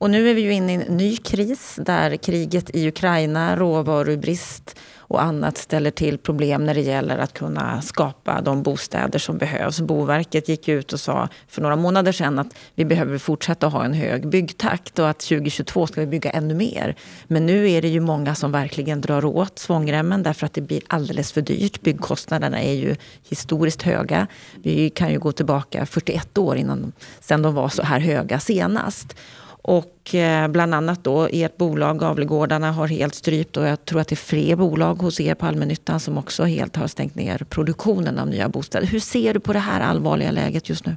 Och 0.00 0.10
nu 0.10 0.30
är 0.30 0.34
vi 0.34 0.40
ju 0.40 0.52
inne 0.52 0.72
i 0.72 0.74
en 0.74 0.96
ny 0.96 1.16
kris 1.16 1.78
där 1.82 2.16
kriget 2.16 2.76
i 2.76 2.88
Ukraina, 2.88 3.56
råvarubrist 3.56 4.76
och 5.10 5.22
annat 5.22 5.58
ställer 5.58 5.90
till 5.90 6.18
problem 6.18 6.64
när 6.64 6.74
det 6.74 6.80
gäller 6.80 7.18
att 7.18 7.32
kunna 7.32 7.82
skapa 7.82 8.40
de 8.40 8.62
bostäder 8.62 9.18
som 9.18 9.38
behövs. 9.38 9.80
Boverket 9.80 10.48
gick 10.48 10.68
ut 10.68 10.92
och 10.92 11.00
sa 11.00 11.28
för 11.48 11.62
några 11.62 11.76
månader 11.76 12.12
sedan 12.12 12.38
att 12.38 12.46
vi 12.74 12.84
behöver 12.84 13.18
fortsätta 13.18 13.66
ha 13.66 13.84
en 13.84 13.92
hög 13.92 14.28
byggtakt 14.28 14.98
och 14.98 15.08
att 15.08 15.18
2022 15.18 15.86
ska 15.86 16.00
vi 16.00 16.06
bygga 16.06 16.30
ännu 16.30 16.54
mer. 16.54 16.96
Men 17.26 17.46
nu 17.46 17.70
är 17.70 17.82
det 17.82 17.88
ju 17.88 18.00
många 18.00 18.34
som 18.34 18.52
verkligen 18.52 19.00
drar 19.00 19.24
åt 19.24 19.58
svångremmen 19.58 20.22
därför 20.22 20.46
att 20.46 20.54
det 20.54 20.60
blir 20.60 20.82
alldeles 20.86 21.32
för 21.32 21.40
dyrt. 21.40 21.82
Byggkostnaderna 21.82 22.60
är 22.62 22.74
ju 22.74 22.96
historiskt 23.28 23.82
höga. 23.82 24.26
Vi 24.62 24.90
kan 24.90 25.12
ju 25.12 25.18
gå 25.18 25.32
tillbaka 25.32 25.86
41 25.86 26.38
år 26.38 26.56
innan 26.56 26.92
sen 27.20 27.42
de 27.42 27.54
var 27.54 27.68
så 27.68 27.82
här 27.82 28.00
höga 28.00 28.40
senast. 28.40 29.16
Och 29.62 30.14
eh, 30.14 30.48
bland 30.48 30.74
annat 30.74 31.04
då 31.04 31.28
ert 31.32 31.56
bolag 31.56 31.98
Gavlegårdarna 31.98 32.72
har 32.72 32.86
helt 32.86 33.14
strypt 33.14 33.56
och 33.56 33.66
jag 33.66 33.84
tror 33.84 34.00
att 34.00 34.08
det 34.08 34.14
är 34.14 34.16
fler 34.16 34.56
bolag 34.56 34.94
hos 34.94 35.20
er 35.20 35.34
på 35.34 35.46
allmännyttan 35.46 36.00
som 36.00 36.18
också 36.18 36.44
helt 36.44 36.76
har 36.76 36.86
stängt 36.86 37.14
ner 37.14 37.38
produktionen 37.38 38.18
av 38.18 38.28
nya 38.28 38.48
bostäder. 38.48 38.86
Hur 38.86 39.00
ser 39.00 39.34
du 39.34 39.40
på 39.40 39.52
det 39.52 39.58
här 39.58 39.80
allvarliga 39.80 40.30
läget 40.30 40.68
just 40.68 40.86
nu? 40.86 40.96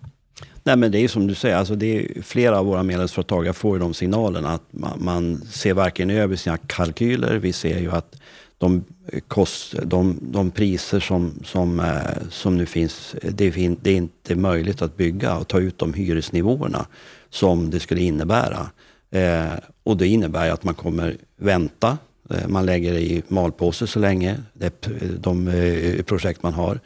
Nej 0.64 0.76
men 0.76 0.92
det 0.92 1.00
är 1.00 1.08
som 1.08 1.28
du 1.28 1.36
säger, 1.36 1.56
alltså 1.56 1.76
det 1.76 1.98
är 1.98 2.22
flera 2.22 2.60
av 2.60 2.66
våra 2.66 2.84
medlemsföretag, 2.84 3.56
får 3.56 3.76
ju 3.76 3.80
de 3.80 3.94
signalerna 3.94 4.50
att 4.50 4.68
man, 4.72 5.04
man 5.04 5.42
ser 5.42 5.74
varken 5.74 6.10
över 6.10 6.36
sina 6.36 6.58
kalkyler, 6.58 7.36
vi 7.36 7.54
ser 7.54 7.80
ju 7.80 7.92
att 7.92 8.16
de, 8.58 8.84
kost, 9.28 9.76
de, 9.84 10.20
de 10.22 10.52
priser 10.52 11.00
som, 11.00 11.34
som, 11.44 11.80
eh, 11.80 12.28
som 12.30 12.58
nu 12.58 12.66
finns, 12.66 13.16
det, 13.22 13.50
det 13.82 13.92
är 13.92 13.96
inte 13.96 14.36
möjligt 14.36 14.82
att 14.82 14.98
bygga 14.98 15.38
och 15.38 15.48
ta 15.48 15.60
ut 15.60 15.78
de 15.78 15.94
hyresnivåerna 15.94 16.86
som 17.34 17.70
det 17.70 17.80
skulle 17.80 18.02
innebära. 18.02 18.70
Eh, 19.12 19.54
och 19.84 19.98
det 19.98 20.08
innebär 20.08 20.50
att 20.50 20.64
man 20.64 20.76
kommer 20.76 21.18
vänta. 21.38 21.98
Eh, 22.30 22.48
man 22.48 22.66
lägger 22.66 22.94
det 22.94 23.02
i 23.02 23.24
malpåse 23.28 23.88
så 23.88 24.00
länge, 24.00 24.38
det, 24.54 24.88
de 25.20 25.48
eh, 25.48 26.04
projekt 26.04 26.44
man 26.44 26.54
har. 26.54 26.80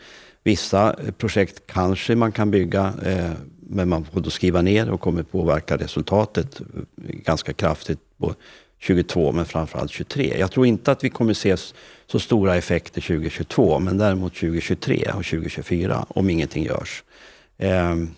Vissa 0.44 0.96
projekt 1.18 1.62
kanske 1.68 2.16
man 2.16 2.32
kan 2.32 2.52
bygga, 2.52 2.94
eh, 3.06 3.32
men 3.60 3.90
man 3.90 4.06
får 4.06 4.22
då 4.22 4.30
skriva 4.30 4.62
ner 4.62 4.90
och 4.90 5.02
kommer 5.02 5.24
påverka 5.24 5.78
resultatet 5.78 6.60
eh, 6.60 6.66
ganska 7.06 7.54
kraftigt 7.54 8.00
på 8.18 8.36
22, 8.80 9.32
men 9.32 9.46
framförallt 9.46 9.92
23. 9.92 10.40
Jag 10.40 10.52
tror 10.52 10.66
inte 10.66 10.92
att 10.92 11.04
vi 11.04 11.10
kommer 11.10 11.34
se 11.34 11.56
så 12.08 12.20
stora 12.20 12.56
effekter 12.56 13.02
2022, 13.02 13.80
men 13.80 13.98
däremot 13.98 14.34
2023 14.34 15.06
och 15.08 15.26
2024 15.26 16.06
om 16.10 16.30
ingenting 16.30 16.64
görs. 16.64 17.04
Ehm, 17.58 18.10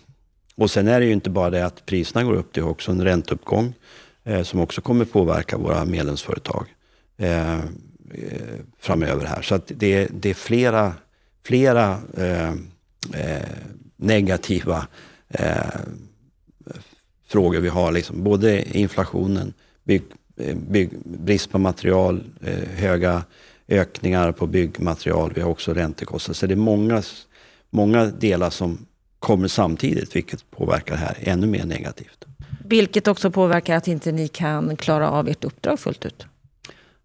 och 0.60 0.70
sen 0.70 0.88
är 0.88 1.00
det 1.00 1.06
ju 1.06 1.12
inte 1.12 1.30
bara 1.30 1.50
det 1.50 1.66
att 1.66 1.86
priserna 1.86 2.24
går 2.24 2.34
upp, 2.34 2.52
det 2.52 2.60
är 2.60 2.68
också 2.68 2.90
en 2.90 3.04
ränteuppgång 3.04 3.74
eh, 4.24 4.42
som 4.42 4.60
också 4.60 4.80
kommer 4.80 5.04
påverka 5.04 5.58
våra 5.58 5.84
medlemsföretag 5.84 6.66
eh, 7.16 7.58
framöver 8.78 9.24
här. 9.24 9.42
Så 9.42 9.54
att 9.54 9.72
det, 9.74 10.08
det 10.10 10.30
är 10.30 10.34
flera, 10.34 10.92
flera 11.44 11.98
eh, 12.16 12.50
eh 13.12 13.48
negativa 13.96 14.86
eh, 15.28 15.80
frågor 17.26 17.60
vi 17.60 17.68
har. 17.68 17.92
Liksom. 17.92 18.22
Både 18.24 18.78
inflationen, 18.78 19.52
bygg, 19.84 20.02
eh, 20.36 20.56
bygg, 20.56 20.90
brist 21.04 21.50
på 21.50 21.58
material, 21.58 22.22
eh, 22.40 22.68
höga 22.74 23.24
ökningar 23.68 24.32
på 24.32 24.46
byggmaterial. 24.46 25.32
Vi 25.34 25.40
har 25.40 25.50
också 25.50 25.74
räntekostnader. 25.74 26.34
Så 26.36 26.46
det 26.46 26.54
är 26.54 26.56
många, 26.56 27.02
många 27.70 28.06
delar 28.06 28.50
som 28.50 28.86
kommer 29.20 29.48
samtidigt, 29.48 30.16
vilket 30.16 30.50
påverkar 30.50 30.94
det 30.94 31.00
här 31.00 31.16
ännu 31.20 31.46
mer 31.46 31.64
negativt. 31.64 32.24
Vilket 32.64 33.08
också 33.08 33.30
påverkar 33.30 33.76
att 33.76 33.88
inte 33.88 34.12
ni 34.12 34.28
kan 34.28 34.76
klara 34.76 35.10
av 35.10 35.28
ert 35.28 35.44
uppdrag 35.44 35.80
fullt 35.80 36.06
ut? 36.06 36.26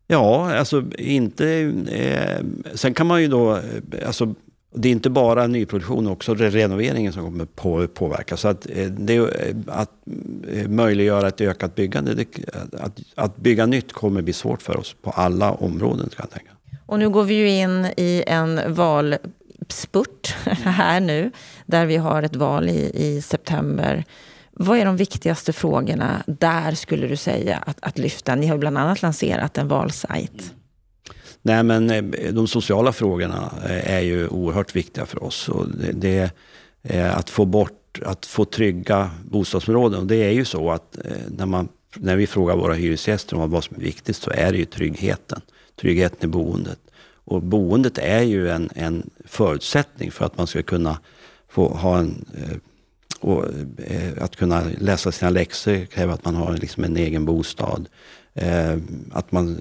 Ja, 0.08 0.56
alltså 0.56 0.84
inte... 0.98 1.48
Eh, 1.92 2.46
sen 2.74 2.94
kan 2.94 3.08
man 3.08 3.22
ju 3.22 3.28
då... 3.28 3.60
Alltså, 4.06 4.36
det 4.78 4.88
är 4.88 4.92
inte 4.92 5.10
bara 5.10 5.48
nyproduktion, 5.48 6.08
också 6.08 6.36
renoveringen 6.36 7.14
som 7.14 7.24
kommer 7.24 7.46
på, 7.46 7.88
påverka. 7.88 8.38
Så 8.38 8.48
att, 8.48 8.68
eh, 8.70 8.86
det, 8.86 9.20
att 9.68 9.92
eh, 10.52 10.68
möjliggöra 10.68 11.28
ett 11.28 11.42
ökat 11.42 11.76
byggande, 11.76 12.14
det, 12.14 12.28
att, 12.74 13.00
att 13.16 13.38
bygga 13.38 13.66
nytt 13.66 13.94
kommer 13.94 14.22
bli 14.22 14.34
svårt 14.34 14.62
för 14.62 14.78
oss 14.78 14.96
på 15.02 15.10
alla 15.10 15.52
områden. 15.52 16.10
Kan 16.10 16.28
jag 16.30 16.32
tänka. 16.32 16.52
Och 16.86 17.00
nu 17.00 17.10
går 17.10 17.24
vi 17.24 17.34
ju 17.34 17.50
in 17.50 17.86
i 17.98 18.24
en 18.28 18.74
val 18.74 19.16
spurt 19.72 20.36
här 20.64 21.00
nu, 21.00 21.32
där 21.66 21.86
vi 21.86 21.98
har 21.98 22.24
ett 22.24 22.36
val 22.36 22.70
i, 22.70 22.92
i 22.94 23.22
september. 23.22 24.06
Vad 24.52 24.78
är 24.78 24.86
de 24.86 24.98
viktigaste 24.98 25.54
frågorna 25.54 26.24
där, 26.28 26.72
skulle 26.72 27.08
du 27.08 27.18
säga, 27.18 27.58
att, 27.58 27.78
att 27.82 27.98
lyfta? 27.98 28.36
Ni 28.36 28.48
har 28.48 28.58
bland 28.58 28.78
annat 28.78 29.02
lanserat 29.02 29.58
en 29.58 29.68
valsajt. 29.68 30.54
Nej, 31.42 31.64
men 31.64 31.90
eh, 31.90 32.34
de 32.34 32.48
sociala 32.48 32.94
frågorna 32.94 33.52
eh, 33.66 33.94
är 33.94 34.00
ju 34.00 34.28
oerhört 34.28 34.76
viktiga 34.76 35.06
för 35.06 35.24
oss. 35.24 35.50
Och 35.50 35.68
det, 35.70 35.92
det 35.92 36.32
är 36.84 37.10
att 37.10 37.30
få 37.30 37.46
bort, 37.46 38.00
att 38.06 38.26
få 38.26 38.46
trygga 38.46 39.10
bostadsområden. 39.24 40.00
Och 40.00 40.08
det 40.08 40.16
är 40.16 40.32
ju 40.32 40.46
så 40.46 40.72
att 40.72 40.98
eh, 40.98 41.12
när, 41.28 41.46
man, 41.46 41.68
när 41.96 42.16
vi 42.16 42.28
frågar 42.28 42.56
våra 42.56 42.74
hyresgäster 42.74 43.38
om 43.38 43.52
vad 43.52 43.64
som 43.64 43.76
är 43.76 43.82
viktigt 43.82 44.16
så 44.16 44.32
är 44.32 44.52
det 44.52 44.58
ju 44.58 44.66
tryggheten. 44.66 45.42
Tryggheten 45.82 46.30
i 46.30 46.32
boendet. 46.32 46.80
Och 47.26 47.42
boendet 47.42 47.98
är 47.98 48.22
ju 48.22 48.50
en, 48.50 48.70
en 48.76 49.10
förutsättning 49.26 50.12
för 50.12 50.26
att 50.26 50.38
man 50.38 50.48
ska 50.48 50.64
kunna 50.64 51.00
få 51.50 51.68
ha 51.68 51.98
en 51.98 52.26
eh, 52.38 52.58
och, 53.20 53.46
eh, 53.78 54.24
att 54.24 54.36
kunna 54.36 54.64
läsa 54.78 55.12
sina 55.12 55.30
läxor 55.30 55.86
kräver 55.86 56.14
att 56.14 56.26
man 56.26 56.36
har 56.36 56.58
liksom 56.58 56.84
en 56.84 56.98
egen 56.98 57.26
bostad. 57.26 57.90
Eh, 58.34 58.78
att 59.12 59.32
man, 59.32 59.58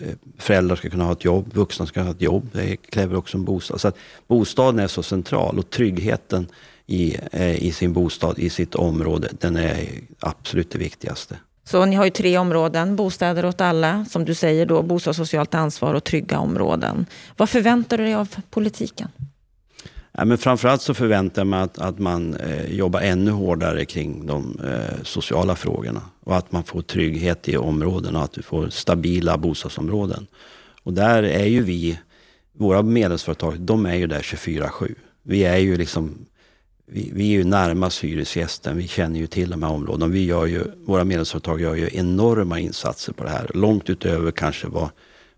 eh, 0.00 0.08
föräldrar 0.38 0.76
ska 0.76 0.90
kunna 0.90 1.04
ha 1.04 1.12
ett 1.12 1.24
jobb, 1.24 1.54
vuxna 1.54 1.86
ska 1.86 2.02
ha 2.02 2.10
ett 2.10 2.22
jobb. 2.22 2.48
Det 2.52 2.76
kräver 2.76 3.16
också 3.16 3.36
en 3.36 3.44
bostad. 3.44 3.80
Så 3.80 3.88
att 3.88 3.96
bostaden 4.26 4.78
är 4.80 4.88
så 4.88 5.02
central 5.02 5.58
och 5.58 5.70
tryggheten 5.70 6.46
i, 6.86 7.16
eh, 7.32 7.64
i 7.64 7.72
sin 7.72 7.92
bostad, 7.92 8.38
i 8.38 8.50
sitt 8.50 8.74
område, 8.74 9.28
den 9.40 9.56
är 9.56 9.88
absolut 10.20 10.70
det 10.70 10.78
viktigaste. 10.78 11.36
Så 11.68 11.86
ni 11.86 11.96
har 11.96 12.04
ju 12.04 12.10
tre 12.10 12.38
områden, 12.38 12.96
bostäder 12.96 13.44
åt 13.44 13.60
alla, 13.60 14.04
som 14.04 14.24
du 14.24 14.34
säger 14.34 14.66
då, 14.66 14.82
bostadssocialt 14.82 15.54
ansvar 15.54 15.94
och 15.94 16.04
trygga 16.04 16.38
områden. 16.38 17.06
Vad 17.36 17.50
förväntar 17.50 17.98
du 17.98 18.04
dig 18.04 18.14
av 18.14 18.28
politiken? 18.50 19.08
Ja, 20.12 20.24
men 20.24 20.38
framförallt 20.38 20.82
så 20.82 20.94
förväntar 20.94 21.40
jag 21.40 21.46
mig 21.46 21.60
att, 21.60 21.78
att 21.78 21.98
man 21.98 22.34
eh, 22.34 22.66
jobbar 22.66 23.00
ännu 23.00 23.30
hårdare 23.30 23.84
kring 23.84 24.26
de 24.26 24.60
eh, 24.64 25.02
sociala 25.02 25.56
frågorna. 25.56 26.00
Och 26.24 26.36
att 26.36 26.52
man 26.52 26.64
får 26.64 26.82
trygghet 26.82 27.48
i 27.48 27.56
områdena 27.56 28.18
och 28.18 28.24
att 28.24 28.38
vi 28.38 28.42
får 28.42 28.68
stabila 28.68 29.38
bostadsområden. 29.38 30.26
Och 30.82 30.92
där 30.92 31.22
är 31.22 31.44
ju 31.44 31.62
vi, 31.62 31.98
våra 32.52 32.82
medlemsföretag, 32.82 33.60
de 33.60 33.86
är 33.86 33.94
ju 33.94 34.06
där 34.06 34.20
24-7. 34.20 34.94
Vi 35.22 35.44
är 35.44 35.56
ju 35.56 35.76
liksom 35.76 36.26
vi, 36.86 37.10
vi, 37.14 37.24
är 37.24 37.38
ju 37.38 37.44
närmast 37.44 38.04
hyresgästen, 38.04 38.76
vi 38.76 38.88
känner 38.88 39.20
ju 39.20 39.26
till 39.26 39.50
de 39.50 39.62
här 39.62 39.70
områdena. 39.70 40.06
Vi 40.06 40.24
gör 40.24 40.46
ju, 40.46 40.64
våra 40.86 41.04
medlemsföretag 41.04 41.60
gör 41.60 41.74
ju 41.74 41.88
enorma 41.92 42.60
insatser 42.60 43.12
på 43.12 43.24
det 43.24 43.30
här, 43.30 43.50
långt 43.54 43.90
utöver 43.90 44.30
kanske 44.30 44.66
vad, 44.68 44.88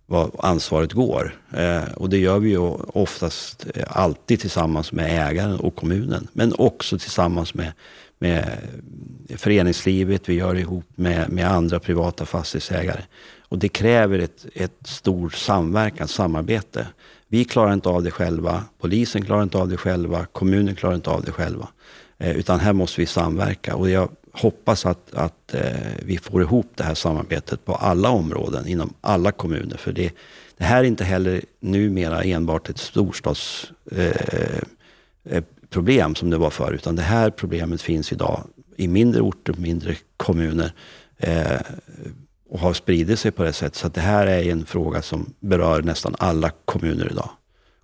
vad 0.06 0.30
ansvaret 0.38 0.92
går. 0.92 1.34
Eh, 1.56 1.92
och 1.96 2.10
det 2.10 2.18
gör 2.18 2.38
vi 2.38 2.50
ju 2.50 2.58
oftast 2.58 3.66
eh, 3.74 3.84
alltid 3.88 4.40
tillsammans 4.40 4.92
med 4.92 5.28
ägaren 5.28 5.60
och 5.60 5.76
kommunen, 5.76 6.28
men 6.32 6.54
också 6.58 6.98
tillsammans 6.98 7.54
med, 7.54 7.72
med 8.18 8.58
föreningslivet, 9.36 10.28
vi 10.28 10.34
gör 10.34 10.54
det 10.54 10.60
ihop 10.60 10.86
med, 10.94 11.30
med 11.30 11.50
andra 11.50 11.80
privata 11.80 12.26
fastighetsägare. 12.26 13.00
Och 13.48 13.58
det 13.58 13.68
kräver 13.68 14.18
ett, 14.18 14.46
ett 14.54 14.78
stort 14.84 15.34
samverkan, 15.34 16.08
samarbete. 16.08 16.86
Vi 17.28 17.44
klarar 17.44 17.72
inte 17.72 17.88
av 17.88 18.02
det 18.02 18.10
själva, 18.10 18.64
polisen 18.78 19.24
klarar 19.24 19.42
inte 19.42 19.58
av 19.58 19.68
det 19.68 19.76
själva, 19.76 20.26
kommunen 20.26 20.74
klarar 20.74 20.94
inte 20.94 21.10
av 21.10 21.22
det 21.22 21.32
själva. 21.32 21.68
Eh, 22.18 22.36
utan 22.36 22.60
här 22.60 22.72
måste 22.72 23.00
vi 23.00 23.06
samverka 23.06 23.76
och 23.76 23.90
jag 23.90 24.08
hoppas 24.32 24.86
att, 24.86 25.14
att 25.14 25.54
eh, 25.54 25.76
vi 26.02 26.18
får 26.18 26.42
ihop 26.42 26.70
det 26.74 26.84
här 26.84 26.94
samarbetet 26.94 27.64
på 27.64 27.74
alla 27.74 28.10
områden 28.10 28.66
inom 28.66 28.94
alla 29.00 29.32
kommuner. 29.32 29.76
För 29.76 29.92
det, 29.92 30.12
det 30.56 30.64
här 30.64 30.78
är 30.78 30.84
inte 30.84 31.04
heller 31.04 31.44
numera 31.60 32.22
enbart 32.22 32.68
ett 32.68 32.78
storstadsproblem 32.78 34.12
eh, 35.24 36.06
eh 36.06 36.14
som 36.14 36.30
det 36.30 36.38
var 36.38 36.50
förr, 36.50 36.72
utan 36.72 36.96
det 36.96 37.02
här 37.02 37.30
problemet 37.30 37.82
finns 37.82 38.12
idag 38.12 38.44
i 38.76 38.88
mindre 38.88 39.20
orter, 39.20 39.54
mindre 39.58 39.96
kommuner. 40.16 40.72
Eh, 41.16 41.60
och 42.48 42.58
har 42.58 42.72
spridit 42.72 43.18
sig 43.18 43.30
på 43.30 43.42
det 43.42 43.52
sättet. 43.52 43.76
Så 43.76 43.88
det 43.88 44.00
här 44.00 44.26
är 44.26 44.52
en 44.52 44.66
fråga 44.66 45.02
som 45.02 45.34
berör 45.40 45.82
nästan 45.82 46.14
alla 46.18 46.50
kommuner 46.64 47.08
idag. 47.10 47.30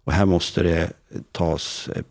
Och 0.05 0.13
här 0.13 0.27
måste 0.27 0.63
det 0.63 0.93
tas 1.33 1.89
eh, 1.89 2.03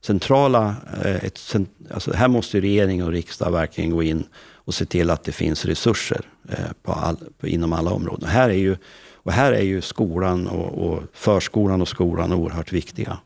centrala, 0.00 0.76
eh, 1.04 1.24
ett, 1.24 1.56
alltså 1.94 2.12
här 2.12 2.28
måste 2.28 2.60
regering 2.60 3.04
och 3.04 3.12
riksdag 3.12 3.50
verkligen 3.50 3.90
gå 3.90 4.02
in 4.02 4.24
och 4.70 4.74
se 4.74 4.84
till 4.84 5.10
att 5.10 5.24
det 5.24 5.32
finns 5.32 5.64
resurser 5.64 6.20
eh, 6.48 6.72
på 6.82 6.92
all, 6.92 7.16
på, 7.38 7.46
inom 7.46 7.72
alla 7.72 7.90
områden. 7.90 8.24
Och 8.24 8.30
här 8.30 8.50
är 8.50 8.54
ju, 8.54 8.76
och 9.14 9.32
här 9.32 9.52
är 9.52 9.62
ju 9.62 9.80
skolan 9.80 10.46
och, 10.46 10.86
och 10.86 11.02
förskolan 11.12 11.82
och 11.82 11.88
skolan 11.88 12.32
oerhört 12.32 12.72
viktiga. 12.72 13.18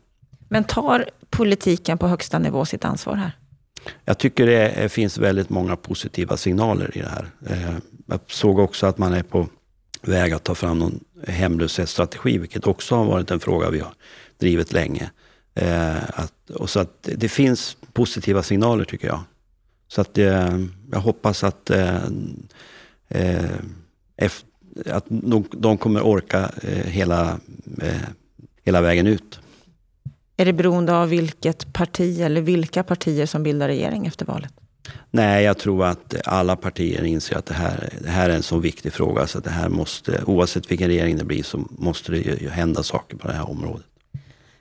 Men 0.49 0.63
tar 0.63 1.09
politiken 1.29 1.97
på 1.97 2.07
högsta 2.07 2.39
nivå 2.39 2.65
sitt 2.65 2.85
ansvar 2.85 3.15
här? 3.15 3.31
Jag 4.05 4.17
tycker 4.17 4.45
det 4.45 4.89
finns 4.91 5.17
väldigt 5.17 5.49
många 5.49 5.75
positiva 5.75 6.37
signaler 6.37 6.97
i 6.97 7.01
det 7.01 7.09
här. 7.09 7.29
Eh, 7.49 7.75
jag 8.05 8.19
såg 8.27 8.59
också 8.59 8.85
att 8.85 8.97
man 8.97 9.13
är 9.13 9.23
på 9.23 9.47
väg 10.01 10.33
att 10.33 10.43
ta 10.43 10.55
fram 10.55 10.79
någon 10.79 10.99
hemlöshetsstrategi, 11.27 12.37
vilket 12.37 12.67
också 12.67 12.95
har 12.95 13.05
varit 13.05 13.31
en 13.31 13.39
fråga 13.39 13.69
vi 13.69 13.79
har 13.79 13.93
drivit 14.37 14.73
länge. 14.73 15.11
Eh, 15.53 16.03
att, 16.09 16.49
och 16.49 16.69
så 16.69 16.79
att 16.79 17.09
det 17.15 17.29
finns 17.29 17.77
positiva 17.93 18.43
signaler 18.43 18.85
tycker 18.85 19.07
jag. 19.07 19.21
Så 19.87 20.01
att 20.01 20.17
eh, 20.17 20.59
jag 20.91 20.99
hoppas 20.99 21.43
att, 21.43 21.71
att 24.85 25.05
de, 25.51 25.77
kommer 25.77 26.01
orka 26.01 26.51
hela, 26.85 27.39
hela 28.63 28.81
vägen 28.81 29.07
ut. 29.07 29.39
Är 30.37 30.45
det 30.45 30.53
beroende 30.53 30.97
av 30.97 31.09
vilket 31.09 31.73
parti 31.73 32.19
eller 32.21 32.41
vilka 32.41 32.83
partier 32.83 33.25
som 33.25 33.43
bildar 33.43 33.67
regering 33.67 34.05
efter 34.05 34.25
valet? 34.25 34.53
Nej, 35.11 35.43
jag 35.43 35.57
tror 35.57 35.85
att 35.85 36.15
alla 36.25 36.55
partier 36.55 37.03
inser 37.03 37.37
att 37.37 37.45
det 37.45 37.53
här, 37.53 37.89
det 38.01 38.09
här 38.09 38.29
är 38.29 38.35
en 38.35 38.43
så 38.43 38.57
viktig 38.57 38.93
fråga 38.93 39.27
så 39.27 39.37
att 39.37 39.43
det 39.43 39.49
här 39.49 39.69
måste, 39.69 40.23
oavsett 40.25 40.71
vilken 40.71 40.87
regering 40.87 41.17
det 41.17 41.25
blir, 41.25 41.43
så 41.43 41.67
måste 41.69 42.11
det 42.11 42.17
ju 42.17 42.49
hända 42.49 42.83
saker 42.83 43.17
på 43.17 43.27
det 43.27 43.33
här 43.33 43.49
området. 43.49 43.85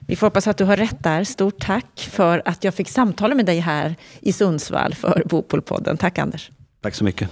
Vi 0.06 0.16
får 0.16 0.26
hoppas 0.26 0.46
att 0.46 0.56
du 0.56 0.64
har 0.64 0.76
rätt 0.76 1.02
där. 1.02 1.24
Stort 1.24 1.60
tack 1.60 2.08
för 2.10 2.42
att 2.44 2.64
jag 2.64 2.74
fick 2.74 2.88
samtala 2.88 3.34
med 3.34 3.46
dig 3.46 3.58
här 3.58 3.96
i 4.20 4.32
Sundsvall 4.32 4.94
för 4.94 5.22
Bopolpodden. 5.26 5.96
Tack 5.96 6.18
Anders. 6.18 6.50
Tack 6.80 6.94
så 6.94 7.04
mycket. 7.04 7.30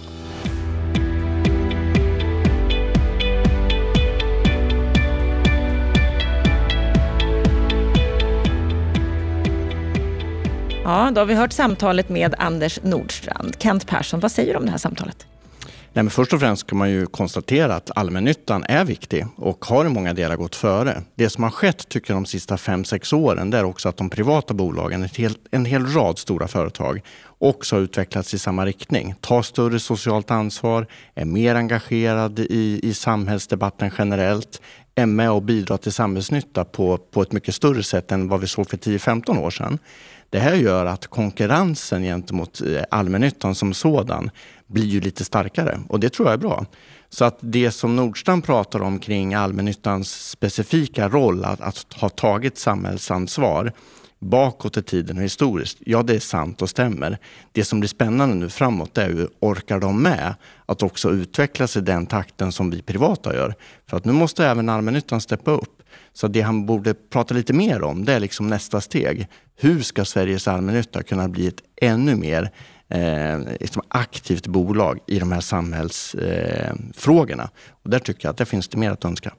Ja, 10.93 11.11
då 11.11 11.21
har 11.21 11.27
vi 11.27 11.35
hört 11.35 11.53
samtalet 11.53 12.09
med 12.09 12.35
Anders 12.39 12.79
Nordstrand. 12.83 13.57
Kent 13.59 13.87
Persson, 13.87 14.21
vad 14.21 14.33
säger 14.33 14.53
du 14.53 14.59
om 14.59 14.65
det 14.65 14.71
här 14.71 14.79
samtalet? 14.79 15.27
Nej, 15.65 16.03
men 16.05 16.11
först 16.11 16.33
och 16.33 16.41
främst 16.41 16.67
kan 16.67 16.79
man 16.79 16.91
ju 16.91 17.07
konstatera 17.07 17.75
att 17.75 17.91
allmännyttan 17.95 18.65
är 18.69 18.85
viktig 18.85 19.27
och 19.37 19.65
har 19.65 19.85
i 19.85 19.89
många 19.89 20.13
delar 20.13 20.37
gått 20.37 20.57
före. 20.57 21.03
Det 21.15 21.31
som 21.31 21.45
har 21.45 21.51
skett 21.51 21.89
tycker 21.89 22.13
jag 22.13 22.23
de 22.23 22.27
sista 22.27 22.59
fem 22.59 22.85
sex 22.85 23.13
åren 23.13 23.51
det 23.51 23.59
är 23.59 23.65
också 23.65 23.89
att 23.89 23.97
de 23.97 24.11
privata 24.11 24.55
bolagen, 24.55 25.03
ett 25.03 25.17
helt, 25.17 25.39
en 25.51 25.65
hel 25.65 25.87
rad 25.87 26.19
stora 26.19 26.49
företag, 26.49 27.01
också 27.39 27.77
har 27.77 27.81
utvecklats 27.81 28.35
i 28.35 28.39
samma 28.39 28.67
riktning. 28.67 29.15
Tar 29.21 29.43
större 29.43 29.81
socialt 29.81 30.31
ansvar, 30.31 30.87
är 31.15 31.25
mer 31.25 31.55
engagerade 31.55 32.43
i, 32.43 32.81
i 32.83 32.95
samhällsdebatten 32.95 33.91
generellt, 33.99 34.61
är 34.95 35.07
med 35.07 35.31
och 35.31 35.43
bidrar 35.43 35.77
till 35.77 35.93
samhällsnytta 35.93 36.65
på, 36.65 36.99
på 36.99 37.23
ett 37.23 37.33
mycket 37.33 37.55
större 37.55 37.83
sätt 37.83 38.13
än 38.13 38.29
vad 38.29 38.41
vi 38.41 38.47
såg 38.47 38.71
för 38.71 38.77
10-15 38.77 39.39
år 39.39 39.51
sedan. 39.51 39.79
Det 40.33 40.39
här 40.39 40.55
gör 40.55 40.87
att 40.87 41.07
konkurrensen 41.07 42.03
gentemot 42.03 42.61
eh, 42.61 42.83
allmännyttan 42.91 43.55
som 43.55 43.75
sådan 43.75 44.31
blir 44.67 44.85
ju 44.85 45.01
lite 45.01 45.25
starkare 45.25 45.81
och 45.89 46.01
det 46.01 46.11
tror 46.11 46.29
jag 46.29 46.35
är 46.35 46.39
bra. 46.39 46.67
Så 47.09 47.25
att 47.25 47.39
det 47.41 47.71
som 47.71 47.97
Nordstrand 47.97 48.45
pratar 48.45 48.83
om 48.83 48.99
kring 48.99 49.35
allmännyttans 49.35 50.29
specifika 50.29 51.09
roll 51.09 51.45
att, 51.45 51.61
att 51.61 51.93
ha 51.93 52.09
tagit 52.09 52.59
samhällsansvar 52.59 53.73
bakåt 54.19 54.77
i 54.77 54.83
tiden 54.83 55.17
och 55.17 55.25
historiskt, 55.25 55.79
ja 55.81 56.03
det 56.03 56.15
är 56.15 56.21
sant 56.21 56.63
och 56.63 56.71
stämmer. 56.71 57.19
Det 57.53 57.65
som 57.65 57.81
blir 57.81 57.89
spännande 57.89 58.35
nu 58.35 58.49
framåt 58.49 58.99
är 58.99 59.09
hur 59.09 59.29
orkar 59.41 59.81
de 59.81 60.03
med 60.03 60.35
att 60.67 60.83
också 60.83 61.11
utvecklas 61.11 61.77
i 61.77 61.81
den 61.81 62.07
takten 62.07 62.53
som 62.53 62.71
vi 62.71 62.83
privata 62.83 63.35
gör? 63.35 63.55
För 63.87 63.97
att 63.97 64.05
nu 64.05 64.13
måste 64.13 64.47
även 64.47 64.69
allmännyttan 64.69 65.21
steppa 65.21 65.51
upp. 65.51 65.82
Så 66.13 66.29
det 66.29 66.41
han 66.41 66.67
borde 66.67 66.95
prata 66.95 67.35
lite 67.35 67.53
mer 67.53 67.83
om, 67.83 68.05
det 68.05 68.13
är 68.13 68.21
liksom 68.21 68.49
nästa 68.49 68.81
steg. 68.81 69.29
Hur 69.57 69.83
ska 69.83 70.05
Sveriges 70.05 70.49
allmännytta 70.49 71.03
kunna 71.03 71.29
bli 71.29 71.47
ett 71.47 71.63
ännu 71.81 72.17
mer 72.17 72.51
eh, 72.89 73.39
liksom 73.61 73.83
aktivt 73.89 74.47
bolag 74.47 74.99
i 75.07 75.19
de 75.19 75.33
här 75.33 75.41
samhällsfrågorna? 75.41 77.43
Eh, 77.43 77.49
och 77.83 77.91
där 77.91 77.99
tycker 77.99 78.27
jag 78.27 78.31
att 78.31 78.39
det 78.39 78.47
finns 78.47 78.69
det 78.69 78.77
mer 78.77 78.91
att 78.91 79.05
önska. 79.05 79.33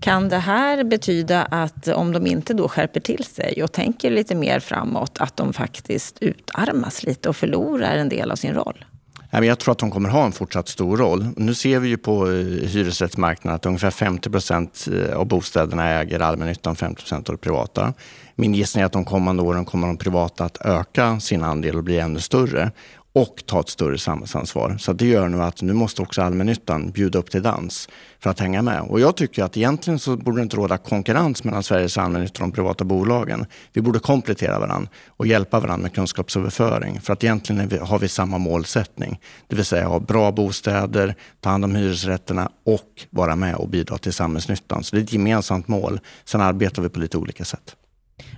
Kan 0.00 0.28
det 0.28 0.38
här 0.38 0.84
betyda 0.84 1.42
att 1.42 1.88
om 1.88 2.12
de 2.12 2.26
inte 2.26 2.54
då 2.54 2.68
skärper 2.68 3.00
till 3.00 3.24
sig 3.24 3.62
och 3.62 3.72
tänker 3.72 4.10
lite 4.10 4.34
mer 4.34 4.60
framåt, 4.60 5.18
att 5.18 5.36
de 5.36 5.52
faktiskt 5.52 6.18
utarmas 6.20 7.02
lite 7.02 7.28
och 7.28 7.36
förlorar 7.36 7.96
en 7.96 8.08
del 8.08 8.30
av 8.30 8.36
sin 8.36 8.54
roll? 8.54 8.84
Jag 9.30 9.58
tror 9.58 9.72
att 9.72 9.78
de 9.78 9.90
kommer 9.90 10.08
ha 10.08 10.24
en 10.24 10.32
fortsatt 10.32 10.68
stor 10.68 10.96
roll. 10.96 11.26
Nu 11.36 11.54
ser 11.54 11.80
vi 11.80 11.88
ju 11.88 11.96
på 11.96 12.26
eh, 12.26 12.32
hyresrättsmarknaden 12.68 13.56
att 13.56 13.66
ungefär 13.66 13.90
50 13.90 14.30
procent 14.30 14.88
eh, 14.92 15.16
av 15.16 15.26
bostäderna 15.26 15.88
äger 15.88 16.20
allmännyttan, 16.20 16.76
50 16.76 17.02
procent 17.02 17.28
av 17.28 17.34
det 17.34 17.40
privata. 17.40 17.94
Min 18.34 18.54
gissning 18.54 18.82
är 18.82 18.86
att 18.86 18.92
de 18.92 19.04
kommande 19.04 19.42
åren 19.42 19.64
kommer 19.64 19.86
de 19.86 19.96
privata 19.96 20.44
att 20.44 20.66
öka 20.66 21.20
sin 21.20 21.42
andel 21.42 21.76
och 21.76 21.84
bli 21.84 21.98
ännu 21.98 22.20
större 22.20 22.72
och 23.12 23.42
ta 23.46 23.60
ett 23.60 23.68
större 23.68 23.98
samhällsansvar. 23.98 24.76
Så 24.78 24.92
det 24.92 25.06
gör 25.06 25.28
nu 25.28 25.42
att 25.42 25.62
nu 25.62 25.72
måste 25.72 26.02
också 26.02 26.22
allmännyttan 26.22 26.90
bjuda 26.90 27.18
upp 27.18 27.30
till 27.30 27.42
dans 27.42 27.88
för 28.18 28.30
att 28.30 28.40
hänga 28.40 28.62
med. 28.62 28.80
Och 28.80 29.00
jag 29.00 29.16
tycker 29.16 29.44
att 29.44 29.56
egentligen 29.56 29.98
så 29.98 30.16
borde 30.16 30.38
det 30.38 30.42
inte 30.42 30.56
råda 30.56 30.78
konkurrens 30.78 31.44
mellan 31.44 31.62
Sveriges 31.62 31.98
allmännytta 31.98 32.42
och 32.42 32.48
de 32.48 32.52
privata 32.52 32.84
bolagen. 32.84 33.46
Vi 33.72 33.80
borde 33.80 33.98
komplettera 33.98 34.58
varandra 34.58 34.90
och 35.08 35.26
hjälpa 35.26 35.60
varandra 35.60 35.82
med 35.82 35.94
kunskapsöverföring. 35.94 37.00
För 37.00 37.12
att 37.12 37.24
egentligen 37.24 37.78
har 37.80 37.98
vi 37.98 38.08
samma 38.08 38.38
målsättning. 38.38 39.20
Det 39.46 39.56
vill 39.56 39.64
säga 39.64 39.86
ha 39.86 40.00
bra 40.00 40.32
bostäder, 40.32 41.14
ta 41.40 41.50
hand 41.50 41.64
om 41.64 41.74
hyresrätterna 41.74 42.50
och 42.64 43.06
vara 43.10 43.36
med 43.36 43.54
och 43.54 43.68
bidra 43.68 43.98
till 43.98 44.12
samhällsnyttan. 44.12 44.84
Så 44.84 44.96
det 44.96 45.02
är 45.02 45.04
ett 45.04 45.12
gemensamt 45.12 45.68
mål. 45.68 46.00
Sen 46.24 46.40
arbetar 46.40 46.82
vi 46.82 46.88
på 46.88 47.00
lite 47.00 47.18
olika 47.18 47.44
sätt. 47.44 47.76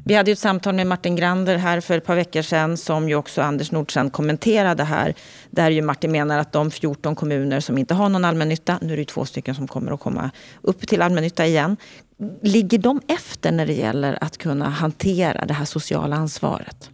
Vi 0.05 0.15
hade 0.15 0.31
ett 0.31 0.39
samtal 0.39 0.75
med 0.75 0.87
Martin 0.87 1.17
Grander 1.17 1.57
här 1.57 1.81
för 1.81 1.99
ett 1.99 2.05
par 2.05 2.15
veckor 2.15 2.43
sedan 2.43 2.77
som 2.77 3.09
ju 3.09 3.15
också 3.15 3.43
Anders 3.43 3.73
Nordstrand 3.73 4.13
kommenterade 4.13 4.85
här. 4.85 5.15
Där 5.51 5.71
ju 5.71 5.83
Martin 5.83 6.13
menar 6.13 6.39
att 6.39 6.53
de 6.53 6.71
14 6.71 7.15
kommuner 7.15 7.61
som 7.61 7.79
inte 7.79 7.95
har 7.95 8.09
någon 8.09 8.25
allmännytta, 8.25 8.79
nu 8.83 8.93
är 8.93 8.97
det 8.97 9.01
ju 9.01 9.05
två 9.05 9.25
stycken 9.25 9.55
som 9.55 9.69
kommer 9.69 9.93
att 9.93 10.01
komma 10.01 10.31
upp 10.63 10.89
till 10.89 11.03
allmännytta 11.03 11.47
igen. 11.47 11.77
Ligger 12.43 12.79
de 12.79 13.01
efter 13.09 13.53
när 13.53 13.67
det 13.67 13.73
gäller 13.73 14.19
att 14.21 14.39
kunna 14.39 14.69
hantera 14.69 15.47
det 15.47 15.55
här 15.55 15.65
sociala 15.65 16.17
ansvaret? 16.17 16.91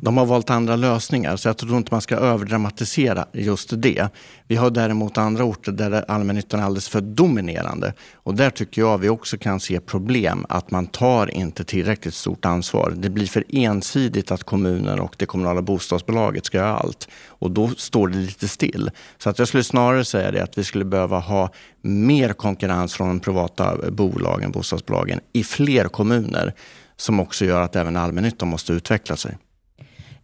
De 0.00 0.16
har 0.16 0.26
valt 0.26 0.50
andra 0.50 0.76
lösningar, 0.76 1.36
så 1.36 1.48
jag 1.48 1.56
tror 1.56 1.76
inte 1.76 1.94
man 1.94 2.00
ska 2.00 2.16
överdramatisera 2.16 3.26
just 3.32 3.70
det. 3.82 4.08
Vi 4.46 4.56
har 4.56 4.70
däremot 4.70 5.18
andra 5.18 5.44
orter 5.44 5.72
där 5.72 6.04
allmännyttan 6.08 6.60
är 6.60 6.64
alldeles 6.64 6.88
för 6.88 7.00
dominerande. 7.00 7.92
Och 8.14 8.34
där 8.34 8.50
tycker 8.50 8.82
jag 8.82 8.98
vi 8.98 9.08
också 9.08 9.38
kan 9.38 9.60
se 9.60 9.80
problem 9.80 10.46
att 10.48 10.70
man 10.70 10.86
tar 10.86 11.34
inte 11.34 11.64
tillräckligt 11.64 12.14
stort 12.14 12.44
ansvar. 12.44 12.94
Det 12.96 13.10
blir 13.10 13.26
för 13.26 13.44
ensidigt 13.48 14.30
att 14.30 14.44
kommunen 14.44 15.00
och 15.00 15.14
det 15.18 15.26
kommunala 15.26 15.62
bostadsbolaget 15.62 16.44
ska 16.44 16.58
göra 16.58 16.76
allt. 16.76 17.08
Och 17.26 17.50
då 17.50 17.68
står 17.68 18.08
det 18.08 18.16
lite 18.16 18.48
still. 18.48 18.90
Så 19.18 19.30
att 19.30 19.38
jag 19.38 19.48
skulle 19.48 19.64
snarare 19.64 20.04
säga 20.04 20.30
det 20.30 20.42
att 20.42 20.58
vi 20.58 20.64
skulle 20.64 20.84
behöva 20.84 21.18
ha 21.18 21.50
mer 21.82 22.32
konkurrens 22.32 22.94
från 22.94 23.08
de 23.08 23.20
privata 23.20 23.90
bolagen, 23.90 24.50
bostadsbolagen, 24.50 25.20
i 25.32 25.44
fler 25.44 25.84
kommuner 25.84 26.54
som 26.96 27.20
också 27.20 27.44
gör 27.44 27.62
att 27.62 27.76
även 27.76 27.96
allmännyttan 27.96 28.48
måste 28.48 28.72
utveckla 28.72 29.16
sig. 29.16 29.36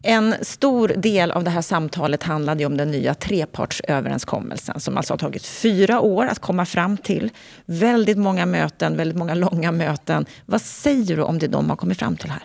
En 0.06 0.34
stor 0.42 0.88
del 0.88 1.30
av 1.30 1.44
det 1.44 1.50
här 1.50 1.62
samtalet 1.62 2.22
handlade 2.22 2.66
om 2.66 2.76
den 2.76 2.90
nya 2.90 3.14
trepartsöverenskommelsen 3.14 4.80
som 4.80 4.96
alltså 4.96 5.12
har 5.12 5.18
tagit 5.18 5.46
fyra 5.46 6.00
år 6.00 6.26
att 6.26 6.38
komma 6.38 6.66
fram 6.66 6.96
till. 6.96 7.30
Väldigt 7.64 8.18
många 8.18 8.46
möten, 8.46 8.96
väldigt 8.96 9.16
många 9.16 9.34
långa 9.34 9.72
möten. 9.72 10.26
Vad 10.46 10.62
säger 10.62 11.16
du 11.16 11.22
om 11.22 11.38
det 11.38 11.46
de 11.46 11.70
har 11.70 11.76
kommit 11.76 11.98
fram 11.98 12.16
till 12.16 12.30
här? 12.30 12.42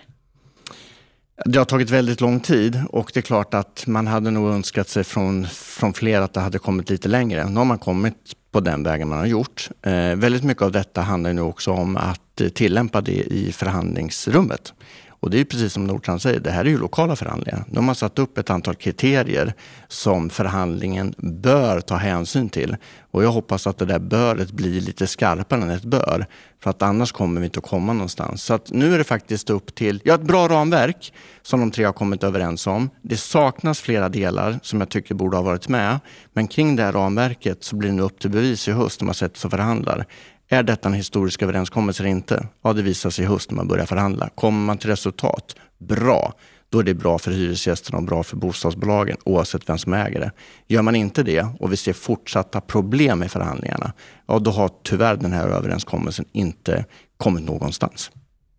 Det 1.45 1.57
har 1.57 1.65
tagit 1.65 1.89
väldigt 1.89 2.21
lång 2.21 2.39
tid 2.39 2.81
och 2.89 3.11
det 3.13 3.19
är 3.19 3.21
klart 3.21 3.53
att 3.53 3.83
man 3.87 4.07
hade 4.07 4.31
nog 4.31 4.49
önskat 4.49 4.89
sig 4.89 5.03
från, 5.03 5.47
från 5.47 5.93
fler 5.93 6.21
att 6.21 6.33
det 6.33 6.39
hade 6.39 6.59
kommit 6.59 6.89
lite 6.89 7.07
längre. 7.07 7.49
Nu 7.49 7.57
har 7.57 7.65
man 7.65 7.79
kommit 7.79 8.15
på 8.51 8.59
den 8.59 8.83
vägen 8.83 9.09
man 9.09 9.17
har 9.17 9.25
gjort. 9.25 9.69
Eh, 9.81 10.15
väldigt 10.15 10.43
mycket 10.43 10.63
av 10.63 10.71
detta 10.71 11.01
handlar 11.01 11.33
nu 11.33 11.41
också 11.41 11.71
om 11.71 11.97
att 11.97 12.41
eh, 12.41 12.47
tillämpa 12.47 13.01
det 13.01 13.11
i 13.11 13.51
förhandlingsrummet. 13.51 14.73
Och 15.19 15.29
det 15.29 15.39
är 15.39 15.45
precis 15.45 15.73
som 15.73 15.87
Nordstrand 15.87 16.21
säger, 16.21 16.39
det 16.39 16.51
här 16.51 16.65
är 16.65 16.69
ju 16.69 16.77
lokala 16.77 17.15
förhandlingar. 17.15 17.63
De 17.67 17.87
har 17.87 17.95
satt 17.95 18.19
upp 18.19 18.37
ett 18.37 18.49
antal 18.49 18.75
kriterier 18.75 19.53
som 19.87 20.29
förhandlingen 20.29 21.13
bör 21.17 21.81
ta 21.81 21.95
hänsyn 21.95 22.49
till. 22.49 22.77
Och 23.11 23.23
jag 23.23 23.31
hoppas 23.31 23.67
att 23.67 23.77
det 23.77 23.85
där 23.85 23.99
böret 23.99 24.51
blir 24.51 24.81
lite 24.81 25.07
skarpare 25.07 25.61
än 25.61 25.69
ett 25.69 25.83
bör. 25.83 26.25
För 26.63 26.69
att 26.69 26.81
annars 26.81 27.11
kommer 27.11 27.41
vi 27.41 27.45
inte 27.45 27.59
att 27.59 27.65
komma 27.65 27.93
någonstans. 27.93 28.43
Så 28.43 28.53
att 28.53 28.71
nu 28.71 28.93
är 28.93 28.97
det 28.97 29.03
faktiskt 29.03 29.49
upp 29.49 29.75
till, 29.75 30.01
ja 30.03 30.15
ett 30.15 30.21
bra 30.21 30.47
ramverk 30.47 31.13
som 31.41 31.59
de 31.59 31.71
tre 31.71 31.85
har 31.85 31.93
kommit 31.93 32.23
överens 32.23 32.67
om. 32.67 32.89
Det 33.01 33.17
saknas 33.17 33.79
flera 33.79 34.09
delar 34.09 34.59
som 34.63 34.79
jag 34.79 34.89
tycker 34.89 35.15
borde 35.15 35.37
ha 35.37 35.43
varit 35.43 35.67
med. 35.67 35.99
Men 36.33 36.47
kring 36.47 36.75
det 36.75 36.83
här 36.83 36.93
ramverket 36.93 37.63
så 37.63 37.75
blir 37.75 37.89
det 37.89 37.95
nu 37.95 38.01
upp 38.01 38.19
till 38.19 38.29
bevis 38.29 38.67
i 38.67 38.71
höst 38.71 39.01
när 39.01 39.05
man 39.05 39.15
sätter 39.15 39.39
sig 39.39 39.47
och 39.47 39.51
förhandlar. 39.51 40.05
Är 40.51 40.63
detta 40.63 40.89
en 40.89 40.93
historisk 40.93 41.41
överenskommelse 41.41 42.03
eller 42.03 42.09
inte? 42.09 42.47
Ja, 42.63 42.73
det 42.73 42.81
visar 42.81 43.09
sig 43.09 43.25
i 43.25 43.27
höst 43.27 43.51
när 43.51 43.55
man 43.55 43.67
börjar 43.67 43.85
förhandla. 43.85 44.29
Kommer 44.35 44.65
man 44.65 44.77
till 44.77 44.89
resultat, 44.89 45.55
bra. 45.77 46.33
Då 46.69 46.79
är 46.79 46.83
det 46.83 46.93
bra 46.93 47.19
för 47.19 47.31
hyresgästerna 47.31 47.97
och 47.97 48.03
bra 48.03 48.23
för 48.23 48.37
bostadsbolagen 48.37 49.17
oavsett 49.25 49.69
vem 49.69 49.77
som 49.77 49.93
äger 49.93 50.19
det. 50.19 50.31
Gör 50.67 50.81
man 50.81 50.95
inte 50.95 51.23
det 51.23 51.47
och 51.59 51.71
vi 51.71 51.77
ser 51.77 51.93
fortsatta 51.93 52.61
problem 52.61 53.23
i 53.23 53.29
förhandlingarna, 53.29 53.93
ja 54.27 54.39
då 54.39 54.51
har 54.51 54.69
tyvärr 54.83 55.15
den 55.15 55.33
här 55.33 55.47
överenskommelsen 55.47 56.25
inte 56.31 56.85
kommit 57.17 57.43
någonstans. 57.43 58.11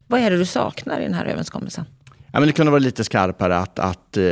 Vad 0.07 0.20
är 0.20 0.30
det 0.30 0.38
du 0.38 0.47
saknar 0.47 1.01
i 1.01 1.05
den 1.05 1.14
här 1.14 1.24
överenskommelsen? 1.24 1.84
Ja, 2.33 2.41
men 2.41 2.47
det 2.47 2.53
kunde 2.53 2.70
vara 2.70 2.78
lite 2.78 3.05
skarpare 3.05 3.59
att, 3.59 3.78
att 3.78 4.16
eh, 4.16 4.22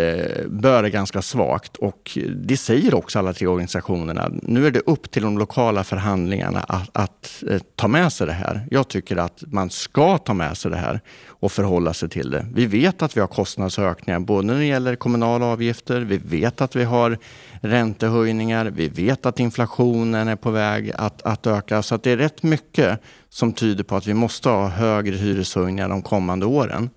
bör 0.46 0.84
är 0.84 0.88
ganska 0.88 1.22
svagt 1.22 1.76
och 1.76 2.18
det 2.36 2.56
säger 2.56 2.94
också 2.94 3.18
alla 3.18 3.32
tre 3.32 3.46
organisationerna. 3.46 4.30
Nu 4.42 4.66
är 4.66 4.70
det 4.70 4.80
upp 4.80 5.10
till 5.10 5.22
de 5.22 5.38
lokala 5.38 5.84
förhandlingarna 5.84 6.60
att, 6.60 6.90
att 6.92 7.44
eh, 7.50 7.60
ta 7.76 7.88
med 7.88 8.12
sig 8.12 8.26
det 8.26 8.32
här. 8.32 8.66
Jag 8.70 8.88
tycker 8.88 9.16
att 9.16 9.42
man 9.46 9.70
ska 9.70 10.18
ta 10.18 10.34
med 10.34 10.56
sig 10.56 10.70
det 10.70 10.76
här 10.76 11.00
och 11.28 11.52
förhålla 11.52 11.94
sig 11.94 12.08
till 12.08 12.30
det. 12.30 12.46
Vi 12.54 12.66
vet 12.66 13.02
att 13.02 13.16
vi 13.16 13.20
har 13.20 13.28
kostnadsökningar 13.28 14.20
både 14.20 14.46
när 14.46 14.54
det 14.54 14.64
gäller 14.64 14.96
kommunala 14.96 15.46
avgifter, 15.46 16.00
vi 16.00 16.18
vet 16.18 16.60
att 16.60 16.76
vi 16.76 16.84
har 16.84 17.18
räntehöjningar, 17.60 18.66
vi 18.66 18.88
vet 18.88 19.26
att 19.26 19.40
inflationen 19.40 20.28
är 20.28 20.36
på 20.36 20.50
väg 20.50 20.92
att, 20.94 21.22
att 21.22 21.46
öka. 21.46 21.82
Så 21.82 21.94
att 21.94 22.02
det 22.02 22.10
är 22.10 22.16
rätt 22.16 22.42
mycket 22.42 23.00
som 23.28 23.52
tyder 23.52 23.84
på 23.84 23.96
att 23.96 24.06
vi 24.06 24.14
måste 24.14 24.48
ha 24.48 24.68
högre 24.68 25.16
hyreshöjningar 25.16 25.88
de 25.88 26.02
kommande 26.02 26.46
åren. 26.46 26.90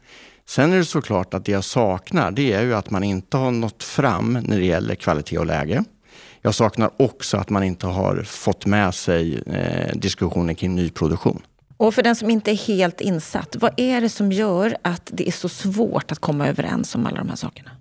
Sen 0.45 0.73
är 0.73 0.77
det 0.77 0.85
såklart 0.85 1.33
att 1.33 1.45
det 1.45 1.51
jag 1.51 1.63
saknar, 1.63 2.31
det 2.31 2.53
är 2.53 2.61
ju 2.61 2.73
att 2.73 2.89
man 2.89 3.03
inte 3.03 3.37
har 3.37 3.51
nått 3.51 3.83
fram 3.83 4.33
när 4.33 4.59
det 4.59 4.65
gäller 4.65 4.95
kvalitet 4.95 5.37
och 5.37 5.45
läge. 5.45 5.83
Jag 6.41 6.55
saknar 6.55 6.89
också 6.97 7.37
att 7.37 7.49
man 7.49 7.63
inte 7.63 7.87
har 7.87 8.23
fått 8.23 8.65
med 8.65 8.95
sig 8.95 9.41
eh, 9.45 9.95
diskussionen 9.95 10.55
kring 10.55 10.75
nyproduktion. 10.75 11.41
Och 11.77 11.93
för 11.93 12.03
den 12.03 12.15
som 12.15 12.29
inte 12.29 12.51
är 12.51 12.55
helt 12.55 13.01
insatt, 13.01 13.55
vad 13.59 13.73
är 13.77 14.01
det 14.01 14.09
som 14.09 14.31
gör 14.31 14.77
att 14.81 15.09
det 15.13 15.27
är 15.27 15.31
så 15.31 15.49
svårt 15.49 16.11
att 16.11 16.19
komma 16.19 16.47
överens 16.47 16.95
om 16.95 17.05
alla 17.05 17.17
de 17.17 17.29
här 17.29 17.35
sakerna? 17.35 17.71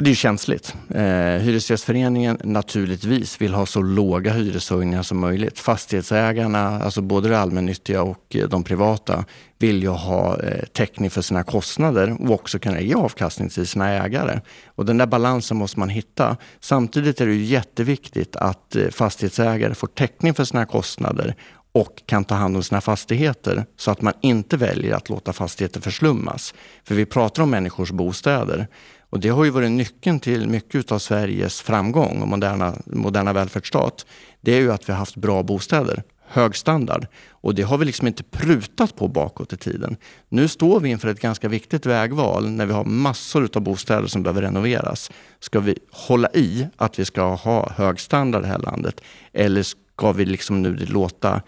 Det 0.00 0.10
är 0.10 0.14
känsligt. 0.14 0.74
Eh, 0.94 1.02
Hyresgästföreningen 1.02 2.38
naturligtvis 2.44 3.40
vill 3.40 3.54
ha 3.54 3.66
så 3.66 3.82
låga 3.82 4.32
hyreshöjningar 4.32 5.02
som 5.02 5.18
möjligt. 5.18 5.58
Fastighetsägarna, 5.58 6.82
alltså 6.82 7.00
både 7.00 7.28
de 7.28 7.34
allmännyttiga 7.34 8.02
och 8.02 8.36
eh, 8.36 8.48
de 8.48 8.64
privata, 8.64 9.24
vill 9.58 9.82
ju 9.82 9.88
ha 9.88 10.40
eh, 10.40 10.64
täckning 10.64 11.10
för 11.10 11.22
sina 11.22 11.42
kostnader 11.42 12.16
och 12.20 12.30
också 12.30 12.58
kunna 12.58 12.80
ge 12.80 12.94
avkastning 12.94 13.48
till 13.48 13.66
sina 13.66 13.88
ägare. 13.88 14.40
Och 14.66 14.86
den 14.86 14.98
där 14.98 15.06
balansen 15.06 15.56
måste 15.56 15.78
man 15.78 15.88
hitta. 15.88 16.36
Samtidigt 16.60 17.20
är 17.20 17.26
det 17.26 17.34
ju 17.34 17.44
jätteviktigt 17.44 18.36
att 18.36 18.76
eh, 18.76 18.88
fastighetsägare 18.88 19.74
får 19.74 19.86
täckning 19.86 20.34
för 20.34 20.44
sina 20.44 20.66
kostnader 20.66 21.34
och 21.72 22.02
kan 22.06 22.24
ta 22.24 22.34
hand 22.34 22.56
om 22.56 22.62
sina 22.62 22.80
fastigheter 22.80 23.64
så 23.76 23.90
att 23.90 24.02
man 24.02 24.12
inte 24.22 24.56
väljer 24.56 24.94
att 24.94 25.08
låta 25.08 25.32
fastigheter 25.32 25.80
förslummas. 25.80 26.54
För 26.84 26.94
vi 26.94 27.06
pratar 27.06 27.42
om 27.42 27.50
människors 27.50 27.90
bostäder 27.90 28.68
och 29.10 29.20
det 29.20 29.28
har 29.28 29.44
ju 29.44 29.50
varit 29.50 29.70
nyckeln 29.70 30.20
till 30.20 30.48
mycket 30.48 30.92
av 30.92 30.98
Sveriges 30.98 31.60
framgång 31.60 32.22
och 32.22 32.28
moderna, 32.28 32.74
moderna 32.86 33.32
välfärdsstat. 33.32 34.06
Det 34.40 34.52
är 34.52 34.60
ju 34.60 34.72
att 34.72 34.88
vi 34.88 34.92
har 34.92 34.98
haft 34.98 35.16
bra 35.16 35.42
bostäder, 35.42 36.02
hög 36.26 36.56
standard. 36.56 37.06
Och 37.30 37.54
det 37.54 37.62
har 37.62 37.78
vi 37.78 37.84
liksom 37.84 38.06
inte 38.06 38.22
prutat 38.22 38.96
på 38.96 39.08
bakåt 39.08 39.52
i 39.52 39.56
tiden. 39.56 39.96
Nu 40.28 40.48
står 40.48 40.80
vi 40.80 40.88
inför 40.88 41.08
ett 41.08 41.20
ganska 41.20 41.48
viktigt 41.48 41.86
vägval 41.86 42.50
när 42.50 42.66
vi 42.66 42.72
har 42.72 42.84
massor 42.84 43.50
av 43.54 43.62
bostäder 43.62 44.06
som 44.06 44.22
behöver 44.22 44.42
renoveras. 44.42 45.10
Ska 45.40 45.60
vi 45.60 45.78
hålla 45.90 46.28
i 46.34 46.66
att 46.76 46.98
vi 46.98 47.04
ska 47.04 47.34
ha 47.34 47.70
hög 47.76 48.00
standard 48.00 48.42
i 48.42 48.46
det 48.46 48.52
här 48.52 48.58
landet? 48.58 49.00
Eller 49.32 49.62
ska 49.62 50.12
vi 50.12 50.24
liksom 50.24 50.62
nu 50.62 50.76
låta 50.76 51.42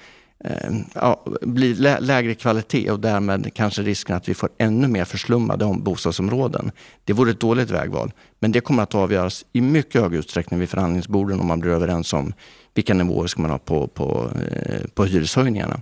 Eh, 0.44 0.70
ja, 0.94 1.24
blir 1.42 1.74
lä 1.74 2.00
lägre 2.00 2.34
kvalitet 2.34 2.90
och 2.90 3.00
därmed 3.00 3.54
kanske 3.54 3.82
risken 3.82 4.16
att 4.16 4.28
vi 4.28 4.34
får 4.34 4.48
ännu 4.58 4.88
mer 4.88 5.04
förslummade 5.04 5.76
bostadsområden. 5.78 6.72
Det 7.04 7.12
vore 7.12 7.30
ett 7.30 7.40
dåligt 7.40 7.70
vägval. 7.70 8.12
Men 8.38 8.52
det 8.52 8.60
kommer 8.60 8.82
att 8.82 8.94
avgöras 8.94 9.44
i 9.52 9.60
mycket 9.60 10.02
hög 10.02 10.14
utsträckning 10.14 10.60
vid 10.60 10.68
förhandlingsborden 10.68 11.40
om 11.40 11.46
man 11.46 11.60
blir 11.60 11.70
överens 11.70 12.12
om 12.12 12.32
vilka 12.74 12.94
nivåer 12.94 13.26
ska 13.26 13.42
man 13.42 13.50
ha 13.50 13.58
på, 13.58 13.88
på, 13.88 14.30
eh, 14.52 14.80
på 14.94 15.04
hyreshöjningarna. 15.04 15.80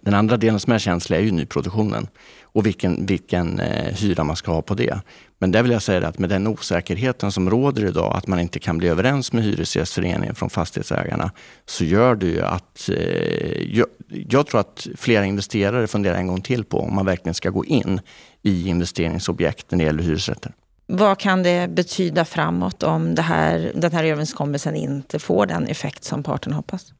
Den 0.00 0.14
andra 0.14 0.36
delen 0.36 0.60
som 0.60 0.72
är 0.72 0.78
känslig 0.78 1.16
är 1.16 1.22
ju 1.22 1.30
nyproduktionen 1.30 2.08
och 2.54 2.66
vilken, 2.66 3.06
vilken 3.06 3.60
eh, 3.60 3.94
hyra 3.94 4.24
man 4.24 4.36
ska 4.36 4.52
ha 4.52 4.62
på 4.62 4.74
det. 4.74 5.00
Men 5.38 5.52
där 5.52 5.62
vill 5.62 5.72
jag 5.72 5.82
säga 5.82 6.08
att 6.08 6.18
med 6.18 6.30
den 6.30 6.46
osäkerheten 6.46 7.32
som 7.32 7.50
råder 7.50 7.86
idag, 7.86 8.16
att 8.16 8.26
man 8.26 8.40
inte 8.40 8.58
kan 8.58 8.78
bli 8.78 8.88
överens 8.88 9.32
med 9.32 9.44
Hyresgästföreningen 9.44 10.34
från 10.34 10.50
fastighetsägarna, 10.50 11.30
så 11.66 11.84
gör 11.84 12.14
det 12.14 12.26
ju 12.26 12.42
att 12.42 12.88
eh, 12.88 13.76
jag, 13.76 13.86
jag, 14.08 14.46
tror 14.46 14.60
att 14.60 14.86
flera 14.96 15.24
investerare 15.24 15.86
funderar 15.86 16.16
en 16.16 16.26
gång 16.26 16.40
till 16.40 16.64
på 16.64 16.80
om 16.80 16.94
man 16.94 17.06
verkligen 17.06 17.34
ska 17.34 17.50
gå 17.50 17.64
in 17.64 18.00
i 18.42 18.68
investeringsobjekt 18.68 19.70
när 19.70 19.78
det 19.78 19.84
gäller 19.84 20.02
hyresrätter. 20.02 20.52
Vad 20.86 21.18
kan 21.18 21.42
det 21.42 21.70
betyda 21.70 22.24
framåt 22.24 22.82
om 22.82 23.14
det 23.14 23.22
här, 23.22 23.72
den 23.74 23.92
här 23.92 24.04
överenskommelsen 24.04 24.76
inte 24.76 25.18
får 25.18 25.46
den 25.46 25.66
effekt 25.66 26.04
som 26.04 26.22
parterna 26.22 26.56
hoppas? 26.56 26.92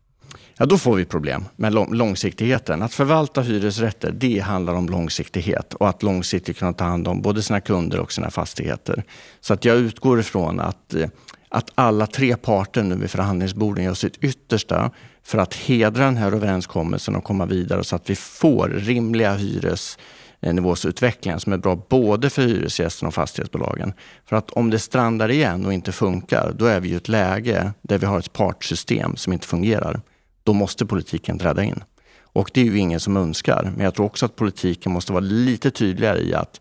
Ja 0.57 0.67
då 0.67 0.79
får 0.79 0.97
vi 0.97 1.05
problem 1.05 1.45
med 1.57 1.75
långsiktigheten. 1.75 2.83
Att 2.83 2.95
förvalta 2.95 3.41
hyresrätter, 3.41 4.13
det 4.13 4.39
handlar 4.39 4.75
om 4.75 4.89
långsiktighet 4.89 5.75
och 5.75 5.89
att 5.89 6.03
långsiktigt 6.03 6.59
kunna 6.59 6.73
ta 6.73 6.85
hand 6.85 7.09
om 7.09 7.23
både 7.23 7.43
sina 7.43 7.61
kunder 7.61 8.01
och 8.01 8.13
sina 8.13 8.31
fastigheter. 8.31 9.05
Så 9.41 9.55
att 9.55 9.65
jag 9.65 9.77
utgår 9.77 10.21
ifrån 10.21 10.61
att, 10.61 10.95
eh, 10.95 11.09
att 11.49 11.71
alla 11.75 12.07
tre 12.07 12.37
parter 12.37 12.83
nu 12.83 12.97
vid 12.97 13.11
förhandlingsborden 13.11 13.85
gör 13.85 13.95
sitt 13.95 14.17
yttersta 14.17 14.91
för 15.23 15.39
att 15.39 15.55
hedra 15.55 16.05
den 16.05 16.17
här 16.17 16.33
överenskommelsen 16.33 17.17
och 17.17 17.25
komma 17.25 17.47
vidare 17.47 17.85
så 17.85 17.97
att 17.97 18.11
vi 18.11 18.17
får 18.17 18.69
rimliga 18.69 19.35
hyresnivåsutvecklingar 19.35 21.39
som 21.39 21.53
är 21.53 21.59
bra 21.59 21.87
både 21.89 22.31
för 22.31 22.43
hyresgästerna 22.43 23.09
och 23.09 23.15
fastighetsbolagen. 23.15 23.93
För 24.25 24.37
att 24.37 24.51
om 24.51 24.71
det 24.71 24.79
strandar 24.79 25.31
igen 25.31 25.67
och 25.67 25.73
inte 25.73 25.93
funkar, 25.93 26.53
då 26.59 26.67
är 26.67 26.81
vi 26.81 26.89
i 26.89 26.95
ett 26.95 27.09
läge 27.09 27.73
där 27.83 27.99
vi 27.99 28.07
har 28.07 28.19
ett 28.19 28.33
partssystem 28.33 29.17
som 29.17 29.33
inte 29.33 29.47
fungerar 29.47 30.01
då 30.45 30.53
måste 30.53 30.87
politiken 30.87 31.39
träda 31.39 31.65
in. 31.65 31.85
Och 32.23 32.51
det 32.55 32.61
är 32.61 32.65
ju 32.65 32.79
ingen 32.79 33.01
som 33.01 33.17
önskar. 33.17 33.73
Men 33.77 33.85
jag 33.85 33.95
tror 33.95 34.07
också 34.07 34.27
att 34.27 34.37
politiken 34.37 34.93
måste 34.93 35.13
vara 35.13 35.21
lite 35.21 35.71
tydligare 35.71 36.19
i 36.19 36.35
att 36.35 36.61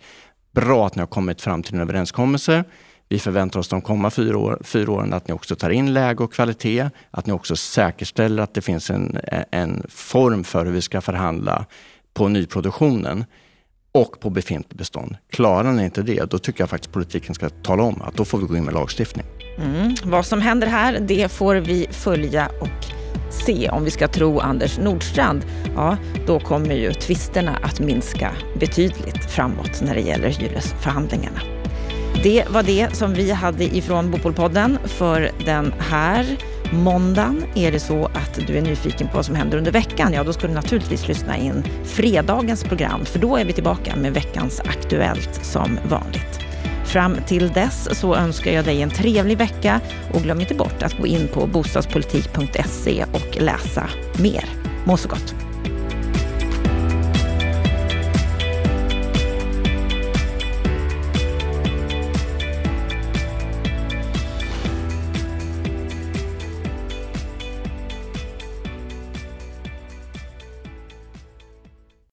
bra 0.52 0.88
att 0.88 0.96
ni 0.96 1.00
har 1.00 1.08
kommit 1.08 1.42
fram 1.42 1.64
till 1.64 1.76
en 1.76 1.82
överenskommelse. 1.82 2.64
Vi 3.10 3.20
förväntar 3.20 3.60
oss 3.60 3.68
de 3.68 3.82
kommande 3.82 4.16
fyra, 4.16 4.38
år, 4.38 4.62
fyra 4.64 4.92
åren 4.92 5.14
att 5.14 5.28
ni 5.28 5.34
också 5.34 5.56
tar 5.56 5.70
in 5.70 5.94
läge 5.94 6.24
och 6.24 6.34
kvalitet. 6.34 6.90
Att 7.12 7.26
ni 7.26 7.34
också 7.34 7.56
säkerställer 7.56 8.44
att 8.44 8.54
det 8.54 8.62
finns 8.62 8.90
en, 8.90 9.20
en 9.52 9.84
form 9.90 10.44
för 10.44 10.66
hur 10.66 10.72
vi 10.72 10.82
ska 10.82 11.02
förhandla 11.02 11.66
på 12.14 12.28
nyproduktionen 12.28 13.26
och 13.92 14.20
på 14.20 14.30
befintligt 14.30 14.78
bestånd. 14.78 15.16
Klarar 15.30 15.72
ni 15.72 15.84
inte 15.84 16.02
det, 16.02 16.32
då 16.32 16.38
tycker 16.38 16.62
jag 16.62 16.70
faktiskt 16.70 16.94
politiken 16.94 17.36
ska 17.36 17.50
tala 17.50 17.84
om 17.84 18.02
att 18.02 18.16
då 18.16 18.26
får 18.26 18.38
vi 18.38 18.46
gå 18.46 18.58
in 18.58 18.64
med 18.64 18.74
lagstiftning. 18.74 19.26
Mm. 19.58 19.96
Vad 20.04 20.26
som 20.26 20.42
händer 20.42 20.68
här, 20.68 21.00
det 21.00 21.32
får 21.32 21.56
vi 21.56 21.88
följa 21.92 22.50
och 22.62 23.03
se 23.34 23.70
om 23.70 23.84
vi 23.84 23.92
ska 23.92 24.08
tro 24.08 24.40
Anders 24.40 24.78
Nordstrand, 24.78 25.46
ja, 25.76 25.98
då 26.28 26.40
kommer 26.40 26.76
ju 26.76 26.94
tvisterna 26.94 27.60
att 27.64 27.80
minska 27.80 28.32
betydligt 28.60 29.32
framåt 29.32 29.82
när 29.82 29.96
det 29.96 30.02
gäller 30.02 30.30
hyresförhandlingarna. 30.30 31.42
Det 32.24 32.44
var 32.50 32.64
det 32.64 32.96
som 32.96 33.14
vi 33.14 33.32
hade 33.32 33.64
ifrån 33.64 34.12
Bopolpodden 34.12 34.78
för 34.86 35.32
den 35.46 35.74
här 35.80 36.38
måndagen. 36.72 37.44
Är 37.56 37.72
det 37.72 37.80
så 37.80 38.06
att 38.06 38.40
du 38.48 38.58
är 38.58 38.62
nyfiken 38.62 39.08
på 39.08 39.16
vad 39.16 39.26
som 39.26 39.36
händer 39.36 39.58
under 39.58 39.72
veckan, 39.72 40.14
ja 40.14 40.24
då 40.24 40.34
ska 40.34 40.48
du 40.48 40.54
naturligtvis 40.54 41.08
lyssna 41.08 41.38
in 41.38 41.64
fredagens 41.84 42.64
program, 42.64 43.06
för 43.06 43.20
då 43.20 43.38
är 43.38 43.46
vi 43.46 43.54
tillbaka 43.54 43.96
med 43.96 44.14
veckans 44.14 44.60
Aktuellt 44.60 45.40
som 45.46 45.80
vanligt. 45.90 46.43
Fram 46.94 47.18
till 47.28 47.50
dess 47.50 48.00
så 48.00 48.16
önskar 48.16 48.52
jag 48.52 48.66
dig 48.66 48.82
en 48.82 48.90
trevlig 48.90 49.38
vecka 49.38 49.82
och 50.14 50.22
glöm 50.22 50.42
inte 50.42 50.56
bort 50.56 50.84
att 50.84 50.98
gå 50.98 51.08
in 51.08 51.28
på 51.28 51.48
bostadspolitik.se 51.48 53.06
och 53.14 53.42
läsa 53.42 53.90
mer. 54.20 54.46
Må 54.86 54.98
så 54.98 55.10
gott! 55.10 55.43